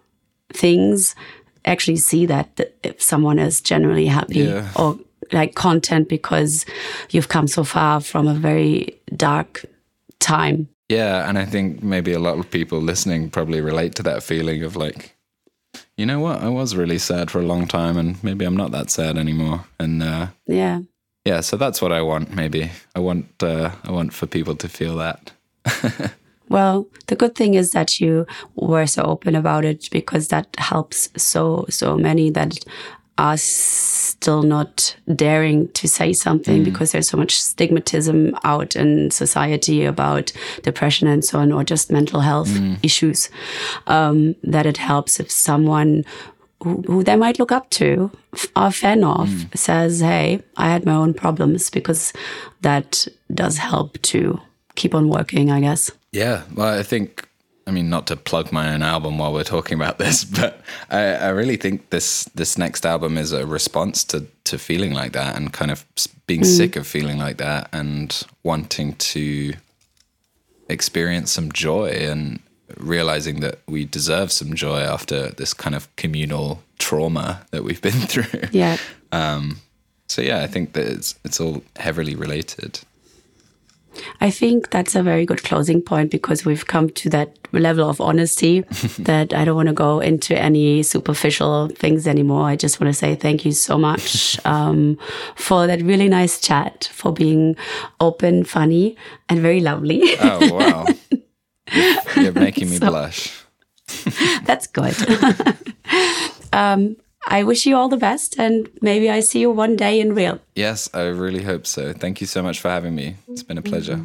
things 0.53 1.15
actually 1.63 1.97
see 1.97 2.25
that 2.27 2.59
if 2.83 3.01
someone 3.01 3.39
is 3.39 3.59
generally 3.59 4.05
happy 4.05 4.39
yeah. 4.39 4.69
or 4.75 4.99
like 5.31 5.55
content 5.55 6.09
because 6.09 6.65
you've 7.09 7.29
come 7.29 7.47
so 7.47 7.63
far 7.63 8.01
from 8.01 8.27
a 8.27 8.33
very 8.33 8.99
dark 9.15 9.65
time. 10.19 10.67
Yeah, 10.89 11.27
and 11.27 11.37
I 11.37 11.45
think 11.45 11.81
maybe 11.81 12.13
a 12.13 12.19
lot 12.19 12.37
of 12.37 12.49
people 12.49 12.79
listening 12.79 13.29
probably 13.29 13.61
relate 13.61 13.95
to 13.95 14.03
that 14.03 14.23
feeling 14.23 14.63
of 14.63 14.75
like, 14.75 15.15
you 15.97 16.05
know 16.05 16.19
what, 16.19 16.41
I 16.41 16.49
was 16.49 16.75
really 16.75 16.99
sad 16.99 17.31
for 17.31 17.39
a 17.39 17.45
long 17.45 17.67
time, 17.67 17.97
and 17.97 18.23
maybe 18.23 18.45
I'm 18.45 18.57
not 18.57 18.71
that 18.71 18.91
sad 18.91 19.17
anymore. 19.17 19.65
And 19.79 20.03
uh, 20.03 20.27
yeah, 20.45 20.81
yeah, 21.25 21.41
so 21.41 21.57
that's 21.57 21.81
what 21.81 21.91
I 21.91 22.01
want. 22.01 22.35
Maybe 22.35 22.71
I 22.95 22.99
want 22.99 23.41
uh, 23.41 23.71
I 23.83 23.91
want 23.91 24.13
for 24.13 24.27
people 24.27 24.55
to 24.55 24.69
feel 24.69 24.95
that. 24.97 25.31
Well, 26.49 26.87
the 27.07 27.15
good 27.15 27.35
thing 27.35 27.55
is 27.55 27.71
that 27.71 27.99
you 27.99 28.27
were 28.55 28.85
so 28.85 29.03
open 29.03 29.35
about 29.35 29.65
it 29.65 29.89
because 29.91 30.27
that 30.27 30.47
helps 30.57 31.09
so, 31.17 31.65
so 31.69 31.97
many 31.97 32.29
that 32.31 32.59
are 33.17 33.37
still 33.37 34.43
not 34.43 34.95
daring 35.13 35.69
to 35.69 35.87
say 35.87 36.11
something 36.11 36.61
mm. 36.61 36.65
because 36.65 36.91
there's 36.91 37.07
so 37.07 37.17
much 37.17 37.39
stigmatism 37.39 38.37
out 38.43 38.75
in 38.75 39.09
society 39.09 39.85
about 39.85 40.33
depression 40.63 41.07
and 41.07 41.23
so 41.23 41.39
on, 41.39 41.51
or 41.51 41.63
just 41.63 41.91
mental 41.91 42.19
health 42.19 42.49
mm. 42.49 42.77
issues, 42.83 43.29
um, 43.87 44.35
that 44.43 44.65
it 44.65 44.77
helps 44.77 45.19
if 45.19 45.31
someone 45.31 46.03
who, 46.61 46.81
who, 46.87 47.03
they 47.03 47.15
might 47.15 47.39
look 47.39 47.51
up 47.51 47.69
to, 47.69 48.11
are 48.55 48.67
a 48.67 48.71
fan 48.71 49.03
of, 49.03 49.29
mm. 49.29 49.57
says, 49.57 50.01
Hey, 50.01 50.41
I 50.57 50.69
had 50.69 50.85
my 50.85 50.95
own 50.95 51.13
problems 51.13 51.69
because 51.69 52.11
that 52.61 53.07
does 53.33 53.57
help 53.57 54.01
to 54.03 54.41
keep 54.75 54.93
on 54.93 55.09
working, 55.09 55.51
I 55.51 55.61
guess. 55.61 55.91
Yeah. 56.11 56.43
Well, 56.53 56.77
I 56.77 56.83
think 56.83 57.27
I 57.67 57.71
mean, 57.71 57.89
not 57.89 58.05
to 58.07 58.15
plug 58.15 58.51
my 58.51 58.73
own 58.73 58.83
album 58.83 59.17
while 59.17 59.33
we're 59.33 59.43
talking 59.43 59.75
about 59.75 59.97
this, 59.97 60.23
but 60.39 60.61
I, 60.89 61.01
I, 61.15 61.29
really 61.29 61.57
think 61.57 61.89
this 61.89 62.25
this 62.35 62.57
next 62.57 62.85
album 62.85 63.17
is 63.17 63.31
a 63.31 63.45
response 63.45 64.03
to 64.05 64.27
to 64.45 64.57
feeling 64.57 64.93
like 64.93 65.13
that 65.13 65.35
and 65.35 65.51
kind 65.51 65.71
of 65.71 65.85
being 66.27 66.41
mm. 66.41 66.57
sick 66.57 66.75
of 66.75 66.85
feeling 66.85 67.17
like 67.17 67.37
that 67.37 67.69
and 67.73 68.23
wanting 68.43 68.93
to 68.95 69.53
experience 70.69 71.31
some 71.31 71.51
joy 71.51 71.89
and 71.89 72.39
realizing 72.77 73.39
that 73.41 73.59
we 73.67 73.85
deserve 73.85 74.31
some 74.31 74.53
joy 74.53 74.79
after 74.79 75.29
this 75.31 75.53
kind 75.53 75.75
of 75.75 75.93
communal 75.95 76.63
trauma 76.79 77.45
that 77.51 77.63
we've 77.63 77.81
been 77.81 77.91
through. 78.07 78.49
Yeah. 78.51 78.77
Um, 79.11 79.61
so 80.07 80.21
yeah, 80.21 80.43
I 80.43 80.47
think 80.47 80.73
that 80.73 80.85
it's 80.85 81.15
it's 81.23 81.39
all 81.39 81.63
heavily 81.77 82.15
related. 82.15 82.79
I 84.21 84.29
think 84.29 84.69
that's 84.71 84.95
a 84.95 85.03
very 85.03 85.25
good 85.25 85.43
closing 85.43 85.81
point 85.81 86.11
because 86.11 86.45
we've 86.45 86.67
come 86.67 86.89
to 86.91 87.09
that 87.09 87.37
level 87.51 87.89
of 87.89 88.01
honesty 88.01 88.61
that 88.99 89.33
I 89.33 89.45
don't 89.45 89.55
want 89.55 89.67
to 89.67 89.73
go 89.73 89.99
into 89.99 90.37
any 90.37 90.83
superficial 90.83 91.69
things 91.69 92.07
anymore. 92.07 92.45
I 92.47 92.55
just 92.55 92.79
want 92.79 92.93
to 92.93 92.97
say 92.97 93.15
thank 93.15 93.45
you 93.45 93.51
so 93.51 93.77
much 93.77 94.39
um, 94.45 94.97
for 95.35 95.67
that 95.67 95.81
really 95.81 96.09
nice 96.09 96.39
chat, 96.39 96.89
for 96.93 97.13
being 97.13 97.55
open, 97.99 98.43
funny, 98.43 98.97
and 99.29 99.39
very 99.39 99.61
lovely. 99.61 100.01
oh, 100.19 100.53
wow. 100.53 100.85
You're 102.15 102.33
making 102.33 102.69
me 102.69 102.77
so, 102.77 102.89
blush. 102.89 103.43
that's 104.43 104.67
good. 104.67 104.95
um, 106.53 106.95
I 107.27 107.43
wish 107.43 107.65
you 107.65 107.75
all 107.75 107.89
the 107.89 107.97
best 107.97 108.37
and 108.37 108.69
maybe 108.81 109.09
I 109.09 109.19
see 109.19 109.39
you 109.39 109.51
one 109.51 109.75
day 109.75 109.99
in 109.99 110.13
real. 110.13 110.39
Yes, 110.55 110.89
I 110.93 111.03
really 111.03 111.43
hope 111.43 111.65
so. 111.65 111.93
Thank 111.93 112.21
you 112.21 112.27
so 112.27 112.43
much 112.43 112.59
for 112.59 112.69
having 112.69 112.95
me. 112.95 113.15
It's 113.27 113.43
been 113.43 113.57
a 113.57 113.61
pleasure. 113.61 113.99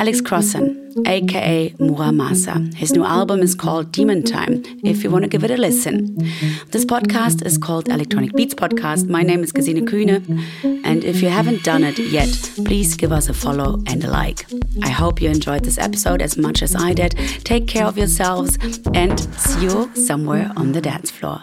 Alex 0.00 0.22
Crossan, 0.22 0.94
aka 1.06 1.74
Mura 1.78 2.08
Masa. 2.08 2.72
His 2.72 2.92
new 2.92 3.04
album 3.04 3.40
is 3.40 3.54
called 3.54 3.92
Demon 3.92 4.22
Time, 4.22 4.62
if 4.82 5.04
you 5.04 5.10
want 5.10 5.24
to 5.24 5.28
give 5.28 5.44
it 5.44 5.50
a 5.50 5.58
listen. 5.58 6.16
This 6.70 6.86
podcast 6.86 7.44
is 7.44 7.58
called 7.58 7.90
Electronic 7.90 8.32
Beats 8.32 8.54
Podcast. 8.54 9.10
My 9.10 9.22
name 9.22 9.42
is 9.42 9.52
Gesine 9.52 9.86
Kühne, 9.86 10.22
and 10.86 11.04
if 11.04 11.20
you 11.20 11.28
haven't 11.28 11.64
done 11.64 11.84
it 11.84 11.98
yet, 11.98 12.30
please 12.64 12.96
give 12.96 13.12
us 13.12 13.28
a 13.28 13.34
follow 13.34 13.82
and 13.88 14.02
a 14.02 14.08
like. 14.08 14.46
I 14.82 14.88
hope 14.88 15.20
you 15.20 15.28
enjoyed 15.28 15.64
this 15.64 15.76
episode 15.76 16.22
as 16.22 16.38
much 16.38 16.62
as 16.62 16.74
I 16.74 16.94
did. 16.94 17.10
Take 17.44 17.66
care 17.66 17.84
of 17.84 17.98
yourselves 17.98 18.56
and 18.94 19.20
see 19.38 19.64
you 19.64 19.94
somewhere 19.94 20.50
on 20.56 20.72
the 20.72 20.80
dance 20.80 21.10
floor. 21.10 21.42